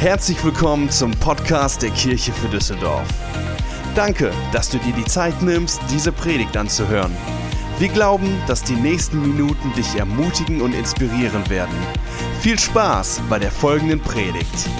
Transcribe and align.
Herzlich 0.00 0.42
willkommen 0.42 0.88
zum 0.88 1.10
Podcast 1.10 1.82
der 1.82 1.90
Kirche 1.90 2.32
für 2.32 2.48
Düsseldorf. 2.48 3.06
Danke, 3.94 4.32
dass 4.50 4.70
du 4.70 4.78
dir 4.78 4.94
die 4.94 5.04
Zeit 5.04 5.42
nimmst, 5.42 5.78
diese 5.90 6.10
Predigt 6.10 6.56
anzuhören. 6.56 7.14
Wir 7.78 7.88
glauben, 7.88 8.42
dass 8.46 8.64
die 8.64 8.76
nächsten 8.76 9.20
Minuten 9.20 9.74
dich 9.74 9.96
ermutigen 9.96 10.62
und 10.62 10.74
inspirieren 10.74 11.50
werden. 11.50 11.74
Viel 12.40 12.58
Spaß 12.58 13.20
bei 13.28 13.38
der 13.38 13.50
folgenden 13.50 14.00
Predigt. 14.00 14.70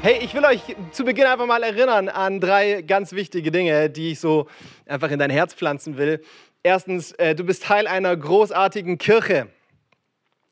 Hey, 0.00 0.20
ich 0.22 0.32
will 0.32 0.44
euch 0.44 0.62
zu 0.92 1.04
Beginn 1.04 1.24
einfach 1.24 1.46
mal 1.46 1.64
erinnern 1.64 2.08
an 2.08 2.38
drei 2.38 2.82
ganz 2.82 3.14
wichtige 3.14 3.50
Dinge, 3.50 3.90
die 3.90 4.12
ich 4.12 4.20
so 4.20 4.46
einfach 4.86 5.10
in 5.10 5.18
dein 5.18 5.30
Herz 5.30 5.54
pflanzen 5.54 5.96
will. 5.96 6.22
Erstens, 6.62 7.10
äh, 7.14 7.34
du 7.34 7.42
bist 7.42 7.64
Teil 7.64 7.88
einer 7.88 8.16
großartigen 8.16 8.96
Kirche. 8.96 9.48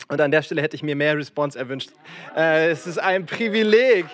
Und 0.09 0.21
an 0.21 0.30
der 0.30 0.43
Stelle 0.43 0.62
hätte 0.62 0.77
ich 0.77 0.82
mir 0.82 0.96
mehr 0.96 1.16
Response 1.16 1.58
erwünscht. 1.58 1.90
Äh, 2.36 2.71
es 2.71 2.86
ist 2.86 2.99
ein 2.99 3.27
Privileg. 3.27 4.07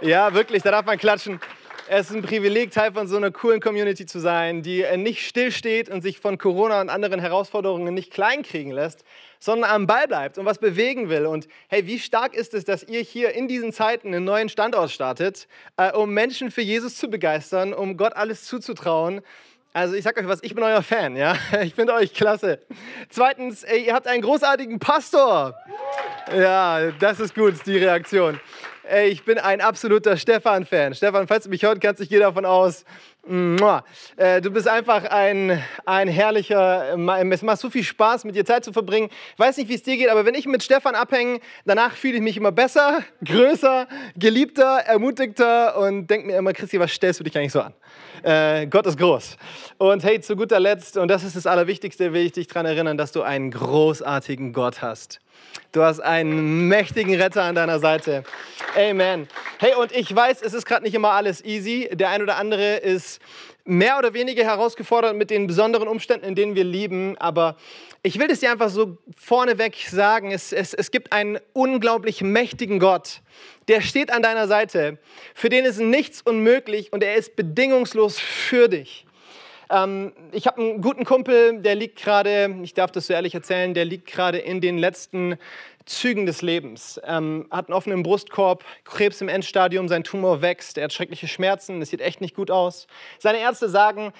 Ja, 0.00 0.34
wirklich, 0.34 0.62
da 0.62 0.70
darf 0.70 0.86
man 0.86 0.98
klatschen. 0.98 1.40
Es 1.86 2.08
ist 2.08 2.16
ein 2.16 2.22
Privileg, 2.22 2.70
Teil 2.70 2.92
von 2.92 3.06
so 3.06 3.18
einer 3.18 3.30
coolen 3.30 3.60
Community 3.60 4.06
zu 4.06 4.18
sein, 4.18 4.62
die 4.62 4.82
äh, 4.82 4.96
nicht 4.96 5.26
stillsteht 5.26 5.90
und 5.90 6.00
sich 6.00 6.18
von 6.18 6.38
Corona 6.38 6.80
und 6.80 6.88
anderen 6.88 7.20
Herausforderungen 7.20 7.92
nicht 7.92 8.10
kleinkriegen 8.10 8.72
lässt, 8.72 9.04
sondern 9.38 9.70
am 9.70 9.86
Ball 9.86 10.08
bleibt 10.08 10.38
und 10.38 10.46
was 10.46 10.58
bewegen 10.58 11.10
will. 11.10 11.26
Und 11.26 11.46
hey, 11.68 11.86
wie 11.86 11.98
stark 11.98 12.34
ist 12.34 12.54
es, 12.54 12.64
dass 12.64 12.84
ihr 12.84 13.00
hier 13.00 13.34
in 13.34 13.48
diesen 13.48 13.70
Zeiten 13.70 14.08
einen 14.08 14.24
neuen 14.24 14.48
Standort 14.48 14.92
startet, 14.92 15.46
äh, 15.76 15.92
um 15.92 16.14
Menschen 16.14 16.50
für 16.50 16.62
Jesus 16.62 16.96
zu 16.96 17.08
begeistern, 17.10 17.74
um 17.74 17.98
Gott 17.98 18.16
alles 18.16 18.44
zuzutrauen 18.44 19.20
also 19.74 19.94
ich 19.94 20.04
sag 20.04 20.16
euch 20.16 20.28
was, 20.28 20.42
ich 20.42 20.54
bin 20.54 20.62
euer 20.62 20.82
Fan, 20.82 21.16
ja. 21.16 21.36
Ich 21.62 21.74
finde 21.74 21.92
euch 21.94 22.14
klasse. 22.14 22.60
Zweitens, 23.10 23.64
ihr 23.64 23.92
habt 23.92 24.06
einen 24.06 24.22
großartigen 24.22 24.78
Pastor. 24.78 25.54
Ja, 26.34 26.92
das 26.92 27.18
ist 27.20 27.34
gut, 27.34 27.54
die 27.66 27.76
Reaktion. 27.76 28.40
Ey, 28.86 29.08
ich 29.08 29.24
bin 29.24 29.38
ein 29.38 29.62
absoluter 29.62 30.16
Stefan-Fan. 30.16 30.94
Stefan, 30.94 31.26
falls 31.26 31.44
du 31.44 31.50
mich 31.50 31.62
hört, 31.62 31.80
kannst 31.80 32.02
ich 32.02 32.10
gehe 32.10 32.20
davon 32.20 32.44
aus. 32.44 32.84
Äh, 33.26 34.42
du 34.42 34.50
bist 34.50 34.68
einfach 34.68 35.04
ein, 35.04 35.62
ein 35.86 36.08
herrlicher, 36.08 36.94
es 37.30 37.42
macht 37.42 37.60
so 37.60 37.70
viel 37.70 37.82
Spaß, 37.82 38.24
mit 38.24 38.36
dir 38.36 38.44
Zeit 38.44 38.62
zu 38.62 38.74
verbringen. 38.74 39.08
Ich 39.32 39.38
weiß 39.38 39.56
nicht, 39.56 39.70
wie 39.70 39.74
es 39.74 39.82
dir 39.82 39.96
geht, 39.96 40.10
aber 40.10 40.26
wenn 40.26 40.34
ich 40.34 40.44
mit 40.44 40.62
Stefan 40.62 40.94
abhänge, 40.94 41.40
danach 41.64 41.92
fühle 41.92 42.16
ich 42.16 42.20
mich 42.20 42.36
immer 42.36 42.52
besser, 42.52 43.02
größer, 43.24 43.88
geliebter, 44.16 44.80
ermutigter 44.84 45.78
und 45.78 46.06
denke 46.08 46.26
mir 46.26 46.36
immer, 46.36 46.52
Christi, 46.52 46.78
was 46.78 46.92
stellst 46.92 47.20
du 47.20 47.24
dich 47.24 47.38
eigentlich 47.38 47.52
so 47.52 47.62
an? 47.62 47.72
Äh, 48.22 48.66
Gott 48.66 48.86
ist 48.86 48.98
groß. 48.98 49.38
Und 49.78 50.04
hey, 50.04 50.20
zu 50.20 50.36
guter 50.36 50.60
Letzt, 50.60 50.98
und 50.98 51.08
das 51.08 51.24
ist 51.24 51.36
das 51.36 51.46
Allerwichtigste, 51.46 52.12
will 52.12 52.26
ich 52.26 52.32
dich 52.32 52.48
daran 52.48 52.66
erinnern, 52.66 52.98
dass 52.98 53.12
du 53.12 53.22
einen 53.22 53.50
großartigen 53.50 54.52
Gott 54.52 54.82
hast. 54.82 55.20
Du 55.72 55.82
hast 55.82 56.00
einen 56.00 56.68
mächtigen 56.68 57.14
Retter 57.20 57.42
an 57.42 57.56
deiner 57.56 57.80
Seite. 57.80 58.22
Amen. 58.76 59.28
Hey, 59.58 59.74
und 59.74 59.92
ich 59.92 60.14
weiß, 60.14 60.42
es 60.42 60.54
ist 60.54 60.66
gerade 60.66 60.84
nicht 60.84 60.94
immer 60.94 61.10
alles 61.10 61.44
easy. 61.44 61.90
Der 61.92 62.10
ein 62.10 62.22
oder 62.22 62.36
andere 62.36 62.76
ist 62.76 63.20
mehr 63.64 63.98
oder 63.98 64.14
weniger 64.14 64.44
herausgefordert 64.44 65.16
mit 65.16 65.30
den 65.30 65.46
besonderen 65.46 65.88
Umständen, 65.88 66.26
in 66.26 66.34
denen 66.34 66.54
wir 66.54 66.64
lieben. 66.64 67.16
Aber 67.18 67.56
ich 68.02 68.18
will 68.18 68.30
es 68.30 68.40
dir 68.40 68.52
einfach 68.52 68.68
so 68.68 68.98
vorneweg 69.16 69.76
sagen, 69.88 70.30
es, 70.30 70.52
es, 70.52 70.74
es 70.74 70.90
gibt 70.90 71.12
einen 71.12 71.38
unglaublich 71.52 72.20
mächtigen 72.20 72.78
Gott, 72.78 73.20
der 73.68 73.80
steht 73.80 74.12
an 74.12 74.22
deiner 74.22 74.46
Seite, 74.46 74.98
für 75.34 75.48
den 75.48 75.64
ist 75.64 75.80
nichts 75.80 76.20
unmöglich 76.20 76.92
und 76.92 77.02
er 77.02 77.14
ist 77.14 77.34
bedingungslos 77.34 78.18
für 78.18 78.68
dich. 78.68 79.06
Ähm, 79.70 80.12
ich 80.32 80.46
habe 80.46 80.60
einen 80.60 80.80
guten 80.80 81.04
Kumpel, 81.04 81.60
der 81.60 81.74
liegt 81.74 82.02
gerade, 82.02 82.54
ich 82.62 82.74
darf 82.74 82.92
das 82.92 83.06
so 83.06 83.12
ehrlich 83.12 83.34
erzählen, 83.34 83.74
der 83.74 83.84
liegt 83.84 84.06
gerade 84.06 84.38
in 84.38 84.60
den 84.60 84.78
letzten 84.78 85.36
Zügen 85.86 86.26
des 86.26 86.42
Lebens. 86.42 87.00
Ähm, 87.04 87.46
hat 87.50 87.68
einen 87.68 87.74
offenen 87.74 88.02
Brustkorb, 88.02 88.64
Krebs 88.84 89.20
im 89.20 89.28
Endstadium, 89.28 89.88
sein 89.88 90.04
Tumor 90.04 90.42
wächst, 90.42 90.78
er 90.78 90.84
hat 90.84 90.92
schreckliche 90.92 91.28
Schmerzen, 91.28 91.82
es 91.82 91.90
sieht 91.90 92.00
echt 92.00 92.20
nicht 92.20 92.34
gut 92.34 92.50
aus. 92.50 92.86
Seine 93.18 93.38
Ärzte 93.38 93.68
sagen, 93.68 94.12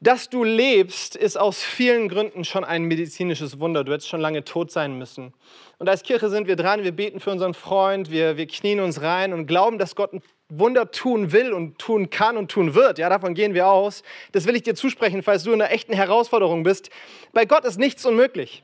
dass 0.00 0.28
du 0.28 0.44
lebst, 0.44 1.16
ist 1.16 1.38
aus 1.38 1.62
vielen 1.62 2.08
Gründen 2.08 2.44
schon 2.44 2.62
ein 2.62 2.82
medizinisches 2.82 3.58
Wunder. 3.58 3.84
Du 3.84 3.92
hättest 3.92 4.10
schon 4.10 4.20
lange 4.20 4.44
tot 4.44 4.70
sein 4.70 4.98
müssen. 4.98 5.32
Und 5.78 5.88
als 5.88 6.02
Kirche 6.02 6.28
sind 6.28 6.46
wir 6.46 6.56
dran, 6.56 6.84
wir 6.84 6.92
beten 6.92 7.20
für 7.20 7.30
unseren 7.30 7.54
Freund, 7.54 8.10
wir, 8.10 8.36
wir 8.36 8.46
knien 8.46 8.80
uns 8.80 9.00
rein 9.00 9.32
und 9.32 9.46
glauben, 9.46 9.78
dass 9.78 9.96
Gott 9.96 10.12
ein 10.12 10.22
Wunder 10.48 10.90
tun 10.90 11.32
will 11.32 11.52
und 11.52 11.78
tun 11.78 12.10
kann 12.10 12.36
und 12.36 12.50
tun 12.50 12.74
wird. 12.74 12.98
Ja, 12.98 13.08
davon 13.08 13.34
gehen 13.34 13.54
wir 13.54 13.68
aus. 13.68 14.02
Das 14.32 14.46
will 14.46 14.56
ich 14.56 14.62
dir 14.62 14.74
zusprechen, 14.74 15.22
falls 15.22 15.44
du 15.44 15.52
in 15.52 15.62
einer 15.62 15.72
echten 15.72 15.92
Herausforderung 15.92 16.62
bist. 16.62 16.90
Bei 17.32 17.44
Gott 17.44 17.64
ist 17.64 17.78
nichts 17.78 18.04
unmöglich. 18.04 18.62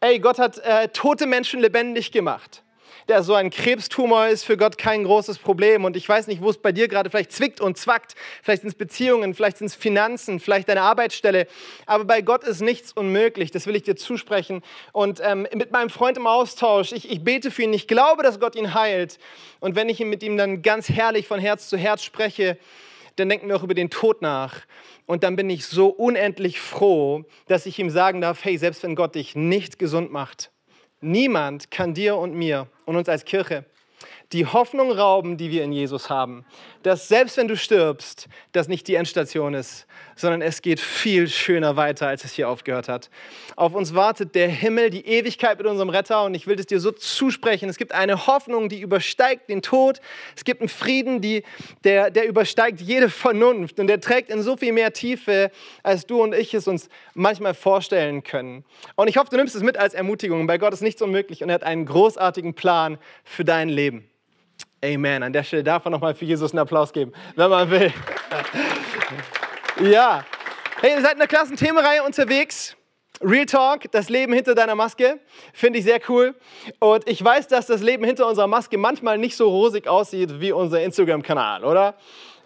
Ey, 0.00 0.18
Gott 0.18 0.38
hat 0.38 0.58
äh, 0.58 0.88
tote 0.88 1.26
Menschen 1.26 1.60
lebendig 1.60 2.12
gemacht 2.12 2.62
der 3.10 3.22
so 3.22 3.34
ein 3.34 3.50
Krebstumor 3.50 4.28
ist 4.28 4.44
für 4.44 4.56
Gott 4.56 4.78
kein 4.78 5.04
großes 5.04 5.38
Problem. 5.38 5.84
Und 5.84 5.96
ich 5.96 6.08
weiß 6.08 6.28
nicht, 6.28 6.40
wo 6.40 6.48
es 6.48 6.58
bei 6.58 6.72
dir 6.72 6.88
gerade 6.88 7.10
vielleicht 7.10 7.32
zwickt 7.32 7.60
und 7.60 7.76
zwackt. 7.76 8.14
Vielleicht 8.42 8.62
sind 8.62 8.68
es 8.68 8.76
Beziehungen, 8.76 9.34
vielleicht 9.34 9.58
sind 9.58 9.66
es 9.66 9.74
Finanzen, 9.74 10.40
vielleicht 10.40 10.68
deine 10.68 10.82
Arbeitsstelle. 10.82 11.46
Aber 11.86 12.04
bei 12.04 12.22
Gott 12.22 12.44
ist 12.44 12.62
nichts 12.62 12.92
unmöglich. 12.92 13.50
Das 13.50 13.66
will 13.66 13.76
ich 13.76 13.82
dir 13.82 13.96
zusprechen. 13.96 14.62
Und 14.92 15.20
ähm, 15.22 15.46
mit 15.54 15.72
meinem 15.72 15.90
Freund 15.90 16.16
im 16.16 16.26
Austausch, 16.26 16.92
ich, 16.92 17.10
ich 17.10 17.22
bete 17.22 17.50
für 17.50 17.64
ihn. 17.64 17.72
Ich 17.72 17.88
glaube, 17.88 18.22
dass 18.22 18.40
Gott 18.40 18.54
ihn 18.54 18.72
heilt. 18.72 19.18
Und 19.58 19.74
wenn 19.74 19.88
ich 19.88 19.98
mit 20.00 20.22
ihm 20.22 20.36
dann 20.36 20.62
ganz 20.62 20.88
herrlich 20.88 21.26
von 21.26 21.40
Herz 21.40 21.68
zu 21.68 21.76
Herz 21.76 22.04
spreche, 22.04 22.56
dann 23.16 23.28
denken 23.28 23.48
wir 23.48 23.56
auch 23.56 23.64
über 23.64 23.74
den 23.74 23.90
Tod 23.90 24.22
nach. 24.22 24.60
Und 25.06 25.24
dann 25.24 25.34
bin 25.34 25.50
ich 25.50 25.66
so 25.66 25.88
unendlich 25.88 26.60
froh, 26.60 27.24
dass 27.48 27.66
ich 27.66 27.78
ihm 27.80 27.90
sagen 27.90 28.20
darf, 28.20 28.44
hey, 28.44 28.56
selbst 28.56 28.84
wenn 28.84 28.94
Gott 28.94 29.16
dich 29.16 29.34
nicht 29.34 29.80
gesund 29.80 30.12
macht, 30.12 30.52
Niemand 31.00 31.70
kann 31.70 31.94
dir 31.94 32.16
und 32.16 32.34
mir 32.34 32.66
und 32.84 32.96
uns 32.96 33.08
als 33.08 33.24
Kirche 33.24 33.64
die 34.32 34.46
Hoffnung 34.46 34.92
rauben, 34.92 35.36
die 35.36 35.50
wir 35.50 35.64
in 35.64 35.72
Jesus 35.72 36.08
haben. 36.08 36.44
Dass 36.82 37.08
selbst 37.08 37.36
wenn 37.36 37.48
du 37.48 37.56
stirbst, 37.56 38.28
das 38.52 38.68
nicht 38.68 38.88
die 38.88 38.94
Endstation 38.94 39.54
ist, 39.54 39.86
sondern 40.16 40.42
es 40.42 40.62
geht 40.62 40.80
viel 40.80 41.28
schöner 41.28 41.76
weiter, 41.76 42.08
als 42.08 42.24
es 42.24 42.32
hier 42.32 42.48
aufgehört 42.48 42.88
hat. 42.88 43.10
Auf 43.56 43.74
uns 43.74 43.94
wartet 43.94 44.34
der 44.34 44.48
Himmel, 44.48 44.90
die 44.90 45.06
Ewigkeit 45.06 45.58
mit 45.58 45.66
unserem 45.66 45.88
Retter 45.88 46.24
und 46.24 46.34
ich 46.34 46.46
will 46.46 46.58
es 46.58 46.66
dir 46.66 46.80
so 46.80 46.90
zusprechen. 46.90 47.68
Es 47.68 47.76
gibt 47.76 47.92
eine 47.92 48.26
Hoffnung, 48.26 48.68
die 48.68 48.80
übersteigt 48.80 49.48
den 49.48 49.62
Tod. 49.62 50.00
Es 50.36 50.44
gibt 50.44 50.60
einen 50.60 50.68
Frieden, 50.68 51.20
die, 51.20 51.42
der, 51.84 52.10
der 52.10 52.26
übersteigt 52.26 52.80
jede 52.80 53.10
Vernunft 53.10 53.78
und 53.78 53.86
der 53.86 54.00
trägt 54.00 54.30
in 54.30 54.42
so 54.42 54.56
viel 54.56 54.72
mehr 54.72 54.92
Tiefe, 54.92 55.50
als 55.82 56.06
du 56.06 56.22
und 56.22 56.34
ich 56.34 56.54
es 56.54 56.68
uns 56.68 56.88
manchmal 57.14 57.54
vorstellen 57.54 58.22
können. 58.22 58.64
Und 58.96 59.08
ich 59.08 59.16
hoffe, 59.16 59.28
du 59.30 59.36
nimmst 59.36 59.54
es 59.54 59.62
mit 59.62 59.76
als 59.76 59.94
Ermutigung. 59.94 60.46
Bei 60.46 60.58
Gott 60.58 60.72
ist 60.72 60.82
nichts 60.82 61.02
unmöglich 61.02 61.42
und 61.42 61.50
er 61.50 61.54
hat 61.54 61.64
einen 61.64 61.86
großartigen 61.86 62.54
Plan 62.54 62.98
für 63.24 63.44
dein 63.44 63.68
Leben. 63.68 64.10
Amen. 64.82 65.22
An 65.22 65.32
der 65.32 65.42
Stelle 65.42 65.62
darf 65.62 65.84
man 65.84 65.92
nochmal 65.92 66.14
für 66.14 66.24
Jesus 66.24 66.52
einen 66.52 66.60
Applaus 66.60 66.92
geben, 66.92 67.12
wenn 67.36 67.50
man 67.50 67.70
will. 67.70 67.92
ja. 69.82 70.24
Hey, 70.80 70.94
ihr 70.94 71.02
seid 71.02 71.12
in 71.12 71.18
der 71.18 71.28
klassen 71.28 71.56
Themenreihe 71.56 72.02
unterwegs. 72.02 72.76
Real 73.22 73.44
Talk, 73.44 73.90
das 73.92 74.08
Leben 74.08 74.32
hinter 74.32 74.54
deiner 74.54 74.74
Maske, 74.74 75.20
finde 75.52 75.78
ich 75.78 75.84
sehr 75.84 76.00
cool. 76.08 76.34
Und 76.78 77.06
ich 77.06 77.22
weiß, 77.22 77.48
dass 77.48 77.66
das 77.66 77.82
Leben 77.82 78.02
hinter 78.04 78.26
unserer 78.26 78.46
Maske 78.46 78.78
manchmal 78.78 79.18
nicht 79.18 79.36
so 79.36 79.50
rosig 79.50 79.86
aussieht 79.86 80.40
wie 80.40 80.52
unser 80.52 80.82
Instagram-Kanal, 80.82 81.64
oder? 81.64 81.96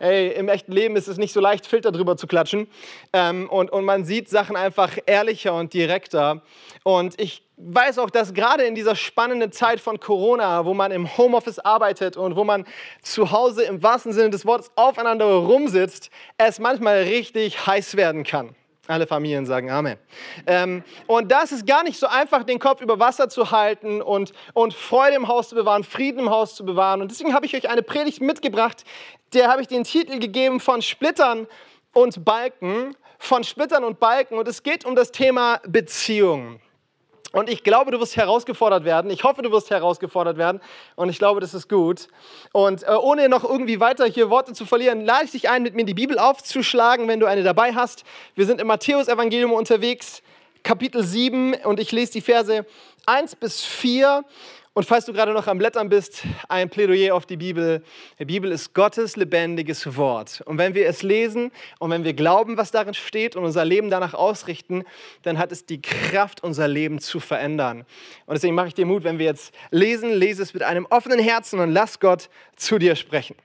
Hey, 0.01 0.33
im 0.33 0.49
echten 0.49 0.73
Leben 0.73 0.97
ist 0.97 1.07
es 1.07 1.17
nicht 1.17 1.33
so 1.33 1.39
leicht, 1.39 1.69
Filter 1.69 1.93
drüber 1.93 2.17
zu 2.17 2.27
klatschen. 2.27 2.67
Ähm, 3.13 3.49
und, 3.49 3.71
und 3.71 3.85
man 3.85 4.05
sieht 4.05 4.29
Sachen 4.29 4.57
einfach 4.57 4.99
ehrlicher 5.07 5.55
und 5.55 5.73
direkter. 5.73 6.43
Und 6.83 7.21
ich 7.21 7.44
weiß 7.57 7.99
auch, 7.99 8.11
dass 8.11 8.35
gerade 8.35 8.65
in 8.65 8.75
dieser 8.75 8.97
spannenden 8.97 9.53
Zeit 9.53 9.81
von 9.81 10.01
Corona, 10.01 10.65
wo 10.65 10.75
man 10.75 10.91
im 10.91 11.17
Homeoffice 11.17 11.59
arbeitet 11.59 12.17
und 12.17 12.37
wo 12.37 12.45
man 12.45 12.65
zu 13.03 13.31
Hause 13.31 13.63
im 13.65 13.83
wahrsten 13.83 14.13
Sinne 14.13 14.31
des 14.31 14.45
Wortes 14.45 14.71
aufeinander 14.75 15.27
rumsitzt, 15.27 16.11
es 16.37 16.59
manchmal 16.59 17.03
richtig 17.03 17.67
heiß 17.67 17.97
werden 17.97 18.25
kann. 18.25 18.55
Alle 18.87 19.07
Familien 19.07 19.47
sagen 19.47 19.71
Amen. 19.71 19.97
Ähm, 20.47 20.85
und 21.07 21.33
das 21.33 21.53
ist 21.53 21.67
gar 21.67 21.85
nicht 21.85 21.99
so 21.99 22.07
einfach, 22.07 22.45
den 22.45 22.59
Kopf 22.59 22.83
über 22.83 22.99
Wasser 22.99 23.31
zu 23.31 23.51
halten 23.51 24.03
und, 24.03 24.33
und 24.53 24.75
Freude 24.75 25.17
im 25.17 25.29
Haus 25.29 25.49
zu 25.49 25.55
bewahren, 25.55 25.85
Frieden 25.85 26.19
im 26.19 26.31
Haus 26.31 26.55
zu 26.55 26.67
bewahren. 26.67 27.01
Und 27.01 27.11
deswegen 27.11 27.33
habe 27.33 27.47
ich 27.47 27.57
euch 27.57 27.71
eine 27.71 27.83
Predigt 27.83 28.21
mitgebracht, 28.21 28.85
der 29.33 29.49
habe 29.49 29.63
ich 29.63 29.69
den 29.69 29.85
Titel 29.85 30.19
gegeben 30.19 30.61
von 30.61 30.83
Splittern 30.83 31.47
und 31.95 32.25
Balken. 32.25 32.95
Von 33.19 33.43
Splittern 33.43 33.85
und 33.85 34.01
Balken. 34.01 34.37
Und 34.37 34.47
es 34.49 34.63
geht 34.63 34.85
um 34.85 34.95
das 34.95 35.13
Thema 35.13 35.61
Beziehungen. 35.67 36.61
Und 37.35 37.51
ich 37.51 37.65
glaube, 37.65 37.91
du 37.91 37.99
wirst 37.99 38.17
herausgefordert 38.17 38.85
werden. 38.85 39.11
Ich 39.11 39.25
hoffe, 39.25 39.43
du 39.43 39.51
wirst 39.51 39.69
herausgefordert 39.69 40.39
werden. 40.39 40.61
Und 40.95 41.09
ich 41.09 41.19
glaube, 41.19 41.41
das 41.41 41.53
ist 41.53 41.69
gut. 41.69 42.07
Und 42.53 42.85
äh, 42.85 42.93
ohne 42.93 43.29
noch 43.29 43.43
irgendwie 43.43 43.81
weiter 43.81 44.07
hier 44.07 44.31
Worte 44.31 44.53
zu 44.53 44.65
verlieren, 44.65 45.05
lade 45.05 45.25
ich 45.25 45.33
dich 45.33 45.51
ein, 45.51 45.65
mit 45.65 45.75
mir 45.75 45.85
die 45.85 45.95
Bibel 45.95 46.17
aufzuschlagen, 46.21 47.09
wenn 47.09 47.19
du 47.19 47.27
eine 47.27 47.43
dabei 47.43 47.75
hast. 47.75 48.05
Wir 48.37 48.47
sind 48.47 48.61
im 48.61 48.69
Matthäus-Evangelium 48.69 49.53
unterwegs, 49.53 50.23
Kapitel 50.65 51.05
7. 51.05 51.55
Und 51.63 51.79
ich 51.79 51.93
lese 51.93 52.13
die 52.13 52.21
Verse 52.21 52.67
1 53.07 53.37
bis 53.37 53.63
4. 53.63 54.25
Und 54.73 54.85
falls 54.85 55.05
du 55.05 55.13
gerade 55.13 55.33
noch 55.33 55.47
am 55.47 55.59
Blättern 55.59 55.89
bist, 55.89 56.25
ein 56.49 56.69
Plädoyer 56.69 57.15
auf 57.15 57.27
die 57.27 57.37
Bibel. 57.37 57.85
Die 58.19 58.25
Bibel 58.25 58.51
ist 58.51 58.75
Gottes 58.75 59.15
lebendiges 59.15 59.97
Wort. 59.97 60.43
Und 60.47 60.59
wenn 60.59 60.75
wir 60.75 60.89
es 60.89 61.03
lesen 61.05 61.53
und 61.79 61.91
wenn 61.91 62.03
wir 62.03 62.15
glauben, 62.15 62.57
was 62.57 62.73
darin 62.73 62.95
steht 62.95 63.37
und 63.37 63.45
unser 63.45 63.65
Leben 63.65 63.89
danach 63.89 64.15
ausrichten, 64.15 64.83
dann 65.23 65.39
hat 65.39 65.53
es 65.53 65.65
die 65.65 65.81
Kraft, 65.81 66.43
unser 66.43 66.67
Leben 66.67 66.99
zu 66.99 67.21
verändern. 67.21 67.85
Und 68.27 68.35
deswegen 68.35 68.57
mache 68.57 68.69
ich 68.69 68.75
dir 68.75 68.85
Mut, 68.85 69.05
wenn 69.05 69.21
wir 69.21 69.27
jetzt 69.27 69.55
lesen, 69.71 70.11
lese 70.11 70.43
es 70.43 70.55
mit 70.55 70.65
einem 70.65 70.87
offenen 70.87 71.21
Herzen 71.21 71.61
und 71.61 71.71
lass 71.71 72.01
Gott 72.01 72.29
zu 72.57 72.79
dir 72.79 72.97
sprechen. 72.97 73.37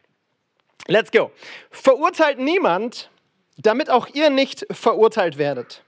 Let's 0.88 1.12
go. 1.12 1.30
Verurteilt 1.69 2.39
niemand, 2.39 3.12
damit 3.57 3.92
auch 3.92 4.07
ihr 4.07 4.31
nicht 4.31 4.66
verurteilt 4.71 5.38
werdet. 5.38 5.83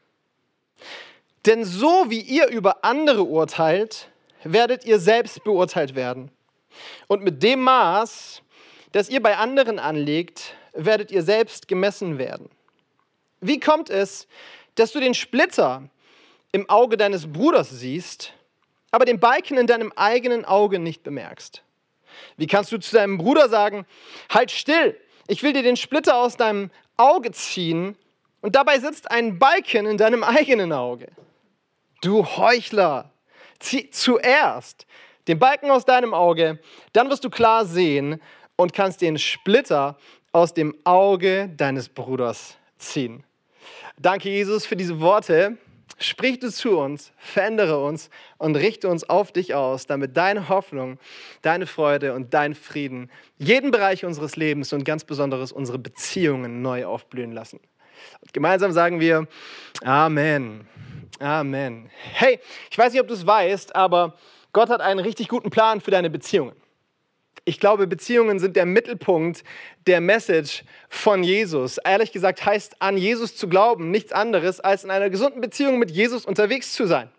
Denn 1.46 1.66
so 1.66 2.10
wie 2.10 2.22
ihr 2.22 2.48
über 2.48 2.84
andere 2.84 3.24
urteilt, 3.24 4.10
werdet 4.44 4.86
ihr 4.86 5.00
selbst 5.00 5.44
beurteilt 5.44 5.96
werden. 5.96 6.32
Und 7.08 7.24
mit 7.24 7.42
dem 7.42 7.62
Maß, 7.62 8.42
das 8.92 9.10
ihr 9.10 9.22
bei 9.22 9.38
anderen 9.38 9.80
anlegt, 9.80 10.56
werdet 10.74 11.12
ihr 11.12 11.24
selbst 11.24 11.68
gemessen 11.68 12.18
werden. 12.18 12.50
Wie 13.40 13.60
kommt 13.60 13.90
es, 13.90 14.28
dass 14.76 14.92
du 14.92 15.00
den 15.00 15.14
Splitter 15.14 15.84
im 16.52 16.70
Auge 16.70 16.98
deines 16.98 17.32
Bruders 17.32 17.70
siehst, 17.72 18.34
aber 18.92 19.06
den 19.06 19.20
Balken 19.20 19.58
in 19.58 19.68
deinem 19.68 19.92
eigenen 19.96 20.46
Auge 20.46 20.80
nicht 20.80 21.04
bemerkst? 21.04 21.64
Wie 22.38 22.48
kannst 22.48 22.72
du 22.72 22.78
zu 22.78 22.96
deinem 22.96 23.18
Bruder 23.18 23.50
sagen, 23.50 23.86
halt 24.30 24.52
still, 24.52 24.98
ich 25.28 25.44
will 25.44 25.54
dir 25.54 25.64
den 25.64 25.78
Splitter 25.78 26.18
aus 26.18 26.38
deinem 26.38 26.70
Auge 26.98 27.32
ziehen 27.32 27.98
und 28.42 28.56
dabei 28.56 28.80
sitzt 28.80 29.10
ein 29.10 29.40
Balken 29.40 29.86
in 29.86 29.98
deinem 29.98 30.24
eigenen 30.24 30.72
Auge? 30.72 31.08
Du 32.02 32.26
Heuchler, 32.26 33.12
zieh 33.60 33.90
zuerst 33.92 34.88
den 35.28 35.38
Balken 35.38 35.70
aus 35.70 35.86
deinem 35.86 36.14
Auge, 36.14 36.60
dann 36.94 37.10
wirst 37.10 37.24
du 37.24 37.30
klar 37.30 37.66
sehen 37.66 38.20
und 38.56 38.74
kannst 38.74 39.02
den 39.02 39.20
Splitter 39.20 39.98
aus 40.32 40.54
dem 40.54 40.76
Auge 40.84 41.50
deines 41.56 41.90
Bruders 41.90 42.58
ziehen. 42.78 43.24
Danke, 44.00 44.30
Jesus, 44.30 44.66
für 44.66 44.76
diese 44.76 45.00
Worte. 45.00 45.58
Sprich 46.00 46.40
du 46.40 46.52
zu 46.52 46.80
uns, 46.80 47.12
verändere 47.18 47.84
uns 47.84 48.10
und 48.40 48.56
richte 48.56 48.88
uns 48.88 49.08
auf 49.08 49.32
dich 49.32 49.54
aus, 49.54 49.86
damit 49.86 50.18
deine 50.18 50.50
Hoffnung, 50.50 50.98
deine 51.44 51.68
Freude 51.68 52.16
und 52.16 52.34
dein 52.34 52.56
Frieden 52.56 53.12
jeden 53.38 53.70
Bereich 53.70 54.04
unseres 54.04 54.36
Lebens 54.36 54.74
und 54.74 54.84
ganz 54.84 55.04
besonders 55.04 55.52
unsere 55.52 55.78
Beziehungen 55.78 56.64
neu 56.64 56.86
aufblühen 56.86 57.32
lassen. 57.32 57.60
Und 58.22 58.34
gemeinsam 58.34 58.72
sagen 58.72 59.00
wir 59.00 59.28
Amen. 59.84 60.68
Amen. 61.20 61.90
Hey, 62.14 62.40
ich 62.70 62.78
weiß 62.78 62.94
nicht, 62.94 63.02
ob 63.02 63.08
du 63.08 63.14
es 63.14 63.26
weißt, 63.26 63.76
aber 63.76 64.16
Gott 64.54 64.70
hat 64.70 64.82
einen 64.82 65.00
richtig 65.00 65.28
guten 65.28 65.50
Plan 65.50 65.82
für 65.82 65.92
deine 65.92 66.10
Beziehungen. 66.10 66.56
Ich 67.44 67.60
glaube, 67.60 67.88
Beziehungen 67.88 68.40
sind 68.40 68.56
der 68.56 68.66
Mittelpunkt 68.66 69.44
der 69.88 70.00
Message 70.00 70.64
von 70.90 71.24
Jesus. 71.24 71.78
Ehrlich 71.80 72.12
gesagt 72.12 72.46
heißt 72.46 72.82
an 72.82 72.98
Jesus 72.98 73.36
zu 73.36 73.48
glauben 73.48 73.90
nichts 73.90 74.12
anderes, 74.12 74.60
als 74.60 74.84
in 74.84 74.92
einer 74.92 75.10
gesunden 75.10 75.42
Beziehung 75.42 75.80
mit 75.80 75.90
Jesus 75.90 76.26
unterwegs 76.26 76.74
zu 76.74 76.86
sein. 76.86 77.10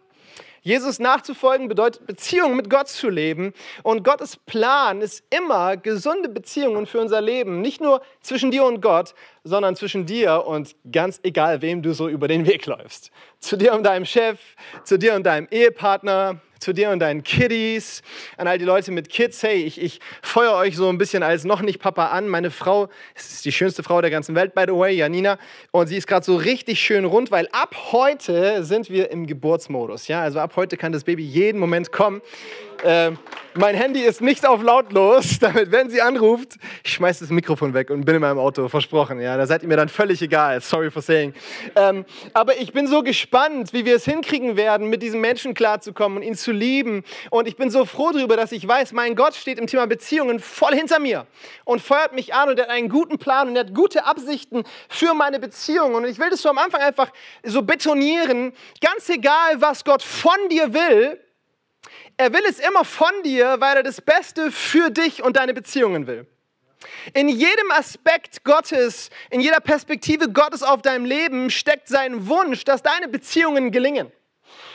Jesus 0.65 1.01
nachzufolgen 1.01 1.67
bedeutet 1.67 2.07
Beziehungen 2.07 2.57
mit 2.57 2.71
Gott 2.71 2.89
zu 2.89 3.09
leben. 3.09 3.53
Und 3.83 4.05
Gottes 4.05 4.37
Plan 4.37 5.01
ist 5.01 5.25
immer 5.31 5.77
gesunde 5.77 6.29
Beziehungen 6.29 6.87
für 6.87 7.01
unser 7.01 7.21
Leben. 7.21 7.61
Nicht 7.61 7.81
nur 7.81 8.01
zwischen 8.21 8.53
dir 8.53 8.65
und 8.65 8.81
Gott, 8.81 9.15
sondern 9.43 9.75
zwischen 9.75 10.07
dir 10.07 10.45
und 10.47 10.77
ganz 10.91 11.19
egal, 11.25 11.63
wem 11.63 11.83
du 11.83 11.93
so 11.93 12.09
über 12.09 12.29
den 12.29 12.47
Weg 12.47 12.67
läufst. 12.67 13.11
Zu 13.41 13.57
dir 13.57 13.75
und 13.75 13.83
deinem 13.83 14.05
Chef, 14.05 14.39
zu 14.85 14.99
dir 14.99 15.15
und 15.15 15.25
deinem 15.25 15.49
Ehepartner, 15.51 16.41
zu 16.63 16.73
dir 16.73 16.91
und 16.91 17.01
deinen 17.01 17.23
Kiddies, 17.23 18.03
an 18.37 18.47
all 18.47 18.57
die 18.57 18.65
Leute 18.65 18.93
mit 18.93 19.09
Kids. 19.09 19.43
Hey, 19.43 19.63
ich, 19.63 19.81
ich 19.81 20.01
feuer 20.23 20.55
euch 20.55 20.77
so 20.77 20.89
ein 20.89 20.97
bisschen 20.97 21.23
als 21.23 21.45
noch 21.45 21.61
nicht 21.61 21.81
Papa 21.81 22.07
an. 22.07 22.29
Meine 22.29 22.51
Frau 22.51 22.89
ist 23.15 23.45
die 23.45 23.53
schönste 23.53 23.83
Frau 23.83 24.01
der 24.01 24.11
ganzen 24.11 24.35
Welt, 24.35 24.55
by 24.55 24.65
the 24.67 24.73
way, 24.73 24.95
Janina. 24.95 25.39
Und 25.73 25.89
sie 25.89 25.97
ist 25.97 26.07
gerade 26.07 26.25
so 26.25 26.37
richtig 26.37 26.81
schön 26.81 27.05
rund, 27.05 27.31
weil 27.31 27.49
ab 27.53 27.75
heute 27.91 28.65
sind 28.65 28.89
wir 28.91 29.11
im 29.11 29.27
Geburtsmodus. 29.27 30.09
Ja, 30.09 30.23
also 30.23 30.39
ab 30.39 30.53
heute 30.57 30.77
kann 30.77 30.93
das 30.93 31.05
Baby 31.05 31.25
jeden 31.25 31.59
Moment 31.59 31.93
kommen. 31.93 32.23
Äh, 32.83 33.13
mein 33.55 33.75
Handy 33.75 34.01
ist 34.01 34.21
nicht 34.23 34.47
auf 34.47 34.63
lautlos, 34.63 35.39
damit, 35.41 35.71
wenn 35.71 35.91
sie 35.91 36.01
anruft, 36.01 36.57
ich 36.83 36.95
schmeiße 36.95 37.21
das 37.21 37.31
Mikrofon 37.31 37.75
weg 37.75 37.91
und 37.91 38.05
bin 38.05 38.15
in 38.15 38.21
meinem 38.21 38.39
Auto, 38.39 38.67
versprochen. 38.69 39.21
Ja, 39.21 39.37
da 39.37 39.47
seid 39.47 39.63
ihr 39.63 39.69
mir 39.69 39.77
dann 39.77 39.89
völlig 39.89 40.23
egal. 40.23 40.61
Sorry 40.61 40.91
for 40.91 41.03
saying. 41.03 41.35
Ähm, 41.77 42.05
aber 42.33 42.57
ich 42.59 42.73
bin 42.73 42.87
so 42.87 43.03
gespannt, 43.03 43.73
wie 43.73 43.85
wir 43.85 43.97
es 43.97 44.05
hinkriegen 44.05 44.57
werden, 44.57 44.89
mit 44.89 45.03
diesem 45.03 45.21
Menschen 45.21 45.55
klarzukommen 45.55 46.19
und 46.19 46.25
ihn 46.25 46.35
zu 46.35 46.51
lieben. 46.51 47.05
Und 47.31 47.47
ich 47.47 47.57
bin 47.57 47.71
so 47.71 47.85
froh 47.85 48.11
darüber, 48.13 48.37
dass 48.37 48.53
ich 48.53 48.67
weiß, 48.67 48.93
mein 48.93 49.15
Gott 49.15 49.35
steht 49.35 49.59
im 49.59 49.67
Thema 49.67 49.87
Beziehungen 49.87 50.41
voll 50.41 50.75
hinter 50.75 50.99
mir 50.99 51.27
und 51.65 51.83
feuert 51.83 52.15
mich 52.15 52.35
an 52.35 52.49
und 52.49 52.59
er 52.59 52.65
hat 52.65 52.71
einen 52.71 52.89
guten 52.89 53.19
Plan 53.19 53.49
und 53.49 53.57
er 53.57 53.67
hat 53.67 53.75
gute 53.75 54.07
Absichten 54.07 54.65
für 54.89 55.15
meine 55.15 55.39
Beziehung. 55.39 55.95
Und 55.95 56.07
ich 56.07 56.19
will 56.19 56.31
das 56.31 56.43
so 56.43 56.49
am 56.49 56.59
Anfang 56.59 56.81
einfach 56.81 57.11
so 57.45 57.63
betonieren, 57.63 58.53
ganz 58.81 59.09
egal, 59.09 59.61
was 59.61 59.85
Gott 59.85 60.03
von 60.03 60.49
dir 60.51 60.73
will, 60.73 61.19
er 62.23 62.33
will 62.33 62.45
es 62.49 62.61
immer 62.61 62.85
von 62.85 63.11
dir, 63.25 63.57
weil 63.59 63.79
er 63.79 63.83
das 63.83 64.01
Beste 64.01 64.53
für 64.53 64.91
dich 64.91 65.25
und 65.25 65.37
deine 65.37 65.55
Beziehungen 65.55 66.07
will. 66.07 66.25
In 67.15 67.29
jedem 67.29 67.71
Aspekt 67.73 68.45
Gottes, 68.45 69.11
in 69.31 69.41
jeder 69.41 69.59
Perspektive 69.59 70.31
Gottes 70.31 70.63
auf 70.63 70.83
deinem 70.83 71.05
Leben 71.05 71.51
steckt 71.51 71.89
sein 71.89 72.29
Wunsch, 72.29 72.63
dass 72.65 72.83
deine 72.83 73.09
Beziehungen 73.09 73.73
gelingen. 73.73 74.13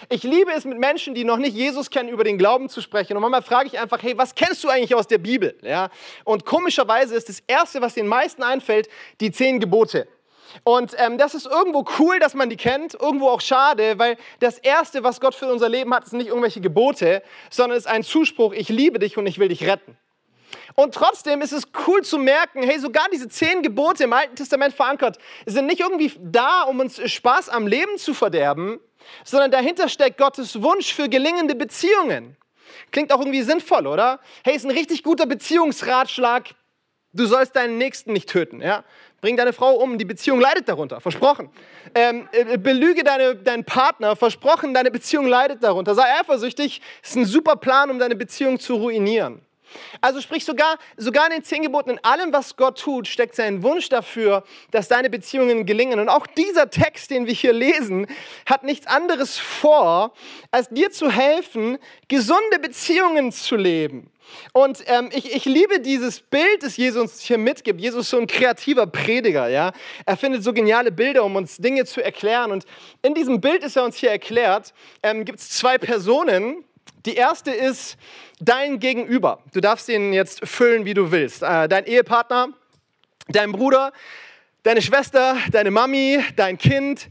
Ich 0.09 0.23
liebe 0.23 0.51
es, 0.51 0.65
mit 0.65 0.77
Menschen, 0.77 1.15
die 1.15 1.23
noch 1.23 1.37
nicht 1.37 1.55
Jesus 1.55 1.89
kennen, 1.89 2.09
über 2.09 2.25
den 2.25 2.37
Glauben 2.37 2.67
zu 2.67 2.81
sprechen. 2.81 3.15
Und 3.15 3.21
manchmal 3.21 3.43
frage 3.43 3.67
ich 3.67 3.79
einfach, 3.79 4.03
hey, 4.03 4.17
was 4.17 4.35
kennst 4.35 4.63
du 4.65 4.69
eigentlich 4.69 4.93
aus 4.93 5.07
der 5.07 5.17
Bibel? 5.17 5.57
Ja? 5.61 5.89
Und 6.25 6.45
komischerweise 6.45 7.15
ist 7.15 7.29
das 7.29 7.41
Erste, 7.47 7.79
was 7.79 7.93
den 7.93 8.07
meisten 8.07 8.43
einfällt, 8.43 8.89
die 9.21 9.31
zehn 9.31 9.61
Gebote. 9.61 10.07
Und 10.63 10.93
ähm, 10.97 11.17
das 11.17 11.35
ist 11.35 11.45
irgendwo 11.45 11.85
cool, 11.99 12.19
dass 12.19 12.33
man 12.33 12.49
die 12.49 12.57
kennt, 12.57 12.93
irgendwo 12.93 13.29
auch 13.29 13.41
schade, 13.41 13.99
weil 13.99 14.17
das 14.39 14.57
Erste, 14.57 15.03
was 15.03 15.19
Gott 15.19 15.35
für 15.35 15.51
unser 15.51 15.69
Leben 15.69 15.93
hat, 15.93 16.05
ist 16.05 16.13
nicht 16.13 16.27
irgendwelche 16.27 16.61
Gebote, 16.61 17.21
sondern 17.49 17.77
ist 17.77 17.87
ein 17.87 18.03
Zuspruch, 18.03 18.53
ich 18.53 18.69
liebe 18.69 18.99
dich 18.99 19.17
und 19.17 19.27
ich 19.27 19.39
will 19.39 19.49
dich 19.49 19.65
retten. 19.65 19.97
Und 20.75 20.93
trotzdem 20.93 21.41
ist 21.41 21.53
es 21.53 21.63
cool 21.87 22.03
zu 22.03 22.19
merken, 22.19 22.61
hey, 22.61 22.79
sogar 22.79 23.07
diese 23.11 23.27
zehn 23.27 23.63
Gebote 23.63 24.03
im 24.03 24.13
Alten 24.13 24.35
Testament 24.35 24.73
verankert, 24.73 25.17
sind 25.45 25.65
nicht 25.65 25.79
irgendwie 25.79 26.11
da, 26.19 26.63
um 26.63 26.79
uns 26.79 27.01
Spaß 27.11 27.49
am 27.49 27.67
Leben 27.67 27.97
zu 27.97 28.13
verderben, 28.13 28.79
sondern 29.23 29.51
dahinter 29.51 29.89
steckt 29.89 30.17
Gottes 30.17 30.61
Wunsch 30.61 30.93
für 30.93 31.09
gelingende 31.09 31.55
Beziehungen. 31.55 32.37
Klingt 32.91 33.11
auch 33.11 33.19
irgendwie 33.19 33.41
sinnvoll, 33.41 33.87
oder? 33.87 34.19
Hey, 34.43 34.55
ist 34.55 34.65
ein 34.65 34.71
richtig 34.71 35.03
guter 35.03 35.25
Beziehungsratschlag. 35.25 36.49
Du 37.17 37.25
sollst 37.25 37.55
deinen 37.55 37.77
Nächsten 37.77 38.13
nicht 38.13 38.29
töten, 38.29 38.61
ja? 38.61 38.83
Bring 39.21 39.35
deine 39.35 39.51
Frau 39.51 39.73
um, 39.73 39.97
die 39.97 40.05
Beziehung 40.05 40.39
leidet 40.39 40.69
darunter, 40.69 41.01
versprochen. 41.01 41.49
Ähm, 41.95 42.29
äh, 42.31 42.59
belüge 42.59 43.03
deine, 43.03 43.35
deinen 43.35 43.63
Partner, 43.63 44.15
versprochen, 44.15 44.75
deine 44.75 44.91
Beziehung 44.91 45.25
leidet 45.25 45.63
darunter. 45.63 45.95
Sei 45.95 46.03
eifersüchtig, 46.19 46.81
ist 47.01 47.15
ein 47.15 47.25
super 47.25 47.55
Plan, 47.55 47.89
um 47.89 47.97
deine 47.97 48.15
Beziehung 48.15 48.59
zu 48.59 48.75
ruinieren. 48.75 49.41
Also 50.01 50.21
sprich 50.21 50.45
sogar, 50.45 50.77
sogar 50.97 51.25
in 51.27 51.33
den 51.33 51.43
zehn 51.43 51.61
Geboten, 51.61 51.91
in 51.91 52.03
allem, 52.03 52.33
was 52.33 52.55
Gott 52.55 52.79
tut, 52.79 53.07
steckt 53.07 53.35
sein 53.35 53.63
Wunsch 53.63 53.89
dafür, 53.89 54.43
dass 54.71 54.87
deine 54.87 55.09
Beziehungen 55.09 55.65
gelingen. 55.65 55.99
Und 55.99 56.09
auch 56.09 56.27
dieser 56.27 56.69
Text, 56.69 57.11
den 57.11 57.27
wir 57.27 57.33
hier 57.33 57.53
lesen, 57.53 58.07
hat 58.45 58.63
nichts 58.63 58.87
anderes 58.87 59.37
vor, 59.37 60.13
als 60.51 60.69
dir 60.69 60.91
zu 60.91 61.11
helfen, 61.11 61.77
gesunde 62.07 62.59
Beziehungen 62.61 63.31
zu 63.31 63.55
leben. 63.55 64.11
Und 64.53 64.83
ähm, 64.87 65.09
ich, 65.13 65.33
ich 65.33 65.45
liebe 65.45 65.79
dieses 65.79 66.19
Bild, 66.19 66.61
das 66.61 66.77
Jesus 66.77 67.01
uns 67.01 67.21
hier 67.21 67.37
mitgibt. 67.37 67.79
Jesus 67.79 68.05
ist 68.05 68.09
so 68.09 68.17
ein 68.17 68.27
kreativer 68.27 68.87
Prediger, 68.87 69.47
ja. 69.47 69.71
Er 70.05 70.17
findet 70.17 70.43
so 70.43 70.53
geniale 70.53 70.91
Bilder, 70.91 71.23
um 71.23 71.35
uns 71.35 71.57
Dinge 71.57 71.85
zu 71.85 72.03
erklären. 72.03 72.51
Und 72.51 72.65
in 73.01 73.13
diesem 73.13 73.39
Bild, 73.41 73.63
das 73.63 73.75
er 73.75 73.83
uns 73.83 73.95
hier 73.95 74.11
erklärt, 74.11 74.73
ähm, 75.03 75.25
gibt 75.25 75.39
es 75.39 75.49
zwei 75.49 75.77
Personen. 75.77 76.63
Die 77.07 77.15
erste 77.15 77.51
ist 77.51 77.95
dein 78.41 78.79
Gegenüber. 78.79 79.39
Du 79.53 79.61
darfst 79.61 79.87
ihn 79.87 80.11
jetzt 80.11 80.45
füllen, 80.45 80.83
wie 80.83 80.93
du 80.93 81.09
willst. 81.09 81.41
Äh, 81.41 81.69
dein 81.69 81.85
Ehepartner, 81.85 82.49
dein 83.29 83.53
Bruder, 83.53 83.93
deine 84.63 84.81
Schwester, 84.81 85.37
deine 85.53 85.71
Mami, 85.71 86.19
dein 86.35 86.57
Kind, 86.57 87.07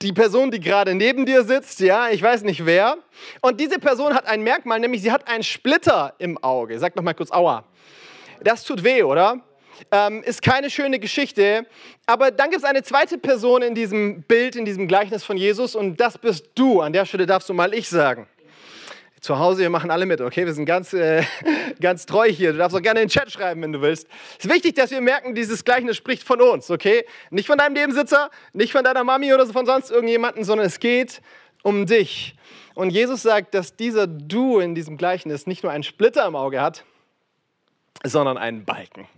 die 0.00 0.14
Person, 0.14 0.50
die 0.50 0.60
gerade 0.60 0.94
neben 0.94 1.26
dir 1.26 1.44
sitzt, 1.44 1.80
ja, 1.80 2.08
ich 2.08 2.22
weiß 2.22 2.42
nicht 2.44 2.64
wer. 2.64 2.96
Und 3.42 3.60
diese 3.60 3.78
Person 3.78 4.14
hat 4.14 4.26
ein 4.26 4.40
Merkmal, 4.40 4.80
nämlich 4.80 5.02
sie 5.02 5.12
hat 5.12 5.28
einen 5.28 5.42
Splitter 5.42 6.14
im 6.16 6.42
Auge. 6.42 6.78
Sag 6.78 6.94
doch 6.94 7.02
mal 7.02 7.12
kurz, 7.12 7.30
aua. 7.30 7.64
Das 8.42 8.64
tut 8.64 8.82
weh, 8.82 9.02
oder? 9.02 9.42
Ähm, 9.92 10.22
ist 10.22 10.40
keine 10.40 10.70
schöne 10.70 10.98
Geschichte. 10.98 11.66
Aber 12.06 12.30
dann 12.30 12.48
gibt 12.48 12.62
es 12.62 12.68
eine 12.68 12.82
zweite 12.82 13.18
Person 13.18 13.60
in 13.60 13.74
diesem 13.74 14.22
Bild, 14.22 14.56
in 14.56 14.64
diesem 14.64 14.88
Gleichnis 14.88 15.22
von 15.22 15.36
Jesus 15.36 15.74
und 15.74 16.00
das 16.00 16.16
bist 16.16 16.48
du. 16.54 16.80
An 16.80 16.94
der 16.94 17.04
Stelle 17.04 17.26
darfst 17.26 17.50
du 17.50 17.52
mal 17.52 17.74
ich 17.74 17.90
sagen. 17.90 18.26
Zu 19.20 19.38
Hause, 19.38 19.62
wir 19.62 19.70
machen 19.70 19.90
alle 19.90 20.06
mit, 20.06 20.20
okay? 20.20 20.46
Wir 20.46 20.52
sind 20.54 20.64
ganz, 20.64 20.92
äh, 20.92 21.22
ganz 21.80 22.06
treu 22.06 22.28
hier. 22.28 22.52
Du 22.52 22.58
darfst 22.58 22.76
auch 22.76 22.82
gerne 22.82 23.00
in 23.00 23.08
den 23.08 23.10
Chat 23.10 23.30
schreiben, 23.30 23.62
wenn 23.62 23.72
du 23.72 23.80
willst. 23.80 24.06
Es 24.38 24.44
ist 24.44 24.52
wichtig, 24.52 24.74
dass 24.76 24.90
wir 24.90 25.00
merken, 25.00 25.34
dieses 25.34 25.64
Gleichnis 25.64 25.96
spricht 25.96 26.22
von 26.22 26.40
uns, 26.40 26.70
okay? 26.70 27.04
Nicht 27.30 27.46
von 27.46 27.58
deinem 27.58 27.74
Nebensitzer, 27.74 28.30
nicht 28.52 28.72
von 28.72 28.84
deiner 28.84 29.04
Mami 29.04 29.32
oder 29.34 29.46
von 29.46 29.66
sonst 29.66 29.90
irgendjemandem, 29.90 30.44
sondern 30.44 30.66
es 30.66 30.80
geht 30.80 31.20
um 31.62 31.86
dich. 31.86 32.36
Und 32.74 32.90
Jesus 32.90 33.22
sagt, 33.22 33.54
dass 33.54 33.74
dieser 33.74 34.06
Du 34.06 34.60
in 34.60 34.74
diesem 34.74 34.96
Gleichnis 34.96 35.46
nicht 35.46 35.62
nur 35.64 35.72
einen 35.72 35.82
Splitter 35.82 36.26
im 36.26 36.36
Auge 36.36 36.60
hat, 36.60 36.84
sondern 38.04 38.38
einen 38.38 38.64
Balken. 38.64 39.08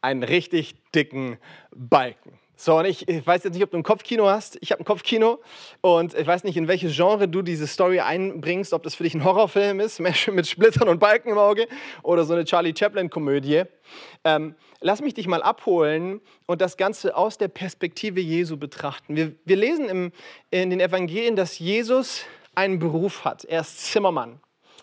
Einen 0.00 0.22
richtig 0.22 0.74
dicken 0.94 1.38
Balken. 1.74 2.39
So, 2.62 2.76
und 2.76 2.84
ich, 2.84 3.08
ich, 3.08 3.26
weiß 3.26 3.44
jetzt 3.44 3.54
nicht, 3.54 3.62
ob 3.62 3.70
du 3.70 3.78
ein 3.78 3.82
Kopfkino 3.82 4.28
hast. 4.28 4.58
Ich 4.60 4.70
habe 4.70 4.82
ein 4.82 4.84
Kopfkino 4.84 5.38
und 5.80 6.12
ich 6.12 6.26
weiß 6.26 6.44
nicht, 6.44 6.58
in 6.58 6.68
welches 6.68 6.94
Genre 6.94 7.26
du 7.26 7.40
diese 7.40 7.66
Story 7.66 8.00
einbringst, 8.00 8.74
ob 8.74 8.82
das 8.82 8.94
für 8.94 9.02
dich 9.02 9.14
ein 9.14 9.24
Horrorfilm 9.24 9.80
ist, 9.80 9.98
mit 10.00 10.46
Splittern 10.46 10.90
und 10.90 10.98
Balken 10.98 11.30
im 11.30 11.38
Auge 11.38 11.68
oder 12.02 12.24
so 12.24 12.34
eine 12.34 12.44
Charlie 12.44 12.74
Chaplin-Komödie. 12.78 13.62
Ähm, 14.24 14.56
lass 14.82 15.00
mich 15.00 15.14
dich 15.14 15.26
mal 15.26 15.42
abholen 15.42 16.20
und 16.44 16.60
das 16.60 16.76
Ganze 16.76 17.16
aus 17.16 17.38
der 17.38 17.48
Perspektive 17.48 18.20
Jesu 18.20 18.58
betrachten. 18.58 19.16
Wir, 19.16 19.32
wir 19.46 19.56
lesen 19.56 19.88
im, 19.88 20.12
in 20.50 20.68
den 20.68 20.80
Evangelien, 20.80 21.36
dass 21.36 21.58
Jesus 21.58 22.24
einen 22.54 22.78
Beruf 22.78 23.24
hat. 23.24 23.46
Er 23.46 23.62
ist 23.62 23.86
Zimmermann 23.86 24.38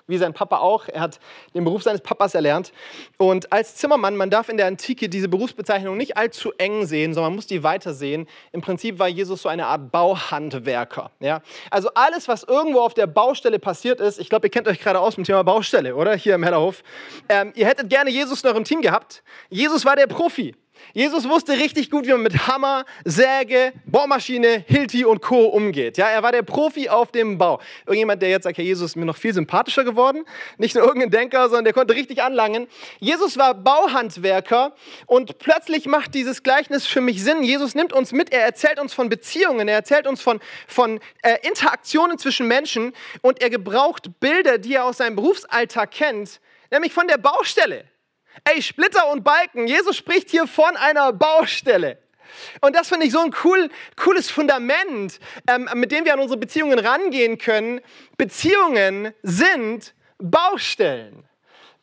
wie 0.07 0.17
sein 0.17 0.33
Papa 0.33 0.57
auch. 0.57 0.87
Er 0.87 1.01
hat 1.01 1.19
den 1.53 1.63
Beruf 1.63 1.83
seines 1.83 2.01
Papas 2.01 2.33
erlernt. 2.33 2.71
Und 3.17 3.51
als 3.51 3.75
Zimmermann, 3.75 4.15
man 4.15 4.29
darf 4.29 4.49
in 4.49 4.57
der 4.57 4.67
Antike 4.67 5.09
diese 5.09 5.27
Berufsbezeichnung 5.27 5.97
nicht 5.97 6.17
allzu 6.17 6.51
eng 6.57 6.85
sehen, 6.85 7.13
sondern 7.13 7.31
man 7.31 7.35
muss 7.35 7.47
die 7.47 7.63
weiter 7.63 7.93
sehen. 7.93 8.27
Im 8.51 8.61
Prinzip 8.61 8.99
war 8.99 9.07
Jesus 9.07 9.41
so 9.41 9.49
eine 9.49 9.67
Art 9.67 9.91
Bauhandwerker. 9.91 11.11
Ja? 11.19 11.41
Also 11.69 11.89
alles, 11.93 12.27
was 12.27 12.43
irgendwo 12.43 12.79
auf 12.79 12.93
der 12.93 13.07
Baustelle 13.07 13.59
passiert 13.59 13.99
ist, 13.99 14.19
ich 14.19 14.29
glaube, 14.29 14.47
ihr 14.47 14.51
kennt 14.51 14.67
euch 14.67 14.79
gerade 14.79 14.99
aus 14.99 15.15
dem 15.15 15.23
Thema 15.23 15.43
Baustelle, 15.43 15.95
oder? 15.95 16.15
Hier 16.15 16.35
im 16.35 16.43
Hellerhof. 16.43 16.83
Ähm, 17.29 17.51
ihr 17.55 17.67
hättet 17.67 17.89
gerne 17.89 18.09
Jesus 18.09 18.43
in 18.43 18.49
eurem 18.49 18.63
Team 18.63 18.81
gehabt. 18.81 19.23
Jesus 19.49 19.85
war 19.85 19.95
der 19.95 20.07
Profi. 20.07 20.55
Jesus 20.93 21.27
wusste 21.29 21.53
richtig 21.53 21.91
gut, 21.91 22.05
wie 22.05 22.11
man 22.11 22.23
mit 22.23 22.47
Hammer, 22.47 22.85
Säge, 23.05 23.73
Bohrmaschine, 23.85 24.63
Hilti 24.67 25.05
und 25.05 25.21
Co. 25.21 25.45
umgeht. 25.45 25.97
Ja, 25.97 26.07
er 26.07 26.23
war 26.23 26.31
der 26.31 26.41
Profi 26.41 26.89
auf 26.89 27.11
dem 27.11 27.37
Bau. 27.37 27.59
Irgendjemand, 27.85 28.21
der 28.21 28.29
jetzt 28.29 28.43
sagt, 28.43 28.57
Herr 28.57 28.65
Jesus 28.65 28.91
ist 28.91 28.95
mir 28.95 29.05
noch 29.05 29.17
viel 29.17 29.33
sympathischer 29.33 29.83
geworden. 29.83 30.25
Nicht 30.57 30.75
nur 30.75 30.83
irgendein 30.83 31.11
Denker, 31.11 31.43
sondern 31.49 31.65
der 31.65 31.73
konnte 31.73 31.93
richtig 31.93 32.21
anlangen. 32.23 32.67
Jesus 32.99 33.37
war 33.37 33.53
Bauhandwerker 33.53 34.73
und 35.05 35.37
plötzlich 35.39 35.85
macht 35.85 36.13
dieses 36.13 36.43
Gleichnis 36.43 36.87
für 36.87 37.01
mich 37.01 37.23
Sinn. 37.23 37.43
Jesus 37.43 37.75
nimmt 37.75 37.93
uns 37.93 38.11
mit, 38.11 38.31
er 38.33 38.41
erzählt 38.41 38.79
uns 38.79 38.93
von 38.93 39.09
Beziehungen, 39.09 39.67
er 39.67 39.75
erzählt 39.75 40.07
uns 40.07 40.21
von, 40.21 40.39
von 40.67 40.99
äh, 41.21 41.37
Interaktionen 41.47 42.17
zwischen 42.17 42.47
Menschen 42.47 42.93
und 43.21 43.41
er 43.41 43.49
gebraucht 43.49 44.19
Bilder, 44.19 44.57
die 44.57 44.75
er 44.75 44.85
aus 44.85 44.97
seinem 44.97 45.15
Berufsalltag 45.15 45.91
kennt, 45.91 46.39
nämlich 46.71 46.93
von 46.93 47.07
der 47.07 47.17
Baustelle. 47.17 47.85
Ey, 48.43 48.61
Splitter 48.61 49.09
und 49.11 49.23
Balken. 49.23 49.67
Jesus 49.67 49.95
spricht 49.95 50.29
hier 50.29 50.47
von 50.47 50.75
einer 50.77 51.13
Baustelle. 51.13 51.97
Und 52.61 52.75
das 52.75 52.89
finde 52.89 53.05
ich 53.05 53.11
so 53.11 53.19
ein 53.19 53.33
cool, 53.43 53.69
cooles 53.95 54.29
Fundament, 54.29 55.19
ähm, 55.47 55.69
mit 55.75 55.91
dem 55.91 56.05
wir 56.05 56.13
an 56.13 56.19
unsere 56.19 56.39
Beziehungen 56.39 56.79
rangehen 56.79 57.37
können. 57.37 57.81
Beziehungen 58.17 59.13
sind 59.23 59.93
Baustellen. 60.17 61.23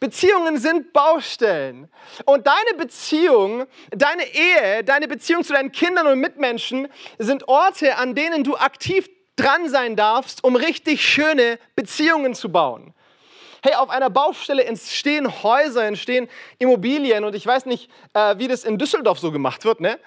Beziehungen 0.01 0.59
sind 0.59 0.93
Baustellen. 0.93 1.89
Und 2.27 2.47
deine 2.47 2.77
Beziehung, 2.77 3.67
deine 3.91 4.25
Ehe, 4.35 4.85
deine 4.85 5.09
Beziehung 5.09 5.45
zu 5.45 5.55
deinen 5.55 5.73
Kindern 5.73 6.07
und 6.07 6.21
Mitmenschen 6.21 6.89
sind 7.19 7.49
Orte, 7.49 7.97
an 7.97 8.15
denen 8.15 8.45
du 8.45 8.57
aktiv 8.57 9.09
dran 9.37 9.69
sein 9.69 9.97
darfst, 9.97 10.45
um 10.45 10.57
richtig 10.57 11.03
schöne 11.03 11.59
Beziehungen 11.75 12.35
zu 12.35 12.53
bauen. 12.53 12.95
Hey, 13.67 13.77
auf 13.77 13.89
einer 13.89 14.11
Baustelle 14.11 14.63
entstehen 14.63 15.43
Häuser, 15.43 15.87
entstehen 15.87 16.29
Immobilien 16.59 17.25
und 17.25 17.35
ich 17.35 17.47
weiß 17.47 17.65
nicht, 17.65 17.91
äh, 18.13 18.37
wie 18.37 18.47
das 18.47 18.63
in 18.63 18.77
Düsseldorf 18.77 19.19
so 19.19 19.33
gemacht 19.33 19.65
wird, 19.65 19.81
ne? 19.81 19.99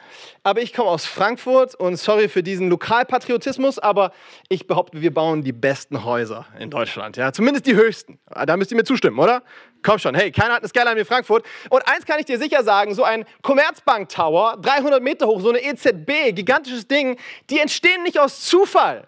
Aber 0.43 0.61
ich 0.61 0.73
komme 0.73 0.91
aus 0.91 1.07
Frankfurt 1.07 1.73
und 1.73 1.95
sorry 1.95 2.29
für 2.29 2.43
diesen 2.43 2.69
Lokalpatriotismus, 2.69 3.79
aber 3.79 4.11
ich 4.47 4.67
behaupte, 4.67 5.01
wir 5.01 5.11
bauen 5.11 5.41
die 5.41 5.53
besten 5.53 6.03
Häuser 6.03 6.45
in 6.59 6.69
Deutschland, 6.69 7.17
ja? 7.17 7.33
Zumindest 7.33 7.65
die 7.65 7.73
höchsten. 7.73 8.19
Ah, 8.27 8.45
da 8.45 8.57
müsst 8.57 8.69
ihr 8.69 8.77
mir 8.77 8.83
zustimmen, 8.83 9.17
oder? 9.17 9.41
Komm 9.81 9.97
schon, 9.97 10.13
hey, 10.13 10.31
keiner 10.31 10.53
hat 10.53 10.59
eine 10.59 10.69
Skyline 10.69 10.95
wie 10.95 11.05
Frankfurt. 11.05 11.43
Und 11.71 11.81
eins 11.87 12.05
kann 12.05 12.19
ich 12.19 12.27
dir 12.27 12.37
sicher 12.37 12.63
sagen, 12.63 12.93
so 12.93 13.03
ein 13.05 13.25
Commerzbank 13.41 14.09
Tower, 14.09 14.57
300 14.61 15.01
Meter 15.01 15.25
hoch, 15.25 15.41
so 15.41 15.49
eine 15.49 15.63
EZB, 15.63 16.35
gigantisches 16.35 16.87
Ding, 16.87 17.17
die 17.49 17.57
entstehen 17.57 18.03
nicht 18.03 18.19
aus 18.19 18.41
Zufall 18.45 19.07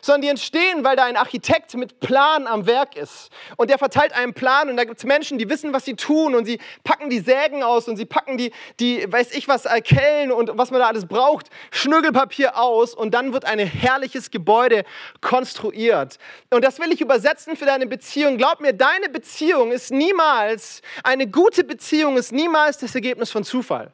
sondern 0.00 0.22
die 0.22 0.28
entstehen, 0.28 0.84
weil 0.84 0.96
da 0.96 1.04
ein 1.04 1.16
Architekt 1.16 1.74
mit 1.74 2.00
Plan 2.00 2.46
am 2.46 2.66
Werk 2.66 2.96
ist. 2.96 3.30
Und 3.56 3.70
der 3.70 3.78
verteilt 3.78 4.12
einen 4.12 4.34
Plan 4.34 4.68
und 4.68 4.76
da 4.76 4.84
gibt 4.84 4.98
es 4.98 5.04
Menschen, 5.04 5.38
die 5.38 5.48
wissen, 5.48 5.72
was 5.72 5.84
sie 5.84 5.94
tun 5.94 6.34
und 6.34 6.44
sie 6.44 6.58
packen 6.84 7.10
die 7.10 7.20
Sägen 7.20 7.62
aus 7.62 7.88
und 7.88 7.96
sie 7.96 8.04
packen 8.04 8.38
die, 8.38 8.52
die 8.80 9.10
weiß 9.10 9.32
ich 9.32 9.48
was, 9.48 9.64
Kellen 9.84 10.32
und 10.32 10.50
was 10.54 10.70
man 10.70 10.80
da 10.80 10.88
alles 10.88 11.06
braucht, 11.06 11.48
Schnüggelpapier 11.70 12.58
aus 12.58 12.94
und 12.94 13.12
dann 13.14 13.32
wird 13.32 13.44
ein 13.44 13.58
herrliches 13.58 14.30
Gebäude 14.30 14.84
konstruiert. 15.20 16.18
Und 16.50 16.64
das 16.64 16.78
will 16.78 16.92
ich 16.92 17.00
übersetzen 17.00 17.56
für 17.56 17.66
deine 17.66 17.86
Beziehung. 17.86 18.38
Glaub 18.38 18.60
mir, 18.60 18.72
deine 18.72 19.08
Beziehung 19.08 19.72
ist 19.72 19.90
niemals, 19.90 20.82
eine 21.02 21.26
gute 21.26 21.64
Beziehung 21.64 22.16
ist 22.16 22.32
niemals 22.32 22.78
das 22.78 22.94
Ergebnis 22.94 23.30
von 23.30 23.44
Zufall 23.44 23.92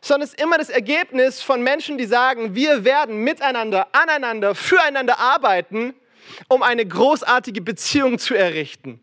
sondern 0.00 0.26
es 0.26 0.34
ist 0.34 0.40
immer 0.40 0.58
das 0.58 0.70
Ergebnis 0.70 1.42
von 1.42 1.62
Menschen, 1.62 1.98
die 1.98 2.06
sagen, 2.06 2.54
wir 2.54 2.84
werden 2.84 3.22
miteinander, 3.24 3.88
aneinander, 3.92 4.54
füreinander 4.54 5.18
arbeiten, 5.18 5.94
um 6.48 6.62
eine 6.62 6.86
großartige 6.86 7.60
Beziehung 7.60 8.18
zu 8.18 8.34
errichten. 8.34 9.00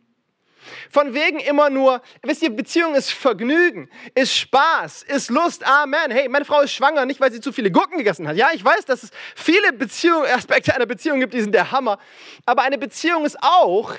Von 0.89 1.13
wegen 1.13 1.39
immer 1.39 1.69
nur, 1.69 2.01
wisst 2.23 2.41
ihr, 2.41 2.49
Beziehung 2.49 2.95
ist 2.95 3.11
Vergnügen, 3.11 3.89
ist 4.13 4.35
Spaß, 4.35 5.03
ist 5.03 5.29
Lust. 5.29 5.65
Amen. 5.65 6.11
Hey, 6.11 6.27
meine 6.27 6.45
Frau 6.45 6.61
ist 6.61 6.73
schwanger, 6.73 7.05
nicht 7.05 7.19
weil 7.21 7.31
sie 7.31 7.41
zu 7.41 7.51
viele 7.51 7.71
Gurken 7.71 7.97
gegessen 7.97 8.27
hat. 8.27 8.35
Ja, 8.35 8.49
ich 8.53 8.63
weiß, 8.63 8.85
dass 8.85 9.03
es 9.03 9.11
viele 9.35 9.73
Beziehung, 9.73 10.25
Aspekte 10.25 10.73
einer 10.73 10.85
Beziehung 10.85 11.19
gibt, 11.19 11.33
die 11.33 11.41
sind 11.41 11.53
der 11.53 11.71
Hammer. 11.71 11.99
Aber 12.45 12.63
eine 12.63 12.77
Beziehung 12.77 13.25
ist 13.25 13.37
auch 13.41 13.95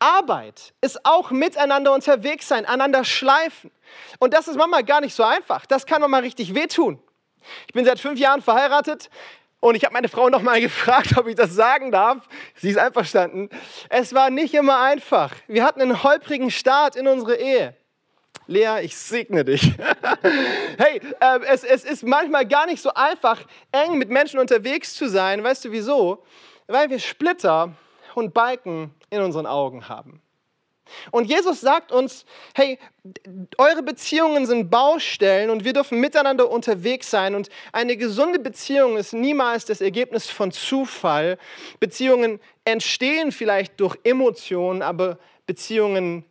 Arbeit, 0.00 0.74
ist 0.80 1.04
auch 1.04 1.30
miteinander 1.30 1.92
unterwegs 1.92 2.48
sein, 2.48 2.66
einander 2.66 3.04
schleifen. 3.04 3.70
Und 4.18 4.34
das 4.34 4.48
ist 4.48 4.56
manchmal 4.56 4.82
gar 4.84 5.00
nicht 5.00 5.14
so 5.14 5.22
einfach. 5.22 5.66
Das 5.66 5.86
kann 5.86 6.00
manchmal 6.00 6.22
richtig 6.22 6.54
wehtun. 6.54 7.00
Ich 7.66 7.74
bin 7.74 7.84
seit 7.84 8.00
fünf 8.00 8.18
Jahren 8.18 8.42
verheiratet 8.42 9.10
und 9.60 9.74
ich 9.74 9.84
habe 9.84 9.92
meine 9.92 10.08
Frau 10.08 10.28
noch 10.30 10.42
mal 10.42 10.60
gefragt, 10.60 11.16
ob 11.16 11.26
ich 11.26 11.36
das 11.36 11.54
sagen 11.54 11.92
darf. 11.92 12.28
Sie 12.56 12.70
ist 12.70 12.78
einverstanden. 12.78 13.50
Es 13.88 14.14
war 14.14 14.30
nicht 14.30 14.54
immer 14.54 14.80
einfach. 14.80 15.34
Wir 15.46 15.64
hatten 15.64 15.80
einen 15.80 16.02
holprigen 16.02 16.50
Start 16.50 16.96
in 16.96 17.06
unsere 17.06 17.36
Ehe. 17.36 17.76
Lea, 18.46 18.80
ich 18.82 18.96
segne 18.96 19.44
dich. 19.44 19.74
hey, 20.78 21.00
äh, 21.20 21.38
es, 21.46 21.62
es 21.62 21.84
ist 21.84 22.02
manchmal 22.02 22.46
gar 22.46 22.66
nicht 22.66 22.82
so 22.82 22.92
einfach, 22.94 23.40
eng 23.70 23.96
mit 23.96 24.08
Menschen 24.10 24.40
unterwegs 24.40 24.94
zu 24.94 25.08
sein. 25.08 25.44
Weißt 25.44 25.64
du 25.64 25.70
wieso? 25.70 26.24
Weil 26.66 26.90
wir 26.90 26.98
Splitter 26.98 27.72
und 28.14 28.34
Balken 28.34 28.94
in 29.10 29.20
unseren 29.20 29.46
Augen 29.46 29.88
haben. 29.88 30.20
Und 31.10 31.26
Jesus 31.26 31.60
sagt 31.60 31.92
uns, 31.92 32.24
hey, 32.54 32.78
eure 33.58 33.82
Beziehungen 33.82 34.46
sind 34.46 34.70
Baustellen 34.70 35.50
und 35.50 35.64
wir 35.64 35.72
dürfen 35.72 36.00
miteinander 36.00 36.50
unterwegs 36.50 37.10
sein. 37.10 37.34
Und 37.34 37.48
eine 37.72 37.96
gesunde 37.96 38.38
Beziehung 38.38 38.96
ist 38.96 39.12
niemals 39.12 39.64
das 39.64 39.80
Ergebnis 39.80 40.28
von 40.28 40.52
Zufall. 40.52 41.38
Beziehungen 41.78 42.40
entstehen 42.64 43.32
vielleicht 43.32 43.80
durch 43.80 43.96
Emotionen, 44.04 44.82
aber 44.82 45.18
Beziehungen 45.46 46.24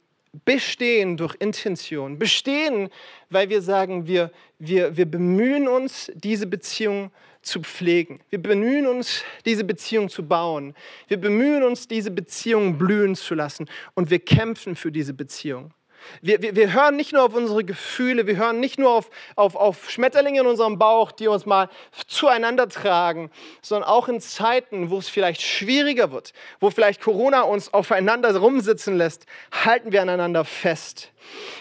bestehen 0.46 1.18
durch 1.18 1.36
Intention. 1.40 2.20
Bestehen, 2.20 2.90
weil 3.30 3.50
wir 3.50 3.62
sagen, 3.62 4.08
wir, 4.08 4.32
wir, 4.60 4.96
wir 4.96 5.06
bemühen 5.06 5.68
uns, 5.68 6.12
diese 6.16 6.48
Beziehung 6.48 7.10
zu 7.10 7.29
zu 7.42 7.62
pflegen. 7.62 8.20
Wir 8.30 8.42
bemühen 8.42 8.88
uns, 8.88 9.24
diese 9.46 9.64
Beziehung 9.64 10.10
zu 10.10 10.28
bauen. 10.28 10.76
Wir 11.08 11.18
bemühen 11.18 11.64
uns, 11.64 11.88
diese 11.88 12.12
Beziehung 12.12 12.78
blühen 12.78 13.16
zu 13.16 13.36
lassen. 13.36 13.70
Und 13.94 14.10
wir 14.10 14.20
kämpfen 14.20 14.76
für 14.76 14.92
diese 14.92 15.14
Beziehung. 15.14 15.74
Wir, 16.22 16.42
wir, 16.42 16.56
wir 16.56 16.74
hören 16.74 16.96
nicht 16.96 17.14
nur 17.14 17.24
auf 17.24 17.36
unsere 17.36 17.64
Gefühle, 17.64 18.28
wir 18.28 18.38
hören 18.38 18.60
nicht 18.60 18.80
nur 18.80 18.92
auf, 18.92 19.10
auf, 19.36 19.56
auf 19.56 19.90
Schmetterlinge 19.90 20.42
in 20.42 20.48
unserem 20.48 20.78
Bauch, 20.78 21.12
die 21.12 21.28
uns 21.28 21.46
mal 21.46 21.70
zueinander 22.08 22.68
tragen, 22.70 23.30
sondern 23.62 23.90
auch 23.90 24.08
in 24.08 24.22
Zeiten, 24.22 24.90
wo 24.90 24.98
es 24.98 25.10
vielleicht 25.10 25.42
schwieriger 25.42 26.12
wird, 26.12 26.34
wo 26.60 26.70
vielleicht 26.70 27.02
Corona 27.02 27.42
uns 27.42 27.74
aufeinander 27.74 28.36
rumsitzen 28.36 28.98
lässt, 28.98 29.26
halten 29.52 29.92
wir 29.92 30.02
aneinander 30.02 30.46
fest. 30.46 31.12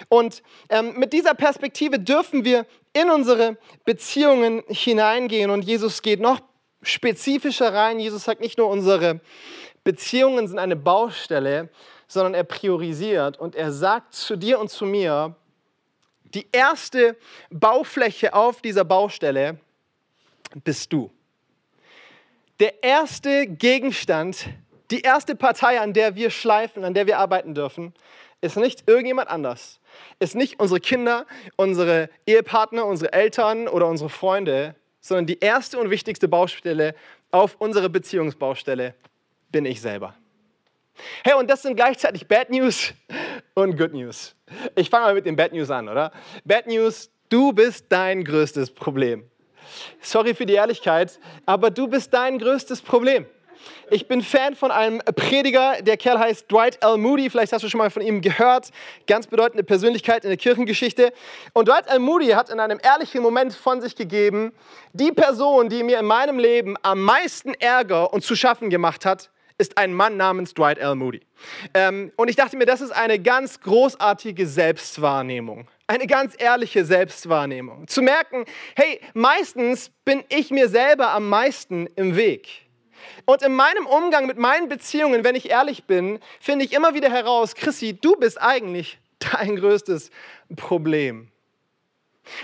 Und 0.09 0.43
ähm, 0.71 0.95
mit 0.99 1.13
dieser 1.13 1.35
Perspektive 1.35 1.99
dürfen 1.99 2.45
wir 2.45 2.67
in 3.01 3.11
unsere 3.11 3.57
Beziehungen 3.85 4.63
hineingehen. 4.69 5.51
Und 5.51 5.63
Jesus 5.63 6.03
geht 6.03 6.21
noch 6.21 6.41
spezifischer 6.83 7.73
rein. 7.73 8.01
Jesus 8.01 8.25
sagt 8.25 8.41
nicht 8.41 8.59
nur, 8.59 8.69
unsere 8.69 9.21
Beziehungen 9.85 10.49
sind 10.49 10.59
eine 10.59 10.77
Baustelle, 10.77 11.69
sondern 12.07 12.35
er 12.35 12.45
priorisiert 12.45 13.39
und 13.39 13.55
er 13.55 13.73
sagt 13.73 14.15
zu 14.15 14.37
dir 14.37 14.59
und 14.59 14.71
zu 14.71 14.87
mir, 14.87 15.35
die 16.35 16.47
erste 16.53 17.17
Baufläche 17.51 18.35
auf 18.35 18.61
dieser 18.61 18.85
Baustelle 18.85 19.59
bist 20.65 20.93
du. 20.93 21.11
Der 22.61 22.83
erste 22.83 23.47
Gegenstand, 23.47 24.49
die 24.91 25.03
erste 25.03 25.37
Partei, 25.37 25.81
an 25.81 25.93
der 25.93 26.17
wir 26.17 26.31
schleifen, 26.31 26.85
an 26.85 26.95
der 26.95 27.07
wir 27.07 27.19
arbeiten 27.19 27.55
dürfen, 27.55 27.95
ist 28.41 28.57
nicht 28.57 28.89
irgendjemand 28.89 29.29
anders, 29.29 29.78
ist 30.19 30.35
nicht 30.35 30.61
unsere 30.61 30.81
Kinder, 30.81 31.27
unsere 31.57 32.11
Ehepartner, 32.27 32.87
unsere 32.87 33.13
Eltern 33.13 33.69
oder 33.69 33.87
unsere 33.87 34.11
Freunde, 34.11 34.75
sondern 35.01 35.27
die 35.27 35.39
erste 35.41 35.79
und 35.79 35.91
wichtigste 35.91 36.29
Baustelle 36.29 36.95
auf 37.31 37.57
unsere 37.59 37.89
Beziehungsbaustelle 37.89 38.95
bin 39.51 39.65
ich 39.65 39.81
selber. 39.81 40.15
Hey, 41.23 41.35
und 41.35 41.49
das 41.49 41.63
sind 41.63 41.77
gleichzeitig 41.77 42.27
Bad 42.27 42.51
News 42.51 42.93
und 43.55 43.77
Good 43.77 43.93
News. 43.93 44.35
Ich 44.75 44.91
fange 44.91 45.07
mal 45.07 45.15
mit 45.15 45.27
den 45.27 45.37
Bad 45.37 45.53
News 45.53 45.71
an, 45.71 45.89
oder? 45.89 46.13
Bad 46.45 46.67
News, 46.67 47.11
du 47.29 47.53
bist 47.53 47.87
dein 47.89 48.25
größtes 48.25 48.73
Problem. 48.73 49.31
Sorry 50.01 50.35
für 50.35 50.47
die 50.47 50.55
Ehrlichkeit, 50.55 51.21
aber 51.47 51.71
du 51.71 51.89
bist 51.89 52.13
dein 52.13 52.39
größtes 52.39 52.83
Problem. 52.83 53.27
Ich 53.91 54.09
bin 54.09 54.23
Fan 54.23 54.55
von 54.55 54.71
einem 54.71 55.01
Prediger, 55.17 55.83
der 55.83 55.97
Kerl 55.97 56.19
heißt 56.19 56.51
Dwight 56.51 56.83
L. 56.83 56.97
Moody. 56.97 57.31
Vielleicht 57.31 57.53
hast 57.53 57.63
du 57.63 57.69
schon 57.69 57.79
mal 57.79 57.91
von 57.91 58.03
ihm 58.03 58.21
gehört. 58.21 58.71
Ganz 59.07 59.27
bedeutende 59.27 59.65
Persönlichkeit 59.65 60.25
in 60.25 60.31
der 60.31 60.37
Kirchengeschichte. 60.37 61.13
Und 61.53 61.69
Dwight 61.69 61.87
L. 61.89 61.99
Moody 61.99 62.29
hat 62.29 62.51
in 62.51 62.61
einem 62.61 62.79
ehrlichen 62.83 63.23
Moment 63.23 63.55
von 63.55 63.81
sich 63.81 63.97
gegeben, 63.97 64.53
die 64.93 65.13
Person, 65.13 65.69
die 65.69 65.83
mir 65.83 65.99
in 65.99 66.07
meinem 66.07 66.39
Leben 66.39 66.77
am 66.83 67.03
meisten 67.03 67.55
Ärger 67.55 68.13
und 68.13 68.25
zu 68.25 68.37
schaffen 68.37 68.71
gemacht 68.71 69.05
hat, 69.05 69.31
ist 69.59 69.77
ein 69.77 69.93
Mann 69.93 70.17
namens 70.17 70.55
Dwight 70.55 70.79
L. 70.79 70.95
Moody. 70.95 71.21
Ähm, 71.75 72.13
und 72.17 72.29
ich 72.29 72.37
dachte 72.37 72.57
mir, 72.57 72.65
das 72.65 72.81
ist 72.81 72.93
eine 72.93 73.19
ganz 73.19 73.61
großartige 73.61 74.47
Selbstwahrnehmung. 74.47 75.69
Eine 75.89 76.07
ganz 76.07 76.35
ehrliche 76.39 76.85
Selbstwahrnehmung. 76.85 77.89
Zu 77.89 78.03
merken, 78.03 78.45
hey, 78.77 79.01
meistens 79.15 79.91
bin 80.05 80.23
ich 80.29 80.51
mir 80.51 80.69
selber 80.69 81.11
am 81.11 81.29
meisten 81.29 81.89
im 81.97 82.15
Weg. 82.17 82.68
Und 83.25 83.43
in 83.43 83.55
meinem 83.55 83.87
Umgang 83.87 84.27
mit 84.27 84.39
meinen 84.39 84.69
Beziehungen, 84.69 85.25
wenn 85.25 85.35
ich 85.35 85.51
ehrlich 85.51 85.85
bin, 85.85 86.21
finde 86.41 86.65
ich 86.65 86.73
immer 86.73 86.95
wieder 86.95 87.11
heraus, 87.11 87.55
Chrissy, 87.55 87.95
du 87.95 88.17
bist 88.17 88.41
eigentlich 88.41 88.99
dein 89.19 89.57
größtes 89.57 90.11
Problem. 90.57 91.31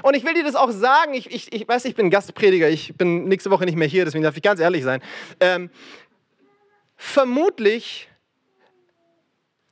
Und 0.03 0.17
ich 0.17 0.25
will 0.25 0.35
dir 0.35 0.45
das 0.45 0.55
auch 0.55 0.71
sagen, 0.71 1.15
ich, 1.15 1.31
ich, 1.31 1.53
ich 1.53 1.69
weiß, 1.69 1.85
ich 1.85 1.95
bin 1.95 2.11
Gastprediger, 2.11 2.69
ich 2.69 2.97
bin 2.97 3.25
nächste 3.25 3.51
Woche 3.51 3.65
nicht 3.65 3.77
mehr 3.77 3.89
hier, 3.89 4.05
deswegen 4.05 4.25
darf 4.25 4.37
ich 4.37 4.43
ganz 4.43 4.61
ehrlich 4.61 4.83
sein. 4.83 5.03
Ähm, 5.41 5.71
vermutlich, 6.97 8.09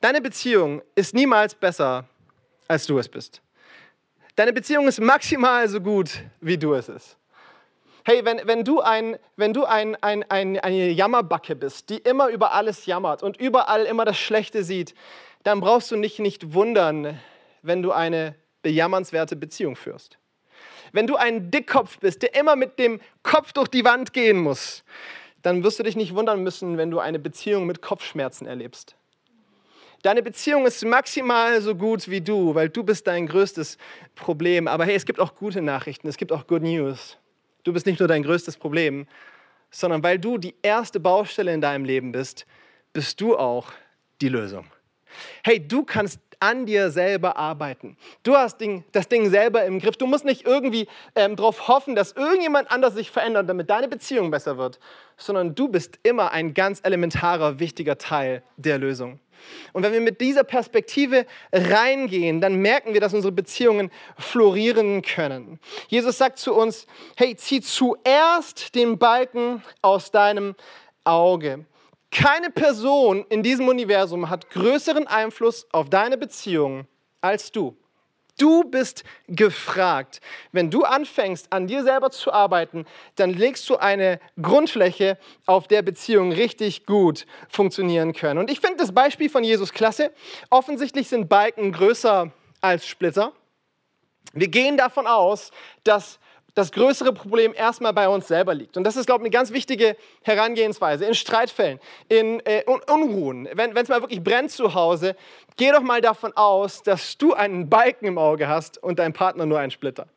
deine 0.01 0.21
Beziehung 0.21 0.81
ist 0.95 1.13
niemals 1.13 1.55
besser, 1.55 2.07
als 2.67 2.85
du 2.85 2.99
es 2.99 3.09
bist. 3.09 3.41
Deine 4.35 4.53
Beziehung 4.53 4.87
ist 4.87 4.99
maximal 4.99 5.67
so 5.67 5.79
gut, 5.79 6.23
wie 6.41 6.57
du 6.57 6.73
es 6.73 6.87
bist. 6.87 7.17
Hey, 8.05 8.25
wenn, 8.25 8.41
wenn 8.45 8.65
du, 8.65 8.81
ein, 8.81 9.17
wenn 9.37 9.53
du 9.53 9.63
ein, 9.63 9.95
ein, 10.03 10.29
ein, 10.29 10.59
eine 10.59 10.89
Jammerbacke 10.89 11.55
bist, 11.55 11.89
die 11.89 11.97
immer 11.97 12.27
über 12.27 12.51
alles 12.51 12.85
jammert 12.85 13.23
und 13.23 13.37
überall 13.37 13.85
immer 13.85 14.03
das 14.03 14.17
Schlechte 14.17 14.65
sieht, 14.65 14.93
dann 15.43 15.61
brauchst 15.61 15.89
du 15.89 15.95
dich 15.95 16.19
nicht 16.19 16.53
wundern, 16.53 17.19
wenn 17.61 17.81
du 17.81 17.93
eine 17.93 18.35
bejammernswerte 18.61 19.37
Beziehung 19.37 19.77
führst. 19.77 20.17
Wenn 20.91 21.07
du 21.07 21.15
ein 21.15 21.49
Dickkopf 21.49 21.99
bist, 21.99 22.23
der 22.23 22.35
immer 22.35 22.57
mit 22.57 22.77
dem 22.77 22.99
Kopf 23.23 23.53
durch 23.53 23.69
die 23.69 23.85
Wand 23.85 24.11
gehen 24.11 24.37
muss, 24.37 24.83
dann 25.41 25.63
wirst 25.63 25.79
du 25.79 25.83
dich 25.83 25.95
nicht 25.95 26.13
wundern 26.13 26.43
müssen, 26.43 26.77
wenn 26.77 26.91
du 26.91 26.99
eine 26.99 27.19
Beziehung 27.19 27.65
mit 27.65 27.81
Kopfschmerzen 27.81 28.47
erlebst. 28.47 28.95
Deine 30.01 30.21
Beziehung 30.21 30.65
ist 30.65 30.83
maximal 30.83 31.61
so 31.61 31.75
gut 31.75 32.09
wie 32.09 32.19
du, 32.19 32.53
weil 32.53 32.67
du 32.67 32.83
bist 32.83 33.07
dein 33.07 33.27
größtes 33.27 33.77
Problem. 34.15 34.67
Aber 34.67 34.83
hey, 34.83 34.95
es 34.95 35.05
gibt 35.05 35.21
auch 35.21 35.35
gute 35.35 35.61
Nachrichten, 35.61 36.09
es 36.09 36.17
gibt 36.17 36.33
auch 36.33 36.45
Good 36.47 36.63
News. 36.63 37.17
Du 37.63 37.73
bist 37.73 37.85
nicht 37.85 37.99
nur 37.99 38.07
dein 38.07 38.23
größtes 38.23 38.57
Problem, 38.57 39.07
sondern 39.71 40.03
weil 40.03 40.19
du 40.19 40.37
die 40.37 40.55
erste 40.61 40.99
Baustelle 40.99 41.53
in 41.53 41.61
deinem 41.61 41.85
Leben 41.85 42.11
bist, 42.11 42.45
bist 42.91 43.19
du 43.21 43.37
auch 43.37 43.71
die 44.21 44.29
Lösung. 44.29 44.65
Hey, 45.43 45.65
du 45.65 45.83
kannst 45.83 46.19
an 46.43 46.65
dir 46.65 46.91
selber 46.91 47.37
arbeiten. 47.37 47.95
Du 48.23 48.35
hast 48.35 48.57
das 48.91 49.07
Ding 49.07 49.29
selber 49.29 49.63
im 49.63 49.79
Griff. 49.79 49.95
Du 49.95 50.05
musst 50.05 50.25
nicht 50.25 50.45
irgendwie 50.45 50.87
ähm, 51.15 51.37
darauf 51.37 51.69
hoffen, 51.69 51.95
dass 51.95 52.11
irgendjemand 52.11 52.69
anders 52.69 52.95
sich 52.95 53.09
verändert, 53.09 53.47
damit 53.47 53.69
deine 53.69 53.87
Beziehung 53.87 54.29
besser 54.29 54.57
wird, 54.57 54.77
sondern 55.15 55.55
du 55.55 55.69
bist 55.69 55.99
immer 56.03 56.31
ein 56.31 56.53
ganz 56.53 56.81
elementarer, 56.83 57.59
wichtiger 57.59 57.97
Teil 57.97 58.43
der 58.57 58.77
Lösung. 58.77 59.21
Und 59.71 59.83
wenn 59.83 59.93
wir 59.93 60.01
mit 60.01 60.19
dieser 60.19 60.43
Perspektive 60.43 61.25
reingehen, 61.53 62.41
dann 62.41 62.55
merken 62.55 62.93
wir, 62.93 62.99
dass 62.99 63.13
unsere 63.13 63.31
Beziehungen 63.31 63.89
florieren 64.17 65.01
können. 65.01 65.59
Jesus 65.87 66.17
sagt 66.17 66.39
zu 66.39 66.53
uns, 66.53 66.87
hey, 67.15 67.37
zieh 67.37 67.61
zuerst 67.61 68.75
den 68.75 68.97
Balken 68.97 69.63
aus 69.81 70.11
deinem 70.11 70.55
Auge. 71.05 71.65
Keine 72.13 72.51
Person 72.51 73.25
in 73.29 73.41
diesem 73.41 73.67
Universum 73.67 74.29
hat 74.29 74.51
größeren 74.51 75.07
Einfluss 75.07 75.65
auf 75.71 75.89
deine 75.89 76.15
Beziehung 76.15 76.85
als 77.21 77.51
du. 77.51 77.75
Du 78.37 78.63
bist 78.63 79.03
gefragt. 79.27 80.21
Wenn 80.51 80.69
du 80.69 80.83
anfängst, 80.83 81.51
an 81.51 81.65
dir 81.65 81.83
selber 81.83 82.11
zu 82.11 82.31
arbeiten, 82.31 82.85
dann 83.15 83.31
legst 83.31 83.67
du 83.67 83.77
eine 83.77 84.19
Grundfläche, 84.39 85.17
auf 85.47 85.67
der 85.67 85.81
Beziehungen 85.81 86.31
richtig 86.31 86.85
gut 86.85 87.25
funktionieren 87.49 88.13
können. 88.13 88.39
Und 88.39 88.51
ich 88.51 88.59
finde 88.59 88.77
das 88.77 88.91
Beispiel 88.91 89.29
von 89.29 89.43
Jesus 89.43 89.73
klasse. 89.73 90.11
Offensichtlich 90.51 91.09
sind 91.09 91.29
Balken 91.29 91.71
größer 91.71 92.31
als 92.61 92.85
Splitter. 92.85 93.33
Wir 94.33 94.49
gehen 94.49 94.77
davon 94.77 95.07
aus, 95.07 95.51
dass 95.83 96.19
das 96.53 96.71
größere 96.71 97.13
Problem 97.13 97.53
erstmal 97.55 97.93
bei 97.93 98.07
uns 98.07 98.27
selber 98.27 98.53
liegt. 98.53 98.77
Und 98.77 98.83
das 98.83 98.95
ist, 98.95 99.05
glaube 99.05 99.23
ich, 99.23 99.25
eine 99.25 99.31
ganz 99.31 99.51
wichtige 99.51 99.95
Herangehensweise 100.21 101.05
in 101.05 101.13
Streitfällen, 101.13 101.79
in 102.09 102.39
äh, 102.45 102.63
Unruhen. 102.87 103.49
Wenn 103.53 103.75
es 103.75 103.89
mal 103.89 104.01
wirklich 104.01 104.23
brennt 104.23 104.51
zu 104.51 104.73
Hause, 104.73 105.15
geh 105.57 105.71
doch 105.71 105.81
mal 105.81 106.01
davon 106.01 106.31
aus, 106.35 106.83
dass 106.83 107.17
du 107.17 107.33
einen 107.33 107.69
Balken 107.69 108.05
im 108.05 108.17
Auge 108.17 108.47
hast 108.47 108.81
und 108.81 108.99
dein 108.99 109.13
Partner 109.13 109.45
nur 109.45 109.59
einen 109.59 109.71
Splitter. 109.71 110.07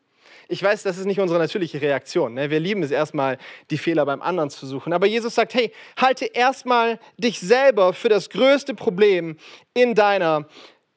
Ich 0.48 0.62
weiß, 0.62 0.84
das 0.84 0.96
ist 0.98 1.06
nicht 1.06 1.18
unsere 1.18 1.40
natürliche 1.40 1.80
Reaktion. 1.80 2.34
Ne? 2.34 2.50
Wir 2.50 2.60
lieben 2.60 2.82
es 2.82 2.92
erstmal, 2.92 3.38
die 3.70 3.78
Fehler 3.78 4.06
beim 4.06 4.22
anderen 4.22 4.50
zu 4.50 4.66
suchen. 4.66 4.92
Aber 4.92 5.06
Jesus 5.06 5.34
sagt, 5.34 5.54
hey, 5.54 5.72
halte 5.96 6.26
erstmal 6.26 7.00
dich 7.16 7.40
selber 7.40 7.92
für 7.92 8.08
das 8.08 8.30
größte 8.30 8.74
Problem 8.74 9.38
in 9.74 9.94
deiner 9.94 10.46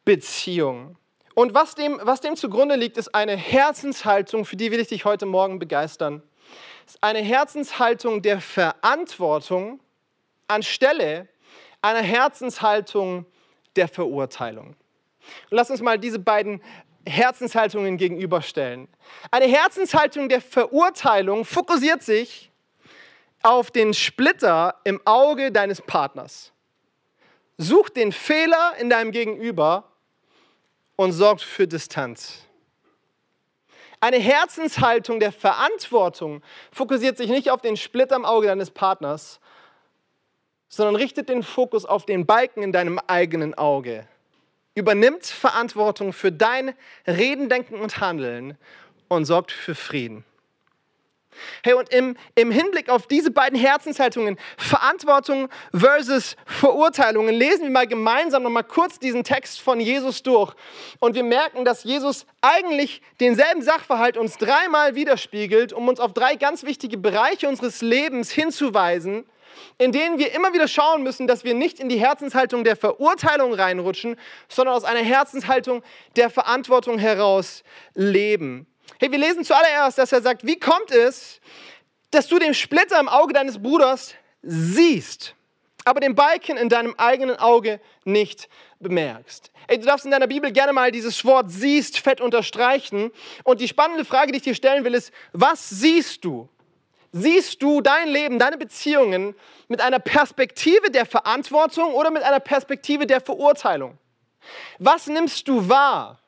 Beziehung. 0.06 0.99
Und 1.40 1.54
was 1.54 1.74
dem, 1.74 2.02
was 2.04 2.20
dem 2.20 2.36
zugrunde 2.36 2.76
liegt, 2.76 2.98
ist 2.98 3.16
eine 3.16 3.38
Herzenshaltung, 3.38 4.44
für 4.44 4.58
die 4.58 4.72
will 4.72 4.82
ich 4.82 4.90
dich 4.90 5.06
heute 5.06 5.26
Morgen 5.26 5.58
begeistern. 5.58 6.22
Ist 6.86 7.02
eine 7.02 7.20
Herzenshaltung 7.20 8.22
der 8.22 8.42
Verantwortung 8.42 9.80
anstelle 10.50 11.30
einer 11.82 12.02
Herzenshaltung 12.02 13.26
der 13.78 13.88
Verurteilung. 13.88 14.76
Und 15.50 15.52
lass 15.52 15.70
uns 15.70 15.80
mal 15.80 15.98
diese 15.98 16.20
beiden 16.20 16.62
Herzenshaltungen 17.08 17.96
gegenüberstellen. 17.96 18.90
Eine 19.32 19.46
Herzenshaltung 19.46 20.28
der 20.28 20.42
Verurteilung 20.42 21.46
fokussiert 21.46 22.04
sich 22.04 22.52
auf 23.44 23.72
den 23.72 23.94
Splitter 23.94 24.76
im 24.84 25.00
Auge 25.06 25.54
deines 25.54 25.82
Partners. 25.82 26.52
Such 27.58 27.88
den 27.88 28.12
Fehler 28.12 28.74
in 28.78 28.90
deinem 28.90 29.12
Gegenüber 29.12 29.89
und 31.00 31.14
sorgt 31.14 31.42
für 31.42 31.66
Distanz. 31.66 32.46
Eine 34.02 34.18
Herzenshaltung 34.18 35.22
der 35.22 35.32
Verantwortung 35.32 36.42
fokussiert 36.74 37.18
sich 37.18 37.30
nicht 37.30 37.52
auf 37.52 37.62
den 37.62 37.78
Splitter 37.78 38.18
im 38.18 38.26
Auge 38.26 38.48
deines 38.48 38.70
Partners, 38.70 39.40
sondern 40.68 40.98
richtet 40.98 41.30
den 41.30 41.42
Fokus 41.42 41.86
auf 41.86 42.06
den 42.06 42.26
Balken 42.26 42.64
in 42.64 42.74
deinem 42.74 43.00
eigenen 43.08 43.54
Auge. 43.54 44.10
Übernimmt 44.76 45.26
Verantwortung 45.26 46.12
für 46.12 46.34
dein 46.34 46.74
Reden, 47.08 47.48
Denken 47.48 47.76
und 47.76 48.02
Handeln 48.02 48.58
und 49.08 49.24
sorgt 49.24 49.54
für 49.54 49.76
Frieden. 49.76 50.26
Hey, 51.64 51.74
und 51.74 51.90
im, 51.94 52.16
im 52.36 52.52
Hinblick 52.52 52.90
auf 52.90 53.08
diese 53.08 53.32
beiden 53.32 53.58
Herzenshaltungen, 53.58 54.38
Verantwortung 54.58 55.50
versus 55.74 56.36
Verurteilungen, 56.46 57.36
lesen 57.36 57.64
wir 57.64 57.72
mal 57.72 57.88
gemeinsam 57.88 58.44
noch 58.44 58.50
mal 58.50 58.64
kurz 58.64 59.00
diesen 59.00 59.24
Text 59.24 59.62
von 59.62 59.80
Jesus 59.80 60.24
durch. 60.24 60.54
Und 61.00 61.16
wir 61.16 61.24
merken, 61.24 61.66
dass 61.66 61.84
Jesus 61.84 62.26
eigentlich 62.42 63.02
denselben 63.20 63.62
Sachverhalt 63.62 64.18
uns 64.18 64.38
dreimal 64.38 64.96
widerspiegelt, 64.96 65.74
um 65.74 65.88
uns 65.88 66.00
auf 66.00 66.14
drei 66.14 66.36
ganz 66.36 66.64
wichtige 66.64 66.98
Bereiche 66.98 67.48
unseres 67.48 67.82
Lebens 67.82 68.32
hinzuweisen, 68.32 69.26
in 69.78 69.92
denen 69.92 70.18
wir 70.18 70.34
immer 70.34 70.54
wieder 70.54 70.68
schauen 70.68 71.04
müssen, 71.04 71.28
dass 71.28 71.44
wir 71.44 71.54
nicht 71.54 71.80
in 71.80 71.90
die 71.90 72.00
Herzenshaltung 72.00 72.64
der 72.64 72.76
Verurteilung 72.76 73.54
reinrutschen, 73.54 74.16
sondern 74.48 74.76
aus 74.76 74.84
einer 74.84 75.02
Herzenshaltung 75.02 75.84
der 76.16 76.30
Verantwortung 76.30 76.98
heraus 76.98 77.64
leben. 77.94 78.68
Hey, 78.98 79.12
wir 79.12 79.20
lesen 79.20 79.44
zuallererst, 79.44 79.98
dass 79.98 80.12
er 80.12 80.22
sagt, 80.22 80.46
wie 80.46 80.60
kommt 80.60 80.92
es, 80.92 81.40
dass 82.12 82.28
du 82.28 82.40
den 82.40 82.54
Splitter 82.54 83.00
im 83.00 83.08
Auge 83.08 83.34
deines 83.34 83.62
Bruders 83.62 84.16
siehst, 84.42 85.36
aber 85.86 86.00
den 86.00 86.16
Balken 86.16 86.58
in 86.58 86.70
deinem 86.70 86.96
eigenen 86.98 87.38
Auge 87.38 87.80
nicht 88.04 88.50
bemerkst. 88.80 89.52
Ey, 89.68 89.80
du 89.80 89.86
darfst 89.86 90.06
in 90.06 90.12
deiner 90.12 90.28
Bibel 90.28 90.52
gerne 90.52 90.74
mal 90.74 90.92
dieses 90.92 91.24
Wort 91.26 91.52
siehst 91.52 92.00
fett 92.00 92.22
unterstreichen. 92.22 93.12
Und 93.44 93.62
die 93.62 93.68
spannende 93.68 94.04
Frage, 94.04 94.32
die 94.32 94.38
ich 94.38 94.44
dir 94.44 94.56
stellen 94.56 94.84
will, 94.84 94.96
ist, 94.96 95.12
was 95.32 95.70
siehst 95.70 96.26
du? 96.26 96.50
Siehst 97.12 97.62
du 97.62 97.82
dein 97.82 98.08
Leben, 98.08 98.40
deine 98.40 98.58
Beziehungen 98.58 99.36
mit 99.68 99.82
einer 99.82 100.00
Perspektive 100.00 100.92
der 100.92 101.06
Verantwortung 101.06 101.94
oder 101.94 102.12
mit 102.12 102.24
einer 102.24 102.40
Perspektive 102.40 103.06
der 103.08 103.22
Verurteilung? 103.22 103.98
Was 104.78 105.08
nimmst 105.08 105.48
du 105.48 105.68
wahr? 105.68 106.20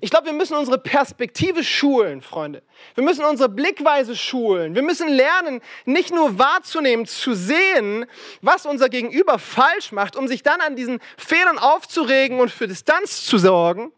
Ich 0.00 0.10
glaube, 0.10 0.26
wir 0.26 0.32
müssen 0.32 0.54
unsere 0.56 0.78
Perspektive 0.78 1.64
schulen, 1.64 2.22
Freunde. 2.22 2.62
Wir 2.94 3.04
müssen 3.04 3.24
unsere 3.24 3.48
Blickweise 3.48 4.16
schulen. 4.16 4.74
Wir 4.74 4.82
müssen 4.82 5.08
lernen, 5.08 5.60
nicht 5.84 6.14
nur 6.14 6.38
wahrzunehmen, 6.38 7.06
zu 7.06 7.34
sehen, 7.34 8.06
was 8.40 8.66
unser 8.66 8.88
Gegenüber 8.88 9.38
falsch 9.38 9.92
macht, 9.92 10.16
um 10.16 10.28
sich 10.28 10.42
dann 10.42 10.60
an 10.60 10.76
diesen 10.76 11.00
Fehlern 11.16 11.58
aufzuregen 11.58 12.40
und 12.40 12.50
für 12.50 12.68
Distanz 12.68 13.24
zu 13.24 13.38
sorgen, 13.38 13.92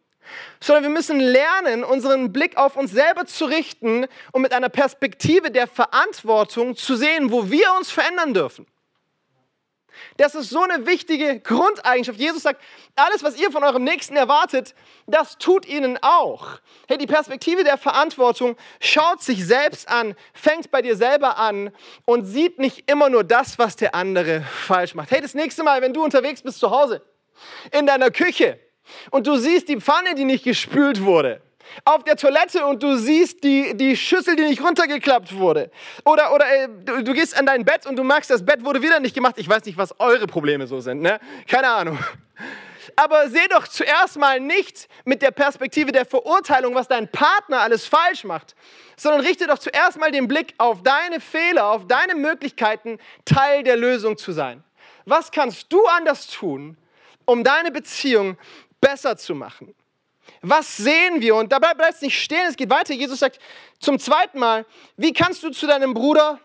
sondern 0.61 0.85
wir 0.85 0.91
müssen 0.91 1.21
lernen, 1.21 1.85
unseren 1.85 2.33
Blick 2.33 2.57
auf 2.57 2.77
uns 2.77 2.93
selber 2.93 3.27
zu 3.27 3.45
richten 3.45 4.07
und 4.33 4.43
mit 4.43 4.53
einer 4.53 4.69
Perspektive 4.69 5.51
der 5.51 5.67
Verantwortung 5.67 6.77
zu 6.77 6.97
sehen, 6.97 7.31
wo 7.31 7.51
wir 7.51 7.73
uns 7.79 7.91
verändern 7.91 8.35
dürfen. 8.35 8.67
Das 10.17 10.35
ist 10.35 10.51
so 10.51 10.63
eine 10.63 10.87
wichtige 10.87 11.41
Grundeigenschaft. 11.41 12.19
Jesus 12.19 12.43
sagt, 12.43 12.61
alles, 12.97 13.23
was 13.23 13.39
ihr 13.39 13.51
von 13.51 13.63
eurem 13.65 13.85
Nächsten 13.85 14.17
erwartet, 14.17 14.75
das 15.07 15.39
tut 15.39 15.67
ihnen 15.67 15.99
auch. 16.03 16.61
Hey, 16.89 16.99
die 16.99 17.07
Perspektive 17.07 17.65
der 17.65 17.79
Verantwortung 17.79 18.57
schaut 18.81 19.23
sich 19.23 19.45
selbst 19.45 19.89
an, 19.89 20.15
fängt 20.33 20.71
bei 20.71 20.83
dir 20.83 20.97
selber 20.97 21.39
an 21.39 21.71
und 22.05 22.25
sieht 22.25 22.59
nicht 22.59 22.91
immer 22.91 23.09
nur 23.09 23.25
das, 23.25 23.59
was 23.59 23.77
der 23.77 23.95
andere 23.95 24.43
falsch 24.43 24.95
macht. 24.95 25.11
Hey, 25.11 25.21
das 25.21 25.35
nächste 25.35 25.63
Mal, 25.63 25.83
wenn 25.83 25.93
du 25.93 26.03
unterwegs 26.03 26.43
bist 26.43 26.59
zu 26.59 26.71
Hause, 26.71 27.03
in 27.71 27.87
deiner 27.87 28.11
Küche 28.11 28.59
und 29.11 29.27
du 29.27 29.37
siehst 29.37 29.69
die 29.69 29.81
Pfanne, 29.81 30.15
die 30.15 30.25
nicht 30.25 30.45
gespült 30.45 31.03
wurde, 31.03 31.41
auf 31.85 32.05
der 32.05 32.17
Toilette 32.17 32.65
und 32.67 32.83
du 32.83 32.97
siehst 32.97 33.43
die, 33.45 33.77
die 33.77 33.97
Schüssel, 33.97 34.37
die 34.37 34.45
nicht 34.45 34.63
runtergeklappt 34.63 35.37
wurde. 35.37 35.71
Oder, 36.05 36.35
oder 36.35 36.47
äh, 36.47 36.69
du, 36.85 37.03
du, 37.03 37.13
gehst 37.13 37.37
an 37.37 37.47
dein 37.47 37.65
Bett 37.65 37.87
und 37.87 37.97
du 37.97 38.05
merkst, 38.05 38.31
das 38.31 38.45
Bett 38.45 38.65
wurde 38.65 38.83
wieder 38.83 39.01
nicht 39.01 39.15
gemacht. 39.15 39.37
Ich 39.39 39.49
weiß 39.49 39.65
nicht, 39.65 39.79
was 39.79 39.99
eure 40.01 40.27
Probleme 40.27 40.67
so 40.67 40.81
sind. 40.81 41.01
Ne? 41.01 41.19
Keine 41.47 41.69
Ahnung. 41.69 41.99
Aber 42.97 43.29
seh 43.29 43.47
doch 43.49 43.69
zuerst 43.69 44.19
mal 44.19 44.41
nicht 44.41 44.89
mit 45.05 45.23
der 45.23 45.31
Perspektive 45.31 45.93
der 45.93 46.05
Verurteilung, 46.05 46.75
was 46.75 46.89
dein 46.89 47.09
Partner 47.09 47.61
alles 47.61 47.87
falsch 47.87 48.25
macht, 48.25 48.55
sondern 48.97 49.23
richte 49.23 49.47
doch 49.47 49.59
zuerst 49.59 49.99
mal 49.99 50.11
den 50.11 50.29
Blick 50.29 50.55
auf 50.59 50.83
deine 50.83 51.21
Fehler, 51.21 51.67
auf 51.67 51.87
deine 51.87 52.15
Möglichkeiten, 52.15 52.99
Teil 53.25 53.63
der 53.63 53.77
Lösung 53.77 54.17
zu 54.17 54.33
sein. 54.33 54.63
Was 55.05 55.31
kannst 55.31 55.73
du 55.73 55.85
anders 55.87 56.27
tun, 56.27 56.77
um 57.25 57.45
deine 57.45 57.71
Beziehung 57.71 58.37
besser 58.81 59.17
zu 59.17 59.35
machen? 59.35 59.75
Was 60.41 60.77
sehen 60.77 61.21
wir? 61.21 61.37
Und 61.37 61.53
dabei 61.53 61.75
bleibt 61.75 61.95
es 61.95 62.03
nicht 62.03 62.21
stehen, 62.21 62.47
es 62.49 62.57
geht 62.57 62.71
weiter. 62.71 62.95
Jesus 62.95 63.21
sagt 63.21 63.39
zum 63.79 63.99
zweiten 63.99 64.39
Mal, 64.39 64.67
wie 64.97 65.13
kannst 65.13 65.43
du 65.43 65.51
zu 65.51 65.67
deinem 65.67 65.95
Bruder 65.95 66.39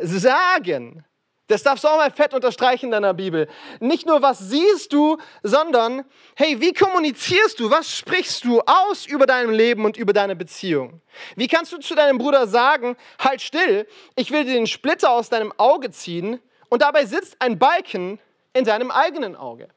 sagen? 0.00 1.04
Das 1.48 1.62
darfst 1.62 1.84
du 1.84 1.88
auch 1.88 1.96
mal 1.96 2.10
fett 2.10 2.34
unterstreichen 2.34 2.86
in 2.86 2.90
deiner 2.90 3.14
Bibel. 3.14 3.48
Nicht 3.78 4.04
nur, 4.04 4.20
was 4.20 4.38
siehst 4.40 4.92
du, 4.92 5.16
sondern, 5.44 6.04
hey, 6.34 6.60
wie 6.60 6.72
kommunizierst 6.72 7.60
du? 7.60 7.70
Was 7.70 7.96
sprichst 7.96 8.44
du 8.44 8.60
aus 8.62 9.06
über 9.06 9.26
dein 9.26 9.52
Leben 9.52 9.84
und 9.84 9.96
über 9.96 10.12
deine 10.12 10.34
Beziehung? 10.34 11.00
Wie 11.36 11.46
kannst 11.46 11.72
du 11.72 11.78
zu 11.78 11.94
deinem 11.94 12.18
Bruder 12.18 12.48
sagen, 12.48 12.96
halt 13.20 13.42
still, 13.42 13.86
ich 14.16 14.32
will 14.32 14.44
dir 14.44 14.54
den 14.54 14.66
Splitter 14.66 15.12
aus 15.12 15.28
deinem 15.28 15.52
Auge 15.56 15.92
ziehen 15.92 16.40
und 16.68 16.82
dabei 16.82 17.04
sitzt 17.06 17.36
ein 17.38 17.58
Balken 17.60 18.18
in 18.52 18.64
deinem 18.64 18.90
eigenen 18.90 19.36
Auge? 19.36 19.68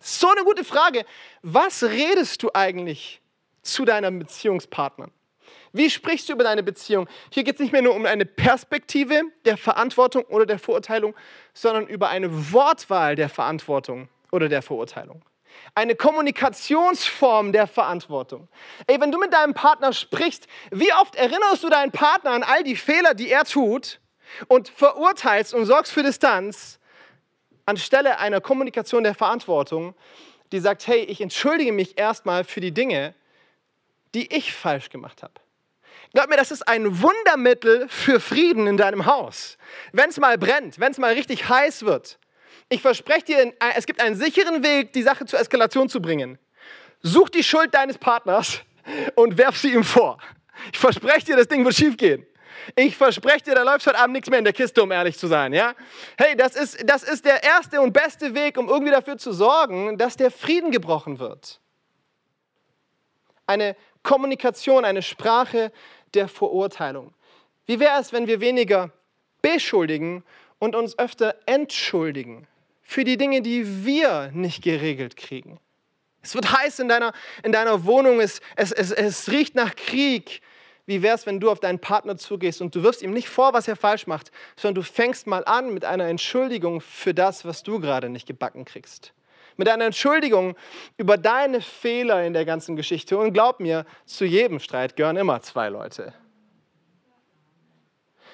So 0.00 0.28
eine 0.28 0.44
gute 0.44 0.64
Frage. 0.64 1.04
Was 1.42 1.82
redest 1.82 2.42
du 2.42 2.50
eigentlich 2.54 3.20
zu 3.62 3.84
deinem 3.84 4.18
Beziehungspartner? 4.18 5.08
Wie 5.72 5.90
sprichst 5.90 6.28
du 6.28 6.32
über 6.32 6.44
deine 6.44 6.62
Beziehung? 6.62 7.08
Hier 7.30 7.44
geht 7.44 7.54
es 7.54 7.60
nicht 7.60 7.72
mehr 7.72 7.82
nur 7.82 7.94
um 7.94 8.06
eine 8.06 8.24
Perspektive 8.24 9.22
der 9.44 9.56
Verantwortung 9.56 10.24
oder 10.24 10.46
der 10.46 10.58
Verurteilung, 10.58 11.14
sondern 11.52 11.86
über 11.86 12.08
eine 12.08 12.52
Wortwahl 12.52 13.16
der 13.16 13.28
Verantwortung 13.28 14.08
oder 14.32 14.48
der 14.48 14.62
Verurteilung. 14.62 15.22
Eine 15.74 15.94
Kommunikationsform 15.94 17.52
der 17.52 17.66
Verantwortung. 17.66 18.48
Ey, 18.86 19.00
wenn 19.00 19.10
du 19.10 19.18
mit 19.18 19.32
deinem 19.32 19.54
Partner 19.54 19.92
sprichst, 19.92 20.46
wie 20.70 20.92
oft 20.94 21.16
erinnerst 21.16 21.64
du 21.64 21.68
deinen 21.68 21.90
Partner 21.90 22.30
an 22.30 22.42
all 22.42 22.62
die 22.62 22.76
Fehler, 22.76 23.14
die 23.14 23.30
er 23.30 23.44
tut 23.44 24.00
und 24.46 24.68
verurteilst 24.68 25.54
und 25.54 25.66
sorgst 25.66 25.92
für 25.92 26.02
Distanz 26.02 26.77
anstelle 27.68 28.18
einer 28.18 28.40
Kommunikation 28.40 29.04
der 29.04 29.14
Verantwortung, 29.14 29.94
die 30.52 30.58
sagt, 30.58 30.86
hey, 30.86 31.00
ich 31.00 31.20
entschuldige 31.20 31.72
mich 31.72 31.98
erstmal 31.98 32.44
für 32.44 32.60
die 32.60 32.72
Dinge, 32.72 33.14
die 34.14 34.34
ich 34.34 34.54
falsch 34.54 34.88
gemacht 34.88 35.22
habe. 35.22 35.34
Glaub 36.14 36.30
mir, 36.30 36.38
das 36.38 36.50
ist 36.50 36.66
ein 36.66 37.02
Wundermittel 37.02 37.86
für 37.88 38.18
Frieden 38.18 38.66
in 38.66 38.78
deinem 38.78 39.04
Haus. 39.04 39.58
Wenn 39.92 40.08
es 40.08 40.18
mal 40.18 40.38
brennt, 40.38 40.80
wenn 40.80 40.92
es 40.92 40.98
mal 40.98 41.12
richtig 41.12 41.50
heiß 41.50 41.84
wird. 41.84 42.18
Ich 42.70 42.80
verspreche 42.80 43.24
dir, 43.24 43.52
es 43.76 43.84
gibt 43.84 44.00
einen 44.00 44.16
sicheren 44.16 44.62
Weg, 44.62 44.94
die 44.94 45.02
Sache 45.02 45.26
zur 45.26 45.38
Eskalation 45.38 45.90
zu 45.90 46.00
bringen. 46.00 46.38
Such 47.02 47.28
die 47.28 47.44
Schuld 47.44 47.74
deines 47.74 47.98
Partners 47.98 48.60
und 49.14 49.36
werf 49.36 49.58
sie 49.58 49.74
ihm 49.74 49.84
vor. 49.84 50.18
Ich 50.72 50.78
verspreche 50.78 51.26
dir, 51.26 51.36
das 51.36 51.48
Ding 51.48 51.64
wird 51.64 51.74
schief 51.74 51.98
gehen. 51.98 52.26
Ich 52.76 52.96
verspreche 52.96 53.44
dir, 53.44 53.54
da 53.54 53.62
läuft 53.62 53.86
heute 53.86 53.98
Abend 53.98 54.14
nichts 54.14 54.30
mehr 54.30 54.38
in 54.38 54.44
der 54.44 54.52
Kiste, 54.52 54.82
um 54.82 54.90
ehrlich 54.90 55.18
zu 55.18 55.26
sein. 55.26 55.52
Ja? 55.52 55.74
Hey, 56.16 56.36
das 56.36 56.56
ist, 56.56 56.88
das 56.88 57.02
ist 57.02 57.24
der 57.24 57.42
erste 57.42 57.80
und 57.80 57.92
beste 57.92 58.34
Weg, 58.34 58.58
um 58.58 58.68
irgendwie 58.68 58.92
dafür 58.92 59.18
zu 59.18 59.32
sorgen, 59.32 59.98
dass 59.98 60.16
der 60.16 60.30
Frieden 60.30 60.70
gebrochen 60.70 61.18
wird. 61.18 61.60
Eine 63.46 63.76
Kommunikation, 64.02 64.84
eine 64.84 65.02
Sprache 65.02 65.72
der 66.14 66.28
Verurteilung. 66.28 67.14
Wie 67.66 67.80
wäre 67.80 68.00
es, 68.00 68.12
wenn 68.12 68.26
wir 68.26 68.40
weniger 68.40 68.90
beschuldigen 69.42 70.24
und 70.58 70.74
uns 70.74 70.98
öfter 70.98 71.36
entschuldigen 71.46 72.46
für 72.82 73.04
die 73.04 73.16
Dinge, 73.16 73.42
die 73.42 73.84
wir 73.84 74.30
nicht 74.32 74.62
geregelt 74.62 75.16
kriegen? 75.16 75.60
Es 76.22 76.34
wird 76.34 76.52
heiß 76.52 76.80
in 76.80 76.88
deiner, 76.88 77.12
in 77.42 77.52
deiner 77.52 77.84
Wohnung, 77.84 78.20
es, 78.20 78.40
es, 78.56 78.72
es, 78.72 78.90
es 78.90 79.30
riecht 79.30 79.54
nach 79.54 79.76
Krieg, 79.76 80.40
wie 80.88 81.02
wäre 81.02 81.14
es, 81.14 81.26
wenn 81.26 81.38
du 81.38 81.50
auf 81.50 81.60
deinen 81.60 81.78
Partner 81.78 82.16
zugehst 82.16 82.62
und 82.62 82.74
du 82.74 82.82
wirfst 82.82 83.02
ihm 83.02 83.12
nicht 83.12 83.28
vor, 83.28 83.52
was 83.52 83.68
er 83.68 83.76
falsch 83.76 84.06
macht, 84.06 84.32
sondern 84.56 84.76
du 84.76 84.82
fängst 84.82 85.26
mal 85.26 85.44
an 85.44 85.74
mit 85.74 85.84
einer 85.84 86.06
Entschuldigung 86.06 86.80
für 86.80 87.12
das, 87.12 87.44
was 87.44 87.62
du 87.62 87.78
gerade 87.78 88.08
nicht 88.08 88.26
gebacken 88.26 88.64
kriegst. 88.64 89.12
Mit 89.58 89.68
einer 89.68 89.84
Entschuldigung 89.84 90.56
über 90.96 91.18
deine 91.18 91.60
Fehler 91.60 92.24
in 92.24 92.32
der 92.32 92.46
ganzen 92.46 92.74
Geschichte. 92.74 93.18
Und 93.18 93.34
glaub 93.34 93.60
mir, 93.60 93.84
zu 94.06 94.24
jedem 94.24 94.60
Streit 94.60 94.96
gehören 94.96 95.16
immer 95.16 95.42
zwei 95.42 95.68
Leute. 95.68 96.14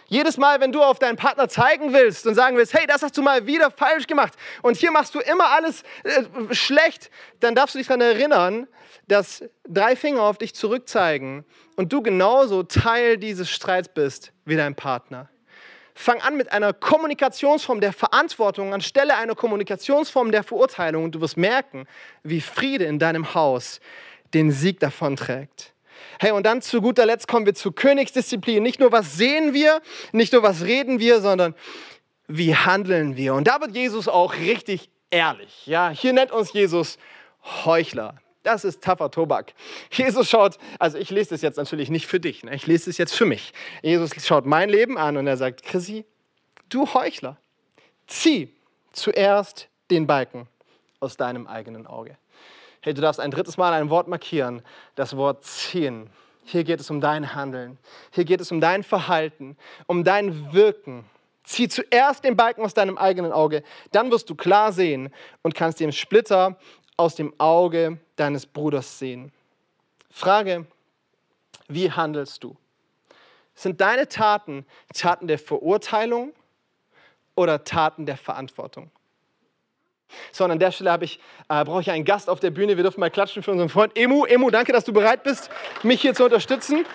Jedes 0.06 0.36
Mal, 0.36 0.60
wenn 0.60 0.72
du 0.72 0.82
auf 0.82 0.98
deinen 0.98 1.16
Partner 1.16 1.48
zeigen 1.48 1.92
willst 1.92 2.26
und 2.26 2.34
sagen 2.34 2.56
willst, 2.56 2.74
hey, 2.74 2.86
das 2.86 3.02
hast 3.02 3.16
du 3.16 3.22
mal 3.22 3.46
wieder 3.46 3.70
falsch 3.70 4.06
gemacht 4.06 4.34
und 4.62 4.76
hier 4.76 4.90
machst 4.90 5.14
du 5.14 5.20
immer 5.20 5.50
alles 5.50 5.82
äh, 6.02 6.54
schlecht, 6.54 7.10
dann 7.40 7.54
darfst 7.54 7.74
du 7.74 7.78
dich 7.78 7.86
daran 7.86 8.02
erinnern, 8.02 8.66
dass 9.08 9.44
drei 9.66 9.96
Finger 9.96 10.22
auf 10.22 10.38
dich 10.38 10.54
zurückzeigen 10.54 11.44
und 11.76 11.92
du 11.92 12.02
genauso 12.02 12.62
Teil 12.62 13.16
dieses 13.18 13.50
Streits 13.50 13.88
bist 13.88 14.32
wie 14.44 14.56
dein 14.56 14.74
Partner. 14.74 15.28
Fang 15.94 16.20
an 16.20 16.36
mit 16.36 16.50
einer 16.52 16.72
Kommunikationsform 16.72 17.80
der 17.80 17.92
Verantwortung 17.92 18.74
anstelle 18.74 19.16
einer 19.16 19.34
Kommunikationsform 19.34 20.32
der 20.32 20.42
Verurteilung 20.42 21.04
und 21.04 21.14
du 21.14 21.20
wirst 21.20 21.36
merken, 21.36 21.86
wie 22.24 22.40
Friede 22.40 22.84
in 22.84 22.98
deinem 22.98 23.34
Haus 23.34 23.80
den 24.34 24.50
Sieg 24.50 24.80
davonträgt. 24.80 25.73
Hey, 26.20 26.32
und 26.32 26.44
dann 26.44 26.62
zu 26.62 26.80
guter 26.80 27.06
Letzt 27.06 27.28
kommen 27.28 27.46
wir 27.46 27.54
zur 27.54 27.74
Königsdisziplin. 27.74 28.62
Nicht 28.62 28.80
nur, 28.80 28.92
was 28.92 29.16
sehen 29.16 29.54
wir, 29.54 29.80
nicht 30.12 30.32
nur, 30.32 30.42
was 30.42 30.62
reden 30.62 30.98
wir, 31.00 31.20
sondern 31.20 31.54
wie 32.26 32.54
handeln 32.54 33.16
wir. 33.16 33.34
Und 33.34 33.46
da 33.46 33.60
wird 33.60 33.74
Jesus 33.74 34.08
auch 34.08 34.34
richtig 34.34 34.90
ehrlich. 35.10 35.66
Ja, 35.66 35.90
hier 35.90 36.12
nennt 36.12 36.32
uns 36.32 36.52
Jesus 36.52 36.98
Heuchler. 37.64 38.16
Das 38.42 38.64
ist 38.64 38.82
taffer 38.82 39.10
Tobak. 39.10 39.54
Jesus 39.90 40.28
schaut, 40.28 40.58
also 40.78 40.98
ich 40.98 41.10
lese 41.10 41.30
das 41.30 41.42
jetzt 41.42 41.56
natürlich 41.56 41.88
nicht 41.88 42.06
für 42.06 42.20
dich, 42.20 42.44
ne? 42.44 42.54
ich 42.54 42.66
lese 42.66 42.90
es 42.90 42.98
jetzt 42.98 43.14
für 43.14 43.24
mich. 43.24 43.52
Jesus 43.82 44.10
schaut 44.24 44.44
mein 44.44 44.68
Leben 44.68 44.98
an 44.98 45.16
und 45.16 45.26
er 45.26 45.38
sagt, 45.38 45.62
Chrissy, 45.62 46.04
du 46.68 46.92
Heuchler, 46.92 47.38
zieh 48.06 48.52
zuerst 48.92 49.68
den 49.90 50.06
Balken 50.06 50.46
aus 51.00 51.16
deinem 51.16 51.46
eigenen 51.46 51.86
Auge. 51.86 52.18
Hey, 52.84 52.92
du 52.92 53.00
darfst 53.00 53.18
ein 53.18 53.30
drittes 53.30 53.56
Mal 53.56 53.72
ein 53.72 53.88
Wort 53.88 54.08
markieren, 54.08 54.60
das 54.94 55.16
Wort 55.16 55.42
ziehen. 55.42 56.10
Hier 56.44 56.64
geht 56.64 56.80
es 56.80 56.90
um 56.90 57.00
dein 57.00 57.34
Handeln. 57.34 57.78
Hier 58.10 58.26
geht 58.26 58.42
es 58.42 58.52
um 58.52 58.60
dein 58.60 58.82
Verhalten, 58.82 59.56
um 59.86 60.04
dein 60.04 60.52
Wirken. 60.52 61.06
Zieh 61.44 61.66
zuerst 61.66 62.24
den 62.24 62.36
Balken 62.36 62.62
aus 62.62 62.74
deinem 62.74 62.98
eigenen 62.98 63.32
Auge, 63.32 63.62
dann 63.92 64.10
wirst 64.10 64.28
du 64.28 64.34
klar 64.34 64.70
sehen 64.70 65.08
und 65.40 65.54
kannst 65.54 65.80
den 65.80 65.92
Splitter 65.92 66.58
aus 66.98 67.14
dem 67.14 67.32
Auge 67.40 68.00
deines 68.16 68.44
Bruders 68.44 68.98
sehen. 68.98 69.32
Frage, 70.10 70.66
wie 71.68 71.90
handelst 71.90 72.44
du? 72.44 72.54
Sind 73.54 73.80
deine 73.80 74.08
Taten 74.08 74.66
Taten 74.92 75.26
der 75.26 75.38
Verurteilung 75.38 76.34
oder 77.34 77.64
Taten 77.64 78.04
der 78.04 78.18
Verantwortung? 78.18 78.90
So, 80.32 80.44
und 80.44 80.50
an 80.50 80.58
der 80.58 80.70
Stelle 80.70 80.98
ich, 81.02 81.18
äh, 81.48 81.64
brauche 81.64 81.80
ich 81.80 81.90
einen 81.90 82.04
Gast 82.04 82.28
auf 82.28 82.40
der 82.40 82.50
Bühne. 82.50 82.76
Wir 82.76 82.84
dürfen 82.84 83.00
mal 83.00 83.10
klatschen 83.10 83.42
für 83.42 83.50
unseren 83.50 83.68
Freund 83.68 83.96
Emu. 83.96 84.24
Emu, 84.24 84.50
danke, 84.50 84.72
dass 84.72 84.84
du 84.84 84.92
bereit 84.92 85.22
bist, 85.22 85.50
mich 85.82 86.00
hier 86.00 86.14
zu 86.14 86.24
unterstützen. 86.24 86.86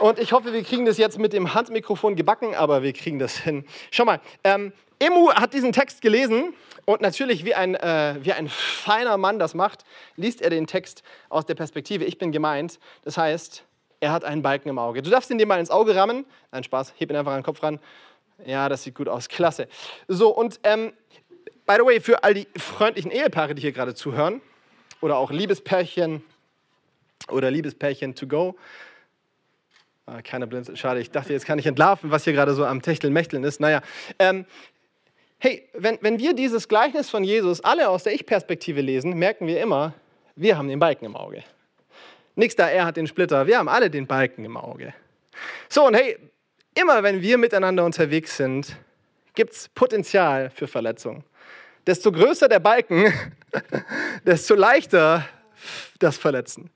Und 0.00 0.18
ich 0.18 0.32
hoffe, 0.32 0.52
wir 0.52 0.62
kriegen 0.64 0.86
das 0.86 0.98
jetzt 0.98 1.18
mit 1.18 1.32
dem 1.32 1.54
Handmikrofon 1.54 2.16
gebacken, 2.16 2.54
aber 2.54 2.82
wir 2.82 2.92
kriegen 2.92 3.18
das 3.18 3.36
hin. 3.36 3.64
Schau 3.90 4.04
mal, 4.04 4.20
ähm, 4.42 4.72
Emu 4.98 5.32
hat 5.32 5.54
diesen 5.54 5.72
Text 5.72 6.00
gelesen 6.02 6.54
und 6.84 7.00
natürlich, 7.00 7.44
wie 7.44 7.54
ein, 7.54 7.74
äh, 7.74 8.16
wie 8.20 8.32
ein 8.32 8.48
feiner 8.48 9.16
Mann 9.16 9.38
das 9.38 9.54
macht, 9.54 9.84
liest 10.16 10.42
er 10.42 10.50
den 10.50 10.66
Text 10.66 11.02
aus 11.28 11.46
der 11.46 11.54
Perspektive, 11.54 12.04
ich 12.04 12.18
bin 12.18 12.32
gemeint. 12.32 12.78
Das 13.04 13.16
heißt, 13.16 13.64
er 14.00 14.12
hat 14.12 14.24
einen 14.24 14.42
Balken 14.42 14.68
im 14.68 14.78
Auge. 14.78 15.02
Du 15.02 15.10
darfst 15.10 15.30
ihn 15.30 15.38
dir 15.38 15.46
mal 15.46 15.60
ins 15.60 15.70
Auge 15.70 15.94
rammen. 15.94 16.26
Nein, 16.52 16.64
Spaß, 16.64 16.94
heb 16.98 17.10
ihn 17.10 17.16
einfach 17.16 17.32
an 17.32 17.38
den 17.38 17.44
Kopf 17.44 17.62
ran. 17.62 17.78
Ja, 18.44 18.68
das 18.68 18.82
sieht 18.82 18.94
gut 18.94 19.08
aus, 19.08 19.28
klasse. 19.28 19.68
So, 20.08 20.28
und 20.30 20.60
ähm, 20.64 20.92
by 21.66 21.74
the 21.78 21.84
way, 21.84 22.00
für 22.00 22.22
all 22.22 22.34
die 22.34 22.48
freundlichen 22.56 23.10
Ehepaare, 23.10 23.54
die 23.54 23.62
hier 23.62 23.72
gerade 23.72 23.94
zuhören, 23.94 24.40
oder 25.00 25.16
auch 25.18 25.30
Liebespärchen 25.30 26.22
oder 27.28 27.50
Liebespärchen 27.50 28.14
to 28.14 28.26
go, 28.26 28.56
Ah, 30.06 30.20
keine 30.20 30.46
Blinzel. 30.46 30.76
Schade, 30.76 31.00
ich 31.00 31.10
dachte, 31.10 31.32
jetzt 31.32 31.46
kann 31.46 31.58
ich 31.58 31.66
entlarven, 31.66 32.10
was 32.10 32.24
hier 32.24 32.34
gerade 32.34 32.52
so 32.52 32.66
am 32.66 32.82
Techteln-Mächteln 32.82 33.42
ist. 33.42 33.58
Naja, 33.58 33.80
ähm, 34.18 34.44
hey, 35.38 35.66
wenn, 35.72 35.98
wenn 36.02 36.18
wir 36.18 36.34
dieses 36.34 36.68
Gleichnis 36.68 37.08
von 37.08 37.24
Jesus 37.24 37.62
alle 37.62 37.88
aus 37.88 38.02
der 38.02 38.12
Ich-Perspektive 38.12 38.82
lesen, 38.82 39.14
merken 39.14 39.46
wir 39.46 39.62
immer, 39.62 39.94
wir 40.36 40.58
haben 40.58 40.68
den 40.68 40.78
Balken 40.78 41.06
im 41.06 41.16
Auge. 41.16 41.42
Nix 42.34 42.54
da, 42.54 42.68
er 42.68 42.84
hat 42.84 42.98
den 42.98 43.06
Splitter. 43.06 43.46
Wir 43.46 43.58
haben 43.58 43.68
alle 43.68 43.88
den 43.88 44.06
Balken 44.06 44.44
im 44.44 44.58
Auge. 44.58 44.92
So, 45.70 45.86
und 45.86 45.94
hey, 45.94 46.18
immer 46.74 47.02
wenn 47.02 47.22
wir 47.22 47.38
miteinander 47.38 47.84
unterwegs 47.84 48.36
sind, 48.36 48.76
gibt 49.34 49.54
es 49.54 49.68
Potenzial 49.70 50.50
für 50.50 50.66
Verletzung. 50.66 51.24
Desto 51.86 52.10
größer 52.12 52.48
der 52.48 52.60
Balken, 52.60 53.12
desto 54.26 54.54
leichter 54.54 55.28
das 55.98 56.16
Verletzen. 56.16 56.70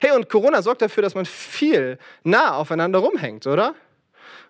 Hey, 0.00 0.12
und 0.12 0.28
Corona 0.28 0.62
sorgt 0.62 0.82
dafür, 0.82 1.02
dass 1.02 1.14
man 1.14 1.24
viel 1.24 1.98
nah 2.24 2.56
aufeinander 2.56 2.98
rumhängt, 2.98 3.46
oder? 3.46 3.74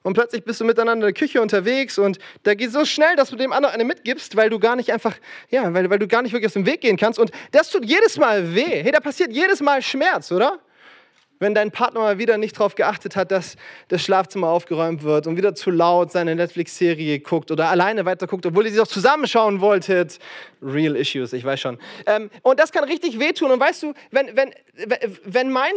Und 0.03 0.14
plötzlich 0.14 0.44
bist 0.44 0.61
du 0.61 0.64
miteinander 0.64 1.07
in 1.07 1.14
der 1.14 1.18
Küche 1.18 1.40
unterwegs 1.40 1.96
und 1.96 2.18
da 2.42 2.55
geht 2.55 2.68
es 2.68 2.72
so 2.72 2.85
schnell, 2.85 3.14
dass 3.14 3.31
du 3.31 3.37
dem 3.37 3.53
anderen 3.53 3.75
eine 3.75 3.85
mitgibst, 3.85 4.37
weil 4.37 4.51
du 4.51 4.59
gar 4.59 4.75
nicht 4.75 4.92
einfach, 4.92 5.14
ja, 5.48 5.72
weil, 5.72 5.88
weil 5.90 5.98
du 5.98 6.09
gar 6.09 6.22
nicht 6.22 6.33
wirklich 6.33 6.48
aus 6.48 6.55
dem 6.55 6.66
Weg 6.66 6.81
gehen 6.81 6.96
kannst. 6.96 7.18
Und 7.18 7.31
das 7.53 7.70
tut 7.70 7.85
jedes 7.85 8.18
Mal 8.18 8.55
weh. 8.55 8.83
Hey, 8.83 8.90
da 8.90 9.01
passiert 9.01 9.33
jedes 9.33 9.61
Mal 9.61 9.81
Schmerz, 9.81 10.33
oder? 10.33 10.59
Wenn 11.38 11.55
dein 11.55 11.71
Partner 11.71 12.01
mal 12.01 12.18
wieder 12.18 12.38
nicht 12.38 12.57
darauf 12.57 12.75
geachtet 12.75 13.16
hat, 13.16 13.31
dass 13.31 13.57
das 13.88 14.03
Schlafzimmer 14.03 14.49
aufgeräumt 14.49 15.03
wird 15.03 15.27
und 15.27 15.37
wieder 15.37 15.55
zu 15.55 15.71
laut 15.71 16.12
seine 16.12 16.37
Netflix-Serie 16.37 17.21
guckt 17.21 17.51
oder 17.51 17.68
alleine 17.68 18.05
weiter 18.05 18.27
guckt, 18.27 18.47
obwohl 18.47 18.66
ihr 18.66 18.71
sie 18.71 18.79
doch 18.79 18.87
zusammenschauen 18.87 19.61
wolltet. 19.61 20.18
Real 20.62 20.95
Issues, 20.95 21.33
ich 21.33 21.45
weiß 21.45 21.61
schon. 21.61 21.79
Ähm, 22.07 22.31
und 22.42 22.61
das 22.61 22.71
kann 22.71 22.85
richtig 22.85 23.18
wehtun. 23.18 23.51
Und 23.51 23.59
weißt 23.61 23.83
du, 23.83 23.95
wenn, 24.11 24.37
wenn, 24.37 24.55
wenn 25.25 25.51
mein 25.51 25.73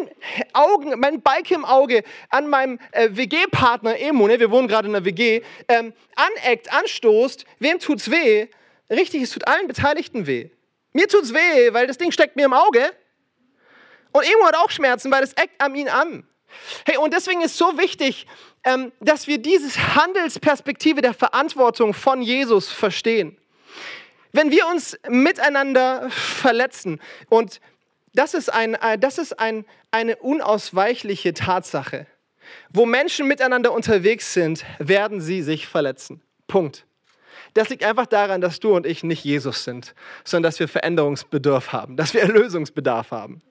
Augen, 0.54 1.00
mein 1.00 1.22
Balken 1.22 1.56
im 1.56 1.66
Auge 1.66 2.04
an 2.30 2.48
meinem 2.48 2.80
äh, 2.92 3.10
WG-Partner 3.12 4.00
Emo, 4.00 4.28
ne, 4.28 4.40
wir 4.40 4.52
wohnen 4.52 4.68
gerade 4.68 4.88
in 4.88 4.96
einer 4.96 5.06
WG, 5.06 5.42
ähm, 5.68 5.94
aneckt, 6.16 6.72
anstoßt, 6.72 7.46
wem 7.60 7.80
tut's 7.80 8.12
weh? 8.12 8.48
Richtig, 8.90 9.24
es 9.24 9.32
tut 9.32 9.48
allen 9.48 9.68
Beteiligten 9.68 10.28
weh. 10.28 10.50
Mir 10.94 11.08
tut's 11.08 11.34
weh, 11.34 11.74
weil 11.74 11.88
das 11.88 11.98
Ding 11.98 12.12
steckt 12.12 12.36
mir 12.36 12.46
im 12.46 12.54
Auge. 12.54 12.92
Und 14.16 14.24
Emo 14.24 14.46
hat 14.46 14.56
auch 14.56 14.72
Schmerzen, 14.72 15.12
weil 15.12 15.24
es 15.24 15.34
eckt 15.34 15.60
an 15.60 15.76
ihn 15.76 15.90
an. 15.90 16.26
Hey, 16.86 16.96
und 16.96 17.14
deswegen 17.14 17.42
ist 17.42 17.58
so 17.58 17.78
wichtig, 17.78 18.28
ähm, 18.64 18.94
dass 19.02 19.28
wir 19.28 19.40
diese 19.40 19.78
Handelsperspektive 19.94 21.02
der 21.02 21.14
Verantwortung 21.14 21.94
von 21.94 22.22
Jesus 22.22 22.72
verstehen. 22.72 23.38
Wenn 24.32 24.52
wir 24.52 24.68
uns 24.68 24.98
miteinander 25.10 26.10
verletzen, 26.12 27.02
und 27.28 27.60
das 28.14 28.34
ist, 28.34 28.54
ein, 28.54 28.76
äh, 28.76 28.98
das 28.98 29.18
ist 29.18 29.38
ein, 29.38 29.66
eine 29.92 30.16
unausweichliche 30.16 31.34
Tatsache, 31.34 32.08
wo 32.70 32.86
Menschen 32.86 33.28
miteinander 33.28 33.74
unterwegs 33.74 34.32
sind, 34.32 34.64
werden 34.80 35.20
sie 35.20 35.42
sich 35.42 35.68
verletzen. 35.68 36.22
Punkt. 36.48 36.86
Das 37.54 37.68
liegt 37.68 37.84
einfach 37.84 38.06
daran, 38.06 38.40
dass 38.40 38.62
du 38.62 38.78
und 38.78 38.86
ich 38.86 39.04
nicht 39.04 39.26
Jesus 39.26 39.66
sind, 39.66 39.94
sondern 40.24 40.50
dass 40.50 40.62
wir 40.62 40.70
Veränderungsbedarf 40.70 41.74
haben, 41.74 41.98
dass 41.98 42.14
wir 42.14 42.22
Erlösungsbedarf 42.22 43.12
haben. 43.12 43.42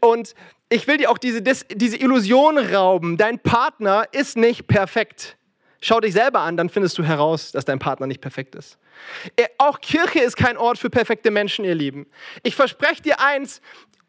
Und 0.00 0.34
ich 0.68 0.86
will 0.86 0.98
dir 0.98 1.10
auch 1.10 1.18
diese, 1.18 1.42
diese 1.42 1.96
Illusion 1.96 2.58
rauben. 2.58 3.16
Dein 3.16 3.38
Partner 3.38 4.06
ist 4.12 4.36
nicht 4.36 4.66
perfekt. 4.66 5.36
Schau 5.80 6.00
dich 6.00 6.12
selber 6.12 6.40
an, 6.40 6.56
dann 6.56 6.68
findest 6.68 6.98
du 6.98 7.04
heraus, 7.04 7.52
dass 7.52 7.64
dein 7.64 7.78
Partner 7.78 8.06
nicht 8.06 8.20
perfekt 8.20 8.54
ist. 8.56 8.78
Auch 9.58 9.80
Kirche 9.80 10.18
ist 10.18 10.36
kein 10.36 10.56
Ort 10.56 10.78
für 10.78 10.90
perfekte 10.90 11.30
Menschen, 11.30 11.64
ihr 11.64 11.74
Lieben. 11.74 12.06
Ich 12.42 12.56
verspreche 12.56 13.00
dir 13.00 13.20
eins, 13.20 13.60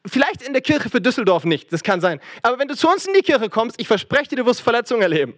vielleicht 0.05 0.41
in 0.41 0.53
der 0.53 0.63
Kirche 0.63 0.89
für 0.89 0.99
Düsseldorf 0.99 1.45
nicht, 1.45 1.71
das 1.71 1.83
kann 1.83 2.01
sein. 2.01 2.19
Aber 2.41 2.57
wenn 2.57 2.67
du 2.67 2.75
zu 2.75 2.89
uns 2.89 3.05
in 3.05 3.13
die 3.13 3.21
Kirche 3.21 3.49
kommst, 3.49 3.79
ich 3.79 3.87
verspreche 3.87 4.29
dir, 4.29 4.37
du 4.37 4.45
wirst 4.47 4.61
Verletzungen 4.61 5.03
erleben. 5.03 5.37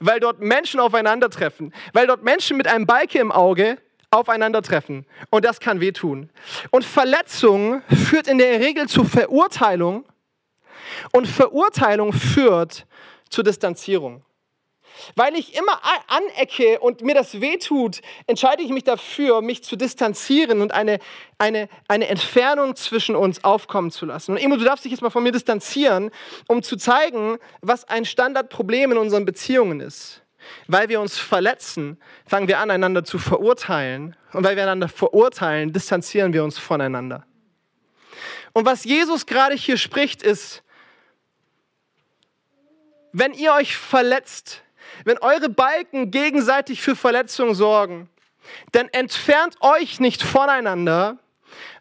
Weil 0.00 0.20
dort 0.20 0.40
Menschen 0.40 0.80
aufeinandertreffen. 0.80 1.74
Weil 1.92 2.06
dort 2.06 2.22
Menschen 2.22 2.56
mit 2.56 2.68
einem 2.68 2.86
Balke 2.86 3.18
im 3.18 3.32
Auge 3.32 3.78
aufeinandertreffen. 4.10 5.06
Und 5.30 5.44
das 5.44 5.60
kann 5.60 5.80
wehtun. 5.80 6.30
Und 6.70 6.84
Verletzung 6.84 7.82
führt 7.88 8.26
in 8.26 8.38
der 8.38 8.60
Regel 8.60 8.88
zu 8.88 9.04
Verurteilung. 9.04 10.04
Und 11.12 11.28
Verurteilung 11.28 12.12
führt 12.12 12.86
zu 13.28 13.42
Distanzierung. 13.42 14.24
Weil 15.14 15.36
ich 15.36 15.56
immer 15.56 15.80
anecke 16.08 16.80
und 16.80 17.02
mir 17.02 17.14
das 17.14 17.40
wehtut, 17.40 18.00
entscheide 18.26 18.62
ich 18.62 18.70
mich 18.70 18.84
dafür, 18.84 19.42
mich 19.42 19.62
zu 19.62 19.76
distanzieren 19.76 20.60
und 20.60 20.72
eine, 20.72 20.98
eine, 21.38 21.68
eine 21.86 22.08
Entfernung 22.08 22.74
zwischen 22.74 23.14
uns 23.14 23.44
aufkommen 23.44 23.90
zu 23.90 24.06
lassen. 24.06 24.32
Und 24.32 24.38
Emo, 24.38 24.56
du 24.56 24.64
darfst 24.64 24.84
dich 24.84 24.92
jetzt 24.92 25.02
mal 25.02 25.10
von 25.10 25.22
mir 25.22 25.32
distanzieren, 25.32 26.10
um 26.48 26.62
zu 26.62 26.76
zeigen, 26.76 27.38
was 27.60 27.84
ein 27.84 28.04
Standardproblem 28.04 28.92
in 28.92 28.98
unseren 28.98 29.24
Beziehungen 29.24 29.80
ist. 29.80 30.22
Weil 30.66 30.88
wir 30.88 31.00
uns 31.00 31.18
verletzen, 31.18 32.00
fangen 32.26 32.48
wir 32.48 32.58
an, 32.58 32.70
einander 32.70 33.04
zu 33.04 33.18
verurteilen. 33.18 34.16
Und 34.32 34.44
weil 34.44 34.56
wir 34.56 34.62
einander 34.64 34.88
verurteilen, 34.88 35.72
distanzieren 35.72 36.32
wir 36.32 36.44
uns 36.44 36.58
voneinander. 36.58 37.24
Und 38.52 38.66
was 38.66 38.84
Jesus 38.84 39.26
gerade 39.26 39.54
hier 39.54 39.76
spricht, 39.76 40.22
ist, 40.22 40.62
wenn 43.12 43.32
ihr 43.32 43.52
euch 43.54 43.76
verletzt, 43.76 44.62
wenn 45.04 45.18
eure 45.18 45.48
Balken 45.48 46.10
gegenseitig 46.10 46.82
für 46.82 46.96
Verletzungen 46.96 47.54
sorgen, 47.54 48.08
dann 48.72 48.88
entfernt 48.88 49.56
euch 49.60 50.00
nicht 50.00 50.22
voneinander, 50.22 51.18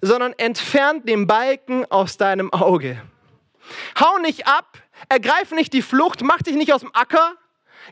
sondern 0.01 0.33
entfernt 0.33 1.07
den 1.07 1.27
Balken 1.27 1.85
aus 1.91 2.17
deinem 2.17 2.51
Auge. 2.53 3.01
Hau 3.99 4.17
nicht 4.19 4.47
ab, 4.47 4.77
ergreif 5.09 5.51
nicht 5.51 5.73
die 5.73 5.81
Flucht, 5.81 6.21
mach 6.21 6.41
dich 6.41 6.55
nicht 6.55 6.73
aus 6.73 6.81
dem 6.81 6.93
Acker, 6.93 7.35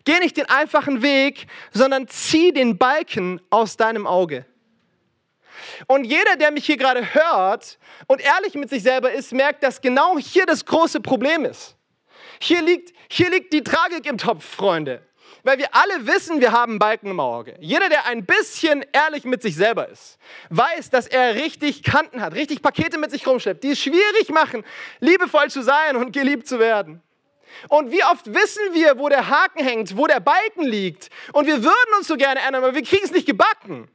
Geh 0.03 0.19
nicht 0.19 0.38
den 0.38 0.49
einfachen 0.49 1.01
Weg, 1.01 1.47
sondern 1.71 2.08
zieh 2.08 2.51
den 2.51 2.77
Balken 2.77 3.41
aus 3.49 3.77
deinem 3.77 4.05
Auge. 4.05 4.45
Und 5.88 6.03
jeder, 6.03 6.36
der 6.36 6.51
mich 6.51 6.65
hier 6.65 6.77
gerade 6.77 7.13
hört 7.13 7.79
und 8.08 8.21
ehrlich 8.21 8.55
mit 8.55 8.69
sich 8.69 8.84
selber 8.84 9.12
ist, 9.12 9.31
merkt, 9.31 9.63
dass 9.63 9.81
genau 9.81 10.17
hier 10.17 10.45
das 10.45 10.65
große 10.65 10.99
Problem 10.99 11.45
ist. 11.45 11.75
Hier 12.39 12.62
liegt, 12.62 12.93
hier 13.10 13.29
liegt 13.29 13.53
die 13.53 13.63
Tragik 13.63 14.05
im 14.05 14.17
Topf, 14.17 14.43
Freunde. 14.43 15.01
Weil 15.43 15.60
wir 15.60 15.67
alle 15.75 16.08
wissen, 16.08 16.41
wir 16.41 16.51
haben 16.51 16.79
Balken 16.79 17.12
im 17.12 17.19
Auge. 17.19 17.55
Jeder, 17.60 17.88
der 17.88 18.08
ein 18.08 18.25
bisschen 18.25 18.84
ehrlich 18.91 19.25
mit 19.25 19.43
sich 19.43 19.55
selber 19.55 19.88
ist, 19.88 20.17
weiß, 20.49 20.89
dass 20.89 21.05
er 21.05 21.36
richtig 21.36 21.84
Kanten 21.84 22.21
hat, 22.21 22.34
richtig 22.34 22.63
Pakete 22.63 22.97
mit 22.97 23.12
sich 23.12 23.27
rumschleppt, 23.27 23.63
die 23.63 23.71
es 23.71 23.79
schwierig 23.79 24.29
machen, 24.29 24.63
liebevoll 24.99 25.49
zu 25.49 25.62
sein 25.62 25.97
und 25.97 26.12
geliebt 26.13 26.47
zu 26.47 26.60
werden. 26.60 27.01
Und 27.70 27.91
wie 27.91 28.04
oft 28.04 28.34
wissen 28.34 28.74
wir, 28.74 28.98
wo 28.98 29.10
der 29.10 29.30
Haken 29.30 29.63
hängt, 29.63 29.98
wo 29.98 30.08
der 30.08 30.20
Balken 30.20 30.63
liegt. 30.63 31.10
Und 31.34 31.48
wir 31.48 31.63
würden 31.63 31.94
uns 31.98 32.08
so 32.08 32.18
gerne 32.18 32.39
ändern, 32.41 32.63
aber 32.63 32.76
wir 32.76 32.84
kriegen 32.84 33.04
es 33.04 33.12
nicht 33.12 33.26
gebacken. 33.26 33.89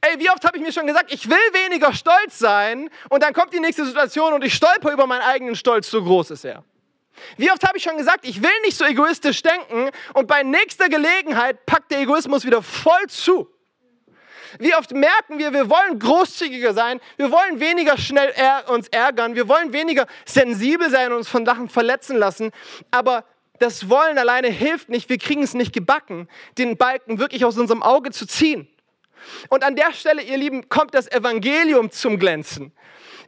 Ey, 0.00 0.18
wie 0.20 0.30
oft 0.30 0.44
habe 0.44 0.56
ich 0.56 0.62
mir 0.62 0.72
schon 0.72 0.86
gesagt, 0.86 1.12
ich 1.12 1.28
will 1.28 1.36
weniger 1.52 1.92
stolz 1.92 2.38
sein 2.38 2.88
und 3.10 3.22
dann 3.22 3.32
kommt 3.34 3.52
die 3.52 3.60
nächste 3.60 3.84
Situation 3.84 4.32
und 4.32 4.44
ich 4.44 4.54
stolper 4.54 4.92
über 4.92 5.06
meinen 5.06 5.22
eigenen 5.22 5.56
Stolz, 5.56 5.90
so 5.90 6.02
groß 6.02 6.30
ist 6.30 6.44
er. 6.44 6.62
Wie 7.36 7.50
oft 7.50 7.66
habe 7.66 7.78
ich 7.78 7.82
schon 7.82 7.96
gesagt, 7.96 8.24
ich 8.24 8.42
will 8.42 8.60
nicht 8.64 8.76
so 8.76 8.84
egoistisch 8.84 9.42
denken 9.42 9.90
und 10.14 10.28
bei 10.28 10.44
nächster 10.44 10.88
Gelegenheit 10.88 11.66
packt 11.66 11.90
der 11.90 12.00
Egoismus 12.00 12.44
wieder 12.44 12.62
voll 12.62 13.06
zu. 13.08 13.48
Wie 14.58 14.74
oft 14.74 14.92
merken 14.92 15.38
wir, 15.38 15.52
wir 15.52 15.68
wollen 15.68 15.98
großzügiger 15.98 16.74
sein, 16.74 17.00
wir 17.16 17.30
wollen 17.30 17.60
weniger 17.60 17.98
schnell 17.98 18.32
uns 18.68 18.88
ärgern, 18.88 19.34
wir 19.34 19.48
wollen 19.48 19.72
weniger 19.72 20.06
sensibel 20.24 20.90
sein 20.90 21.12
und 21.12 21.18
uns 21.18 21.28
von 21.28 21.44
Sachen 21.44 21.68
verletzen 21.68 22.16
lassen, 22.16 22.50
aber 22.90 23.24
das 23.58 23.88
Wollen 23.88 24.18
alleine 24.18 24.48
hilft 24.48 24.88
nicht, 24.88 25.08
wir 25.08 25.18
kriegen 25.18 25.42
es 25.42 25.54
nicht 25.54 25.72
gebacken, 25.72 26.28
den 26.56 26.76
Balken 26.76 27.18
wirklich 27.18 27.44
aus 27.44 27.58
unserem 27.58 27.82
Auge 27.82 28.10
zu 28.10 28.26
ziehen. 28.26 28.68
Und 29.48 29.64
an 29.64 29.74
der 29.74 29.92
Stelle, 29.92 30.22
ihr 30.22 30.36
Lieben, 30.36 30.68
kommt 30.68 30.94
das 30.94 31.10
Evangelium 31.10 31.90
zum 31.90 32.18
Glänzen. 32.18 32.72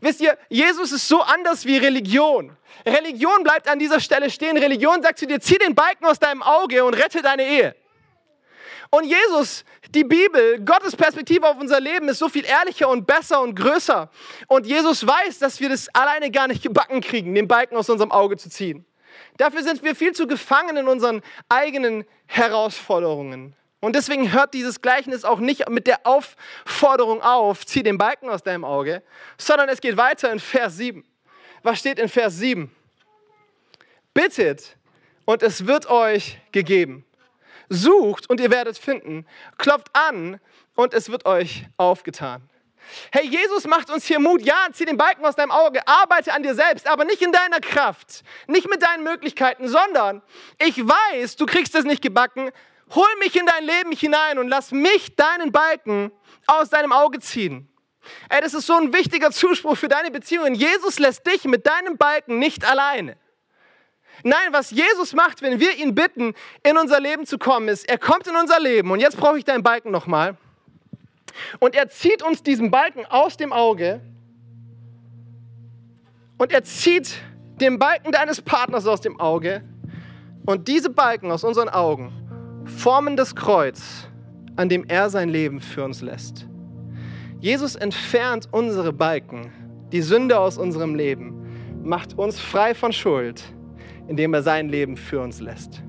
Wisst 0.00 0.20
ihr, 0.20 0.38
Jesus 0.48 0.92
ist 0.92 1.08
so 1.08 1.20
anders 1.20 1.66
wie 1.66 1.76
Religion. 1.76 2.56
Religion 2.86 3.42
bleibt 3.42 3.68
an 3.68 3.78
dieser 3.78 4.00
Stelle 4.00 4.30
stehen. 4.30 4.56
Religion 4.56 5.02
sagt 5.02 5.18
zu 5.18 5.26
dir, 5.26 5.40
zieh 5.40 5.58
den 5.58 5.74
Balken 5.74 6.06
aus 6.06 6.18
deinem 6.18 6.42
Auge 6.42 6.84
und 6.84 6.94
rette 6.94 7.20
deine 7.22 7.44
Ehe. 7.44 7.74
Und 8.90 9.04
Jesus, 9.04 9.64
die 9.94 10.02
Bibel, 10.02 10.60
Gottes 10.64 10.96
Perspektive 10.96 11.46
auf 11.46 11.58
unser 11.58 11.80
Leben 11.80 12.08
ist 12.08 12.18
so 12.18 12.28
viel 12.28 12.44
ehrlicher 12.44 12.88
und 12.88 13.06
besser 13.06 13.40
und 13.40 13.54
größer. 13.54 14.10
Und 14.48 14.66
Jesus 14.66 15.06
weiß, 15.06 15.38
dass 15.38 15.60
wir 15.60 15.68
das 15.68 15.88
alleine 15.94 16.30
gar 16.30 16.48
nicht 16.48 16.62
gebacken 16.62 17.00
kriegen, 17.00 17.34
den 17.34 17.46
Balken 17.46 17.76
aus 17.76 17.88
unserem 17.88 18.10
Auge 18.10 18.36
zu 18.36 18.50
ziehen. 18.50 18.84
Dafür 19.36 19.62
sind 19.62 19.82
wir 19.84 19.94
viel 19.94 20.12
zu 20.12 20.26
gefangen 20.26 20.76
in 20.76 20.88
unseren 20.88 21.22
eigenen 21.48 22.04
Herausforderungen. 22.26 23.54
Und 23.80 23.94
deswegen 23.94 24.32
hört 24.32 24.54
dieses 24.54 24.82
Gleichnis 24.82 25.24
auch 25.24 25.38
nicht 25.38 25.68
mit 25.68 25.86
der 25.86 26.00
Aufforderung 26.04 27.22
auf, 27.22 27.64
zieh 27.64 27.82
den 27.82 27.96
Balken 27.96 28.28
aus 28.28 28.42
deinem 28.42 28.64
Auge, 28.64 29.02
sondern 29.38 29.68
es 29.68 29.80
geht 29.80 29.96
weiter 29.96 30.30
in 30.32 30.40
Vers 30.40 30.76
7. 30.76 31.04
Was 31.62 31.78
steht 31.78 31.98
in 31.98 32.08
Vers 32.08 32.36
7? 32.36 32.70
Bittet 34.12 34.76
und 35.24 35.42
es 35.42 35.66
wird 35.66 35.88
euch 35.88 36.38
gegeben. 36.52 37.06
Sucht 37.70 38.28
und 38.28 38.38
ihr 38.40 38.50
werdet 38.50 38.76
finden. 38.76 39.26
Klopft 39.56 39.88
an 39.94 40.38
und 40.74 40.92
es 40.92 41.10
wird 41.10 41.24
euch 41.24 41.64
aufgetan. 41.78 42.42
Hey, 43.12 43.26
Jesus 43.26 43.66
macht 43.66 43.88
uns 43.88 44.04
hier 44.04 44.18
Mut. 44.18 44.42
Ja, 44.42 44.66
zieh 44.72 44.84
den 44.84 44.96
Balken 44.98 45.24
aus 45.24 45.36
deinem 45.36 45.52
Auge, 45.52 45.86
arbeite 45.86 46.34
an 46.34 46.42
dir 46.42 46.54
selbst, 46.54 46.86
aber 46.86 47.04
nicht 47.04 47.22
in 47.22 47.32
deiner 47.32 47.60
Kraft, 47.60 48.22
nicht 48.46 48.68
mit 48.68 48.82
deinen 48.82 49.04
Möglichkeiten, 49.04 49.68
sondern 49.68 50.20
ich 50.58 50.76
weiß, 50.76 51.36
du 51.36 51.46
kriegst 51.46 51.74
es 51.74 51.84
nicht 51.84 52.02
gebacken, 52.02 52.50
Hol 52.94 53.06
mich 53.20 53.36
in 53.36 53.46
dein 53.46 53.64
Leben 53.64 53.92
hinein 53.92 54.38
und 54.38 54.48
lass 54.48 54.72
mich 54.72 55.14
deinen 55.14 55.52
Balken 55.52 56.10
aus 56.46 56.70
deinem 56.70 56.92
Auge 56.92 57.20
ziehen. 57.20 57.68
Ey, 58.28 58.40
das 58.40 58.54
ist 58.54 58.66
so 58.66 58.74
ein 58.74 58.92
wichtiger 58.92 59.30
Zuspruch 59.30 59.76
für 59.76 59.86
deine 59.86 60.10
Beziehungen. 60.10 60.54
Jesus 60.54 60.98
lässt 60.98 61.24
dich 61.26 61.44
mit 61.44 61.66
deinem 61.66 61.96
Balken 61.96 62.38
nicht 62.38 62.64
alleine. 62.64 63.16
Nein, 64.22 64.52
was 64.52 64.70
Jesus 64.70 65.14
macht, 65.14 65.42
wenn 65.42 65.60
wir 65.60 65.76
ihn 65.76 65.94
bitten, 65.94 66.34
in 66.62 66.76
unser 66.76 67.00
Leben 67.00 67.26
zu 67.26 67.38
kommen, 67.38 67.68
ist, 67.68 67.88
er 67.88 67.98
kommt 67.98 68.26
in 68.26 68.36
unser 68.36 68.60
Leben. 68.60 68.90
Und 68.90 69.00
jetzt 69.00 69.16
brauche 69.16 69.38
ich 69.38 69.44
deinen 69.44 69.62
Balken 69.62 69.90
nochmal. 69.90 70.36
Und 71.58 71.74
er 71.74 71.88
zieht 71.88 72.22
uns 72.22 72.42
diesen 72.42 72.70
Balken 72.70 73.06
aus 73.06 73.36
dem 73.36 73.52
Auge. 73.52 74.00
Und 76.38 76.52
er 76.52 76.64
zieht 76.64 77.20
den 77.60 77.78
Balken 77.78 78.12
deines 78.12 78.40
Partners 78.40 78.86
aus 78.86 79.00
dem 79.00 79.20
Auge. 79.20 79.62
Und 80.46 80.68
diese 80.68 80.90
Balken 80.90 81.30
aus 81.30 81.44
unseren 81.44 81.68
Augen 81.68 82.12
formen 82.64 83.16
das 83.16 83.34
Kreuz, 83.36 84.08
an 84.56 84.68
dem 84.68 84.84
er 84.88 85.10
sein 85.10 85.28
Leben 85.28 85.60
für 85.60 85.84
uns 85.84 86.00
lässt. 86.00 86.46
Jesus 87.40 87.74
entfernt 87.74 88.48
unsere 88.50 88.92
Balken, 88.92 89.52
die 89.92 90.02
Sünde 90.02 90.38
aus 90.38 90.58
unserem 90.58 90.94
Leben, 90.94 91.82
macht 91.82 92.18
uns 92.18 92.38
frei 92.38 92.74
von 92.74 92.92
Schuld, 92.92 93.42
indem 94.10 94.34
er 94.34 94.42
sein 94.42 94.68
Leben 94.68 94.96
für 94.96 95.20
uns 95.20 95.40
lässt. 95.40 95.84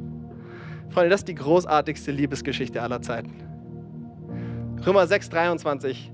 Freunde, 0.91 1.10
das 1.10 1.21
ist 1.21 1.27
die 1.27 1.36
großartigste 1.36 2.12
Liebesgeschichte 2.12 2.79
aller 2.79 3.01
Zeiten. 3.01 3.34
Römer 4.86 5.05
6,23 5.05 6.12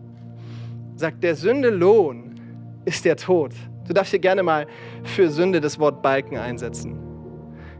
sagt, 0.95 1.21
der 1.21 1.35
Sünde 1.35 1.69
Lohn 1.69 2.39
ist 2.85 3.03
der 3.03 3.17
Tod. 3.17 3.51
Du 3.85 3.93
darfst 3.93 4.11
hier 4.11 4.19
gerne 4.19 4.41
mal 4.41 4.67
für 5.03 5.29
Sünde 5.29 5.59
das 5.59 5.79
Wort 5.79 6.01
Balken 6.01 6.37
einsetzen. 6.37 6.97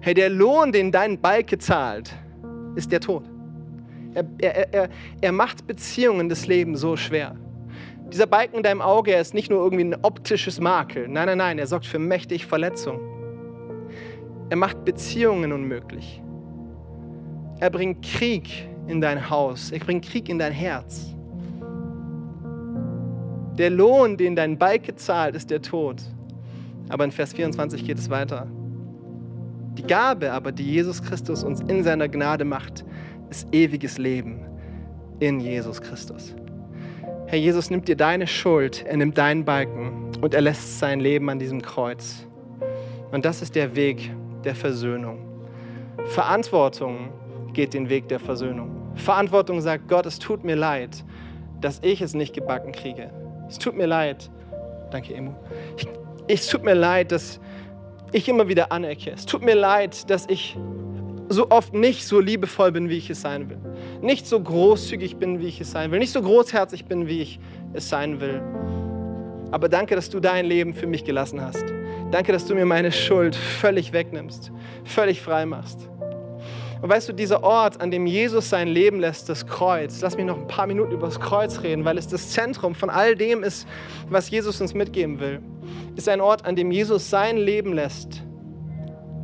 Hey, 0.02 0.14
der 0.14 0.30
Lohn, 0.30 0.74
den 0.74 0.92
dein 0.92 1.22
Balke 1.22 1.58
zahlt, 1.58 2.14
ist 2.76 2.92
der 2.92 3.00
Tod. 3.00 3.24
Er, 4.14 4.26
er, 4.40 4.74
er, 4.74 4.90
er 5.22 5.32
macht 5.32 5.68
Beziehungen 5.68 6.28
des 6.28 6.48
Lebens 6.48 6.82
so 6.82 6.98
schwer. 6.98 7.38
Dieser 8.12 8.28
Balken 8.28 8.58
in 8.58 8.64
deinem 8.64 8.82
Auge, 8.82 9.14
er 9.14 9.22
ist 9.22 9.34
nicht 9.34 9.50
nur 9.50 9.64
irgendwie 9.64 9.86
ein 9.86 9.96
optisches 10.02 10.60
Makel. 10.60 11.08
Nein, 11.08 11.28
nein, 11.28 11.38
nein, 11.38 11.60
er 11.60 11.68
sorgt 11.68 11.86
für 11.86 12.00
mächtig 12.00 12.46
Verletzung. 12.46 13.00
Er 14.50 14.58
macht 14.58 14.86
Beziehungen 14.86 15.52
unmöglich. 15.52 16.22
Er 17.60 17.70
bringt 17.70 18.04
Krieg 18.04 18.70
in 18.88 19.02
dein 19.02 19.30
Haus. 19.30 19.72
Er 19.72 19.80
bringt 19.80 20.06
Krieg 20.06 20.30
in 20.30 20.40
dein 20.40 20.54
Herz. 20.54 21.14
Der 23.58 23.70
Lohn, 23.70 24.16
den 24.16 24.36
dein 24.36 24.58
Balke 24.58 24.96
zahlt, 24.96 25.36
ist 25.36 25.50
der 25.50 25.62
Tod. 25.62 26.02
Aber 26.90 27.04
in 27.04 27.12
Vers 27.12 27.34
24 27.34 27.86
geht 27.86 27.98
es 27.98 28.10
weiter. 28.10 28.48
Die 29.74 29.84
Gabe 29.84 30.32
aber, 30.32 30.52
die 30.52 30.64
Jesus 30.64 31.02
Christus 31.02 31.44
uns 31.44 31.62
in 31.62 31.84
seiner 31.84 32.08
Gnade 32.08 32.46
macht, 32.46 32.86
ist 33.30 33.54
ewiges 33.54 33.98
Leben 33.98 34.46
in 35.20 35.40
Jesus 35.40 35.82
Christus. 35.82 36.36
Herr 37.26 37.40
Jesus 37.40 37.70
nimmt 37.70 37.88
dir 37.88 37.98
deine 37.98 38.26
Schuld, 38.26 38.86
er 38.86 38.98
nimmt 38.98 39.18
deinen 39.18 39.44
Balken 39.44 40.12
und 40.22 40.34
er 40.34 40.42
lässt 40.42 40.80
sein 40.80 41.00
Leben 41.00 41.30
an 41.30 41.40
diesem 41.40 41.62
Kreuz. 41.62 42.26
Und 43.12 43.26
das 43.26 43.42
ist 43.42 43.56
der 43.56 43.76
Weg 43.76 44.12
der 44.44 44.56
Versöhnung. 44.56 45.20
Verantwortung 46.06 47.10
geht 47.54 47.74
den 47.74 47.90
Weg 47.90 48.08
der 48.08 48.20
Versöhnung. 48.20 48.94
Verantwortung 48.96 49.62
sagt, 49.62 49.88
Gott, 49.88 50.06
es 50.06 50.20
tut 50.20 50.44
mir 50.44 50.56
leid, 50.56 51.04
dass 51.62 51.80
ich 51.84 52.02
es 52.02 52.14
nicht 52.14 52.34
gebacken 52.34 52.72
kriege. 52.72 53.10
Es 53.50 53.58
tut 53.58 53.76
mir 53.76 53.88
leid, 53.88 54.30
danke 54.92 55.14
Emu, 55.14 55.32
ich, 55.78 55.88
es 56.28 56.48
tut 56.48 56.64
mir 56.64 56.74
leid, 56.74 57.12
dass 57.12 57.40
ich 58.12 58.28
immer 58.28 58.48
wieder 58.48 58.72
anecke. 58.72 59.12
Es 59.12 59.26
tut 59.26 59.42
mir 59.42 59.56
leid, 59.56 60.10
dass 60.10 60.28
ich 60.28 60.58
so 61.30 61.50
oft 61.50 61.74
nicht 61.74 62.06
so 62.06 62.20
liebevoll 62.20 62.72
bin, 62.72 62.90
wie 62.90 62.98
ich 62.98 63.10
es 63.10 63.22
sein 63.22 63.50
will. 63.50 63.58
Nicht 64.02 64.28
so 64.28 64.40
großzügig 64.40 65.18
bin, 65.18 65.40
wie 65.40 65.48
ich 65.48 65.60
es 65.62 65.72
sein 65.72 65.92
will. 65.92 66.00
Nicht 66.00 66.14
so 66.14 66.22
großherzig 66.22 66.86
bin, 66.86 67.08
wie 67.08 67.22
ich 67.22 67.40
es 67.74 67.90
sein 67.90 68.22
will. 68.22 68.42
Aber 69.52 69.70
danke, 69.70 69.96
dass 69.96 70.10
du 70.10 70.20
dein 70.20 70.46
Leben 70.46 70.74
für 70.74 70.88
mich 70.88 71.04
gelassen 71.04 71.42
hast. 71.42 71.66
Danke, 72.12 72.32
dass 72.32 72.46
du 72.46 72.56
mir 72.56 72.66
meine 72.66 72.92
Schuld 72.92 73.36
völlig 73.36 73.92
wegnimmst, 73.92 74.52
völlig 74.86 75.22
frei 75.22 75.46
machst. 75.46 75.90
Und 76.82 76.90
weißt 76.90 77.10
du, 77.10 77.14
dieser 77.14 77.44
Ort, 77.44 77.82
an 77.82 77.92
dem 77.92 78.06
Jesus 78.06 78.50
sein 78.50 78.68
Leben 78.68 79.00
lässt, 79.00 79.28
das 79.30 79.46
Kreuz, 79.46 80.00
lass 80.02 80.16
mich 80.16 80.26
noch 80.26 80.38
ein 80.38 80.48
paar 80.48 80.68
Minuten 80.68 80.94
über 80.94 81.08
das 81.08 81.20
Kreuz 81.20 81.64
reden, 81.64 81.84
weil 81.86 81.98
es 81.98 82.08
das 82.08 82.30
Zentrum 82.30 82.76
von 82.76 82.90
all 82.90 83.16
dem 83.16 83.44
ist, 83.44 83.68
was 84.10 84.30
Jesus 84.30 84.62
uns 84.62 84.74
mitgeben 84.74 85.20
will, 85.20 85.42
ist 85.96 86.08
ein 86.08 86.22
Ort, 86.22 86.46
an 86.46 86.56
dem 86.56 86.72
Jesus 86.72 87.10
sein 87.10 87.38
Leben 87.38 87.74
lässt. 87.74 88.24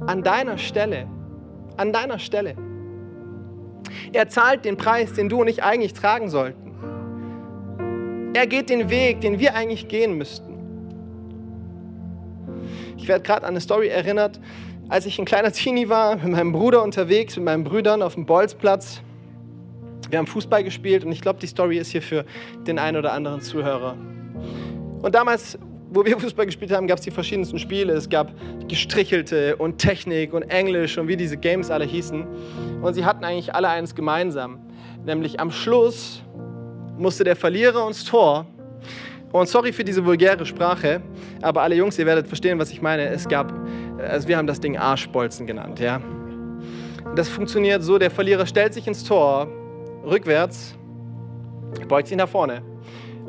An 0.08 0.24
deiner 0.24 0.58
Stelle. 0.58 1.08
An 1.78 1.94
deiner 1.94 2.20
Stelle. 2.20 2.56
Er 4.12 4.28
zahlt 4.28 4.66
den 4.66 4.76
Preis, 4.76 5.14
den 5.14 5.30
du 5.30 5.42
und 5.42 5.48
ich 5.48 5.64
eigentlich 5.64 5.94
tragen 5.94 6.30
sollten. 6.30 6.72
Er 8.34 8.48
geht 8.48 8.70
den 8.70 8.90
Weg, 8.90 9.22
den 9.22 9.40
wir 9.40 9.56
eigentlich 9.56 9.88
gehen 9.88 10.18
müssten. 10.18 10.53
Ich 12.98 13.08
werde 13.08 13.24
gerade 13.24 13.44
an 13.44 13.50
eine 13.50 13.62
Story 13.62 13.88
erinnert, 13.88 14.40
als 14.90 15.06
ich 15.06 15.20
ein 15.20 15.26
kleiner 15.26 15.52
Teenie 15.54 15.90
war, 15.90 16.16
mit 16.16 16.28
meinem 16.28 16.52
Bruder 16.52 16.84
unterwegs, 16.84 17.36
mit 17.36 17.46
meinen 17.46 17.64
Brüdern 17.64 18.02
auf 18.02 18.16
dem 18.16 18.26
Bolzplatz. 18.26 19.02
Wir 20.10 20.20
haben 20.20 20.28
Fußball 20.28 20.64
gespielt 20.64 21.04
und 21.06 21.12
ich 21.12 21.22
glaube, 21.22 21.40
die 21.40 21.48
Story 21.48 21.78
ist 21.78 21.92
hier 21.92 22.02
für 22.02 22.26
den 22.68 22.78
einen 22.78 22.98
oder 22.98 23.14
anderen 23.14 23.42
Zuhörer. 23.42 23.98
Und 25.02 25.16
damals, 25.16 25.58
wo 25.90 26.06
wir 26.06 26.20
Fußball 26.20 26.46
gespielt 26.46 26.72
haben, 26.72 26.88
gab 26.88 27.00
es 27.00 27.04
die 27.04 27.12
verschiedensten 27.12 27.58
Spiele. 27.60 27.94
Es 27.94 28.10
gab 28.10 28.32
gestrichelte 28.68 29.56
und 29.56 29.78
Technik 29.80 30.34
und 30.34 30.44
Englisch 30.44 30.98
und 30.98 31.08
wie 31.08 31.18
diese 31.18 31.38
Games 31.38 31.72
alle 31.72 31.86
hießen. 31.86 32.26
Und 32.82 32.94
sie 32.94 33.06
hatten 33.06 33.24
eigentlich 33.24 33.56
alle 33.56 33.70
eines 33.70 33.96
gemeinsam. 33.96 34.60
Nämlich 35.06 35.40
am 35.40 35.52
Schluss 35.52 36.24
musste 36.98 37.24
der 37.24 37.36
Verlierer 37.36 37.88
ins 37.88 38.06
Tor. 38.06 38.46
Und 39.34 39.50
sorry 39.50 39.74
für 39.74 39.84
diese 39.84 40.06
vulgäre 40.06 40.46
Sprache, 40.46 41.02
aber 41.42 41.64
alle 41.64 41.76
Jungs, 41.76 42.00
ihr 42.00 42.06
werdet 42.06 42.28
verstehen, 42.28 42.60
was 42.60 42.72
ich 42.72 42.82
meine. 42.82 43.08
Es 43.10 43.28
gab 43.28 43.52
also 44.10 44.28
wir 44.28 44.38
haben 44.38 44.48
das 44.48 44.60
Ding 44.60 44.78
Arschbolzen 44.78 45.48
genannt, 45.48 45.80
ja. 45.80 46.02
Das 47.16 47.30
funktioniert 47.30 47.84
so, 47.84 47.98
der 47.98 48.12
Verlierer 48.12 48.46
stellt 48.46 48.74
sich 48.74 48.88
ins 48.88 49.04
Tor, 49.04 49.48
rückwärts, 50.06 50.76
beugt 51.88 52.08
sich 52.08 52.18
nach 52.18 52.30
vorne 52.30 52.62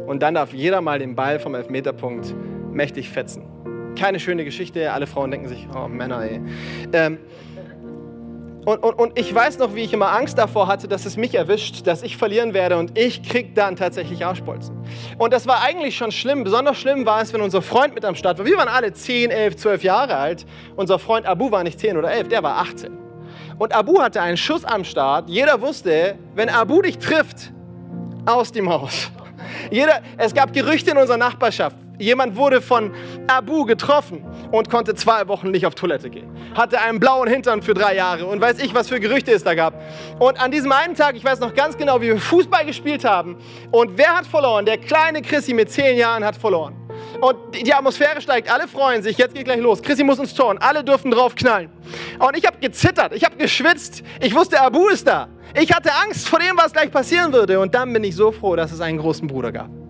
und 0.06 0.22
dann 0.22 0.34
darf 0.34 0.52
jeder 0.52 0.80
mal 0.80 0.98
den 0.98 1.14
Ball 1.14 1.38
vom 1.38 1.54
Elfmeterpunkt 1.54 2.34
mächtig 2.72 3.10
fetzen. 3.10 3.44
Keine 3.98 4.18
schöne 4.18 4.44
Geschichte, 4.44 4.92
alle 4.92 5.06
Frauen 5.06 5.30
denken 5.30 5.48
sich, 5.48 5.68
oh 5.74 5.86
Männer, 5.86 6.22
ey. 6.22 6.40
Ähm, 6.92 7.18
und, 8.64 8.82
und, 8.82 8.94
und 8.94 9.18
ich 9.18 9.34
weiß 9.34 9.58
noch, 9.58 9.74
wie 9.74 9.82
ich 9.82 9.92
immer 9.92 10.12
Angst 10.12 10.38
davor 10.38 10.66
hatte, 10.66 10.88
dass 10.88 11.04
es 11.06 11.16
mich 11.16 11.34
erwischt, 11.34 11.86
dass 11.86 12.02
ich 12.02 12.16
verlieren 12.16 12.54
werde 12.54 12.76
und 12.76 12.98
ich 12.98 13.22
krieg 13.22 13.54
dann 13.54 13.76
tatsächlich 13.76 14.24
Arschbolzen. 14.24 14.76
Und 15.18 15.32
das 15.32 15.46
war 15.46 15.62
eigentlich 15.62 15.96
schon 15.96 16.12
schlimm. 16.12 16.44
Besonders 16.44 16.78
schlimm 16.78 17.04
war 17.04 17.20
es, 17.20 17.32
wenn 17.32 17.42
unser 17.42 17.62
Freund 17.62 17.94
mit 17.94 18.04
am 18.04 18.14
Start 18.14 18.38
war. 18.38 18.46
Wir 18.46 18.56
waren 18.56 18.68
alle 18.68 18.92
10, 18.92 19.30
11, 19.30 19.56
12 19.56 19.84
Jahre 19.84 20.16
alt. 20.16 20.46
Unser 20.76 20.98
Freund 20.98 21.26
Abu 21.26 21.50
war 21.50 21.62
nicht 21.62 21.78
10 21.78 21.96
oder 21.96 22.10
11, 22.10 22.28
der 22.28 22.42
war 22.42 22.58
18. 22.58 22.96
Und 23.58 23.72
Abu 23.74 24.00
hatte 24.00 24.20
einen 24.20 24.36
Schuss 24.36 24.64
am 24.64 24.84
Start. 24.84 25.28
Jeder 25.28 25.60
wusste, 25.60 26.18
wenn 26.34 26.48
Abu 26.48 26.82
dich 26.82 26.98
trifft, 26.98 27.52
aus 28.26 28.50
die 28.50 28.62
Maus. 28.62 29.10
Jeder, 29.70 30.00
es 30.16 30.34
gab 30.34 30.52
Gerüchte 30.52 30.90
in 30.90 30.96
unserer 30.96 31.18
Nachbarschaft. 31.18 31.76
Jemand 31.98 32.36
wurde 32.36 32.60
von 32.60 32.92
Abu 33.28 33.64
getroffen 33.64 34.24
und 34.50 34.68
konnte 34.68 34.94
zwei 34.94 35.28
Wochen 35.28 35.50
nicht 35.50 35.64
auf 35.64 35.74
Toilette 35.74 36.10
gehen. 36.10 36.28
Hatte 36.54 36.80
einen 36.80 36.98
blauen 36.98 37.28
Hintern 37.28 37.62
für 37.62 37.74
drei 37.74 37.94
Jahre 37.94 38.26
und 38.26 38.40
weiß 38.40 38.58
ich, 38.58 38.74
was 38.74 38.88
für 38.88 38.98
Gerüchte 38.98 39.32
es 39.32 39.44
da 39.44 39.54
gab. 39.54 39.80
Und 40.18 40.40
an 40.40 40.50
diesem 40.50 40.72
einen 40.72 40.94
Tag, 40.96 41.14
ich 41.14 41.24
weiß 41.24 41.38
noch 41.40 41.54
ganz 41.54 41.76
genau, 41.76 42.00
wie 42.00 42.08
wir 42.08 42.18
Fußball 42.18 42.64
gespielt 42.66 43.04
haben. 43.04 43.36
Und 43.70 43.96
wer 43.96 44.16
hat 44.16 44.26
verloren? 44.26 44.66
Der 44.66 44.78
kleine 44.78 45.22
Chrissy 45.22 45.54
mit 45.54 45.70
zehn 45.70 45.96
Jahren 45.96 46.24
hat 46.24 46.36
verloren. 46.36 46.74
Und 47.20 47.36
die 47.54 47.72
Atmosphäre 47.72 48.20
steigt, 48.20 48.50
alle 48.50 48.66
freuen 48.66 49.02
sich, 49.02 49.16
jetzt 49.16 49.34
geht 49.34 49.44
gleich 49.44 49.60
los. 49.60 49.80
Chrissy 49.80 50.02
muss 50.02 50.18
ins 50.18 50.34
Tor 50.34 50.48
und 50.48 50.58
alle 50.58 50.82
dürfen 50.82 51.10
drauf 51.10 51.34
knallen. 51.34 51.70
Und 52.18 52.36
ich 52.36 52.44
habe 52.44 52.58
gezittert, 52.58 53.14
ich 53.14 53.24
habe 53.24 53.36
geschwitzt, 53.36 54.02
ich 54.20 54.34
wusste, 54.34 54.60
Abu 54.60 54.88
ist 54.88 55.06
da. 55.06 55.28
Ich 55.54 55.72
hatte 55.72 55.90
Angst 56.04 56.28
vor 56.28 56.40
dem, 56.40 56.56
was 56.56 56.72
gleich 56.72 56.90
passieren 56.90 57.32
würde. 57.32 57.60
Und 57.60 57.74
dann 57.74 57.92
bin 57.92 58.02
ich 58.02 58.16
so 58.16 58.32
froh, 58.32 58.56
dass 58.56 58.72
es 58.72 58.80
einen 58.80 58.98
großen 58.98 59.28
Bruder 59.28 59.52
gab. 59.52 59.83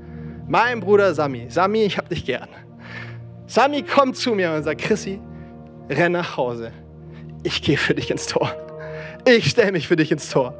Mein 0.47 0.81
Bruder 0.81 1.15
Sami. 1.15 1.47
Sami, 1.49 1.83
ich 1.83 1.97
hab 1.97 2.09
dich 2.09 2.25
gern. 2.25 2.49
Sami 3.47 3.83
kommt 3.83 4.17
zu 4.17 4.35
mir 4.35 4.53
und 4.53 4.63
sagt, 4.63 4.83
Chrissy, 4.83 5.21
renn 5.89 6.13
nach 6.13 6.37
Hause. 6.37 6.73
Ich 7.43 7.63
gehe 7.63 7.77
für 7.77 7.95
dich 7.95 8.11
ins 8.11 8.27
Tor. 8.27 8.55
ich 9.25 9.51
stelle 9.51 9.73
mich 9.73 9.89
für 9.89 9.97
dich 9.97 10.13
ins 10.13 10.29
Tor. 10.29 10.55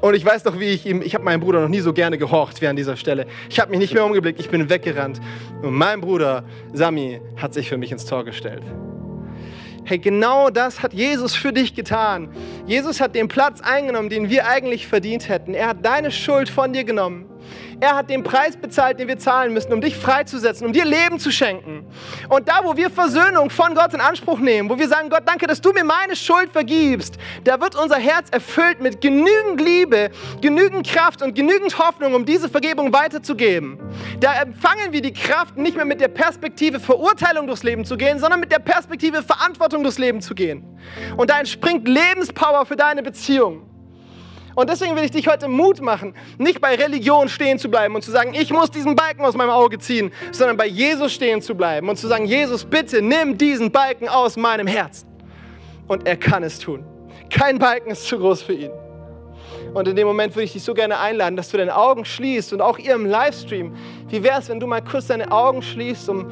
Und 0.00 0.14
ich 0.14 0.24
weiß 0.24 0.44
noch, 0.44 0.58
wie 0.60 0.66
ich 0.66 0.86
ihm, 0.86 1.02
ich 1.02 1.14
habe 1.14 1.24
meinen 1.24 1.40
Bruder 1.40 1.60
noch 1.60 1.68
nie 1.68 1.80
so 1.80 1.92
gerne 1.92 2.16
gehorcht 2.16 2.60
wie 2.60 2.68
an 2.68 2.76
dieser 2.76 2.96
Stelle. 2.96 3.26
Ich 3.50 3.58
habe 3.58 3.70
mich 3.70 3.80
nicht 3.80 3.94
mehr 3.94 4.04
umgeblickt, 4.04 4.38
ich 4.38 4.50
bin 4.50 4.70
weggerannt. 4.70 5.20
Und 5.62 5.74
mein 5.74 6.00
Bruder 6.00 6.44
Sami 6.72 7.20
hat 7.36 7.54
sich 7.54 7.68
für 7.68 7.76
mich 7.76 7.90
ins 7.90 8.04
Tor 8.04 8.24
gestellt. 8.24 8.62
Hey, 9.84 9.98
genau 9.98 10.48
das 10.48 10.82
hat 10.82 10.94
Jesus 10.94 11.34
für 11.34 11.52
dich 11.52 11.74
getan. 11.74 12.30
Jesus 12.66 13.00
hat 13.00 13.14
den 13.14 13.28
Platz 13.28 13.60
eingenommen, 13.60 14.08
den 14.08 14.30
wir 14.30 14.46
eigentlich 14.46 14.86
verdient 14.86 15.28
hätten. 15.28 15.54
Er 15.54 15.68
hat 15.68 15.84
deine 15.84 16.10
Schuld 16.10 16.48
von 16.48 16.72
dir 16.72 16.84
genommen. 16.84 17.26
Er 17.80 17.96
hat 17.96 18.10
den 18.10 18.22
Preis 18.22 18.56
bezahlt, 18.56 18.98
den 18.98 19.08
wir 19.08 19.18
zahlen 19.18 19.52
müssen, 19.52 19.72
um 19.72 19.80
dich 19.80 19.96
freizusetzen, 19.96 20.66
um 20.66 20.72
dir 20.72 20.84
Leben 20.84 21.18
zu 21.18 21.30
schenken. 21.30 21.86
Und 22.28 22.48
da, 22.48 22.60
wo 22.62 22.76
wir 22.76 22.90
Versöhnung 22.90 23.50
von 23.50 23.74
Gott 23.74 23.94
in 23.94 24.00
Anspruch 24.00 24.38
nehmen, 24.38 24.70
wo 24.70 24.78
wir 24.78 24.88
sagen, 24.88 25.10
Gott, 25.10 25.22
danke, 25.26 25.46
dass 25.46 25.60
du 25.60 25.72
mir 25.72 25.84
meine 25.84 26.16
Schuld 26.16 26.50
vergibst, 26.52 27.16
da 27.44 27.60
wird 27.60 27.74
unser 27.76 27.96
Herz 27.96 28.30
erfüllt 28.30 28.80
mit 28.80 29.00
genügend 29.00 29.60
Liebe, 29.60 30.10
genügend 30.40 30.86
Kraft 30.86 31.22
und 31.22 31.34
genügend 31.34 31.78
Hoffnung, 31.78 32.14
um 32.14 32.24
diese 32.24 32.48
Vergebung 32.48 32.92
weiterzugeben. 32.92 33.78
Da 34.20 34.34
empfangen 34.42 34.92
wir 34.92 35.02
die 35.02 35.12
Kraft, 35.12 35.56
nicht 35.56 35.76
mehr 35.76 35.84
mit 35.84 36.00
der 36.00 36.08
Perspektive 36.08 36.80
Verurteilung 36.80 37.46
durchs 37.46 37.62
Leben 37.62 37.84
zu 37.84 37.96
gehen, 37.96 38.18
sondern 38.18 38.40
mit 38.40 38.52
der 38.52 38.60
Perspektive 38.60 39.22
Verantwortung 39.22 39.82
durchs 39.82 39.98
Leben 39.98 40.20
zu 40.20 40.34
gehen. 40.34 40.64
Und 41.16 41.30
da 41.30 41.38
entspringt 41.38 41.88
Lebenspower 41.88 42.66
für 42.66 42.76
deine 42.76 43.02
Beziehung. 43.02 43.73
Und 44.54 44.70
deswegen 44.70 44.94
will 44.96 45.04
ich 45.04 45.10
dich 45.10 45.26
heute 45.26 45.48
Mut 45.48 45.80
machen, 45.80 46.14
nicht 46.38 46.60
bei 46.60 46.74
Religion 46.74 47.28
stehen 47.28 47.58
zu 47.58 47.70
bleiben 47.70 47.94
und 47.94 48.02
zu 48.02 48.10
sagen, 48.10 48.34
ich 48.34 48.52
muss 48.52 48.70
diesen 48.70 48.94
Balken 48.94 49.24
aus 49.24 49.34
meinem 49.34 49.50
Auge 49.50 49.78
ziehen, 49.78 50.12
sondern 50.30 50.56
bei 50.56 50.66
Jesus 50.66 51.12
stehen 51.12 51.42
zu 51.42 51.54
bleiben 51.54 51.88
und 51.88 51.96
zu 51.96 52.06
sagen, 52.06 52.26
Jesus, 52.26 52.64
bitte 52.64 53.02
nimm 53.02 53.36
diesen 53.36 53.70
Balken 53.70 54.08
aus 54.08 54.36
meinem 54.36 54.66
Herzen. 54.66 55.08
Und 55.88 56.06
er 56.06 56.16
kann 56.16 56.42
es 56.42 56.58
tun. 56.58 56.84
Kein 57.30 57.58
Balken 57.58 57.90
ist 57.90 58.06
zu 58.06 58.18
groß 58.18 58.42
für 58.42 58.54
ihn. 58.54 58.70
Und 59.74 59.88
in 59.88 59.96
dem 59.96 60.06
Moment 60.06 60.34
würde 60.34 60.44
ich 60.44 60.52
dich 60.52 60.62
so 60.62 60.72
gerne 60.72 60.98
einladen, 60.98 61.36
dass 61.36 61.50
du 61.50 61.56
deine 61.56 61.76
Augen 61.76 62.04
schließt 62.04 62.52
und 62.52 62.60
auch 62.60 62.78
ihr 62.78 62.94
im 62.94 63.06
Livestream. 63.06 63.74
Wie 64.08 64.22
wäre 64.22 64.38
es, 64.38 64.48
wenn 64.48 64.60
du 64.60 64.66
mal 64.66 64.82
kurz 64.82 65.08
deine 65.08 65.30
Augen 65.32 65.62
schließt, 65.62 66.08
um 66.08 66.30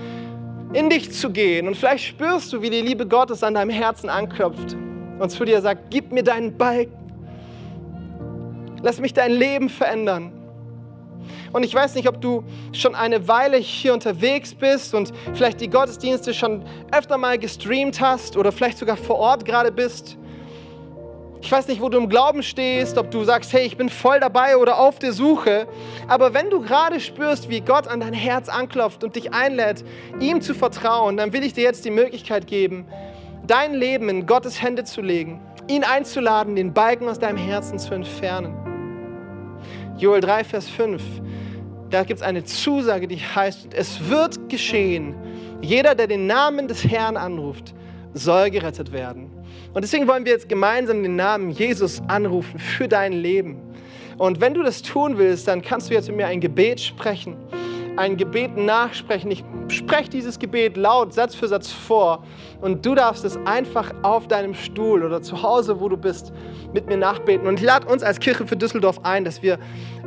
in 0.72 0.88
dich 0.88 1.10
zu 1.12 1.30
gehen? 1.30 1.66
Und 1.66 1.76
vielleicht 1.76 2.04
spürst 2.04 2.52
du, 2.52 2.62
wie 2.62 2.70
die 2.70 2.80
Liebe 2.80 3.06
Gottes 3.06 3.42
an 3.42 3.54
deinem 3.54 3.70
Herzen 3.70 4.08
anklopft 4.08 4.76
und 5.18 5.30
zu 5.30 5.44
dir 5.44 5.60
sagt, 5.60 5.90
gib 5.90 6.12
mir 6.12 6.22
deinen 6.22 6.56
Balken. 6.56 7.01
Lass 8.82 9.00
mich 9.00 9.14
dein 9.14 9.32
Leben 9.32 9.68
verändern. 9.68 10.32
Und 11.52 11.64
ich 11.64 11.74
weiß 11.74 11.94
nicht, 11.94 12.08
ob 12.08 12.20
du 12.20 12.44
schon 12.72 12.94
eine 12.94 13.28
Weile 13.28 13.58
hier 13.58 13.92
unterwegs 13.92 14.54
bist 14.54 14.94
und 14.94 15.12
vielleicht 15.34 15.60
die 15.60 15.68
Gottesdienste 15.68 16.34
schon 16.34 16.64
öfter 16.90 17.18
mal 17.18 17.38
gestreamt 17.38 18.00
hast 18.00 18.36
oder 18.36 18.52
vielleicht 18.52 18.78
sogar 18.78 18.96
vor 18.96 19.16
Ort 19.16 19.44
gerade 19.44 19.70
bist. 19.70 20.16
Ich 21.42 21.50
weiß 21.50 21.66
nicht, 21.66 21.80
wo 21.80 21.88
du 21.88 21.98
im 21.98 22.08
Glauben 22.08 22.42
stehst, 22.42 22.96
ob 22.96 23.10
du 23.10 23.24
sagst, 23.24 23.52
hey, 23.52 23.66
ich 23.66 23.76
bin 23.76 23.88
voll 23.88 24.20
dabei 24.20 24.56
oder 24.56 24.78
auf 24.78 25.00
der 25.00 25.12
Suche. 25.12 25.66
Aber 26.06 26.34
wenn 26.34 26.50
du 26.50 26.60
gerade 26.60 27.00
spürst, 27.00 27.50
wie 27.50 27.60
Gott 27.60 27.88
an 27.88 28.00
dein 28.00 28.12
Herz 28.12 28.48
anklopft 28.48 29.02
und 29.02 29.16
dich 29.16 29.34
einlädt, 29.34 29.84
ihm 30.20 30.40
zu 30.40 30.54
vertrauen, 30.54 31.16
dann 31.16 31.32
will 31.32 31.42
ich 31.42 31.52
dir 31.52 31.64
jetzt 31.64 31.84
die 31.84 31.90
Möglichkeit 31.90 32.46
geben, 32.46 32.86
dein 33.44 33.74
Leben 33.74 34.08
in 34.08 34.26
Gottes 34.26 34.62
Hände 34.62 34.84
zu 34.84 35.02
legen, 35.02 35.40
ihn 35.68 35.82
einzuladen, 35.82 36.54
den 36.54 36.72
Balken 36.72 37.08
aus 37.08 37.18
deinem 37.18 37.38
Herzen 37.38 37.78
zu 37.80 37.92
entfernen. 37.92 38.71
Joel 39.98 40.20
3, 40.20 40.44
Vers 40.44 40.68
5, 40.68 41.02
da 41.90 42.04
gibt 42.04 42.20
es 42.20 42.26
eine 42.26 42.44
Zusage, 42.44 43.06
die 43.06 43.18
heißt, 43.18 43.74
es 43.74 44.08
wird 44.08 44.48
geschehen. 44.48 45.14
Jeder, 45.60 45.94
der 45.94 46.06
den 46.06 46.26
Namen 46.26 46.66
des 46.66 46.84
Herrn 46.84 47.16
anruft, 47.16 47.74
soll 48.14 48.50
gerettet 48.50 48.92
werden. 48.92 49.30
Und 49.74 49.82
deswegen 49.82 50.08
wollen 50.08 50.24
wir 50.24 50.32
jetzt 50.32 50.48
gemeinsam 50.48 51.02
den 51.02 51.16
Namen 51.16 51.50
Jesus 51.50 52.02
anrufen 52.08 52.58
für 52.58 52.88
dein 52.88 53.12
Leben. 53.12 53.58
Und 54.18 54.40
wenn 54.40 54.54
du 54.54 54.62
das 54.62 54.82
tun 54.82 55.18
willst, 55.18 55.48
dann 55.48 55.62
kannst 55.62 55.90
du 55.90 55.94
jetzt 55.94 56.08
mit 56.08 56.16
mir 56.16 56.26
ein 56.26 56.40
Gebet 56.40 56.80
sprechen, 56.80 57.36
ein 57.96 58.16
Gebet 58.16 58.56
nachsprechen. 58.56 59.30
Ich 59.30 59.44
spreche 59.68 60.10
dieses 60.10 60.38
Gebet 60.38 60.76
laut, 60.76 61.12
Satz 61.12 61.34
für 61.34 61.48
Satz 61.48 61.70
vor. 61.70 62.24
Und 62.60 62.84
du 62.84 62.94
darfst 62.94 63.24
es 63.24 63.36
einfach 63.44 63.92
auf 64.02 64.28
deinem 64.28 64.54
Stuhl 64.54 65.02
oder 65.02 65.22
zu 65.22 65.42
Hause, 65.42 65.80
wo 65.80 65.88
du 65.88 65.96
bist, 65.96 66.32
mit 66.72 66.86
mir 66.86 66.96
nachbeten. 66.96 67.46
Und 67.46 67.58
ich 67.60 67.64
lade 67.64 67.86
uns 67.86 68.02
als 68.02 68.18
Kirche 68.20 68.46
für 68.46 68.56
Düsseldorf 68.56 69.00
ein, 69.04 69.24
dass 69.24 69.42
wir 69.42 69.58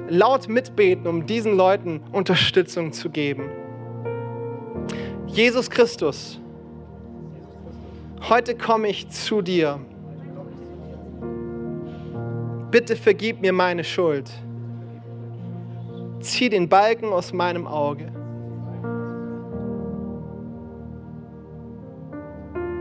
laut 0.09 0.47
mitbeten, 0.47 1.07
um 1.07 1.25
diesen 1.25 1.57
Leuten 1.57 2.01
Unterstützung 2.11 2.91
zu 2.91 3.09
geben. 3.09 3.49
Jesus 5.27 5.69
Christus, 5.69 6.39
heute 8.29 8.55
komme 8.55 8.87
ich 8.87 9.09
zu 9.09 9.41
dir. 9.41 9.79
Bitte 12.71 12.95
vergib 12.95 13.41
mir 13.41 13.53
meine 13.53 13.83
Schuld. 13.83 14.29
Zieh 16.19 16.49
den 16.49 16.69
Balken 16.69 17.13
aus 17.13 17.33
meinem 17.33 17.67
Auge. 17.67 18.11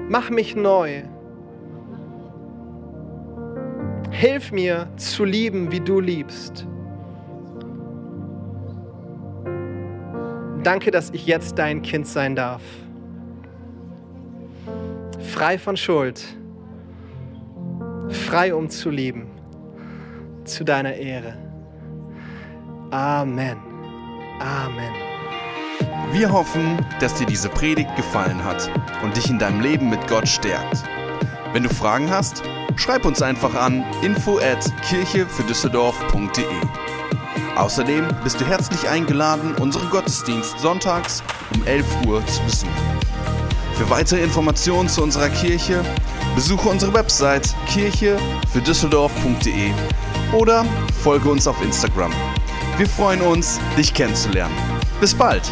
Mach 0.09 0.31
mich 0.31 0.55
neu. 0.55 1.03
Hilf 4.11 4.53
mir 4.53 4.89
zu 4.97 5.25
lieben, 5.25 5.73
wie 5.73 5.81
du 5.81 5.99
liebst. 5.99 6.67
Danke, 10.63 10.91
dass 10.91 11.11
ich 11.11 11.27
jetzt 11.27 11.59
dein 11.59 11.83
Kind 11.83 12.07
sein 12.07 12.37
darf. 12.37 12.63
Frei 15.19 15.59
von 15.59 15.77
Schuld. 15.77 16.25
Frei 18.09 18.55
um 18.55 18.71
zu 18.71 18.89
lieben. 18.89 19.27
Zu 20.45 20.65
deiner 20.65 20.95
Ehre. 20.95 21.44
Amen. 22.91 23.59
Amen. 24.41 24.93
Wir 26.13 26.31
hoffen, 26.31 26.85
dass 27.01 27.15
dir 27.15 27.27
diese 27.27 27.49
Predigt 27.49 27.97
gefallen 27.97 28.45
hat 28.45 28.71
und 29.03 29.17
dich 29.17 29.31
in 29.31 29.39
deinem 29.39 29.61
Leben 29.61 29.91
mit 29.91 30.07
Gott 30.07 30.29
stärkt. 30.29 30.85
Wenn 31.53 31.65
du 31.65 31.69
Fragen 31.69 32.11
hast, 32.11 32.43
schreib 32.77 33.05
uns 33.05 33.21
einfach 33.23 33.55
an 33.55 33.85
info 34.03 34.39
at 34.39 34.73
kirchefürdüsseldorf.de. 34.89 36.45
Außerdem 37.57 38.07
bist 38.23 38.41
du 38.41 38.47
herzlich 38.47 38.89
eingeladen, 38.89 39.55
unseren 39.57 39.91
Gottesdienst 39.91 40.59
sonntags 40.59 41.23
um 41.55 41.65
11 41.67 41.85
Uhr 42.07 42.25
zu 42.27 42.43
besuchen. 42.43 42.73
Für 43.75 43.91
weitere 43.91 44.23
Informationen 44.23 44.89
zu 44.89 45.03
unserer 45.03 45.29
Kirche 45.31 45.85
besuche 46.35 46.69
unsere 46.69 46.95
Website 46.95 47.55
kirchefürdüsseldorf.de 47.69 49.73
oder 50.33 50.65
folge 51.03 51.29
uns 51.29 51.47
auf 51.47 51.63
Instagram. 51.63 52.13
Wir 52.77 52.89
freuen 52.89 53.21
uns, 53.21 53.61
dich 53.77 53.95
kennenzulernen. 53.95 54.55
Bis 55.01 55.15
bald! 55.15 55.43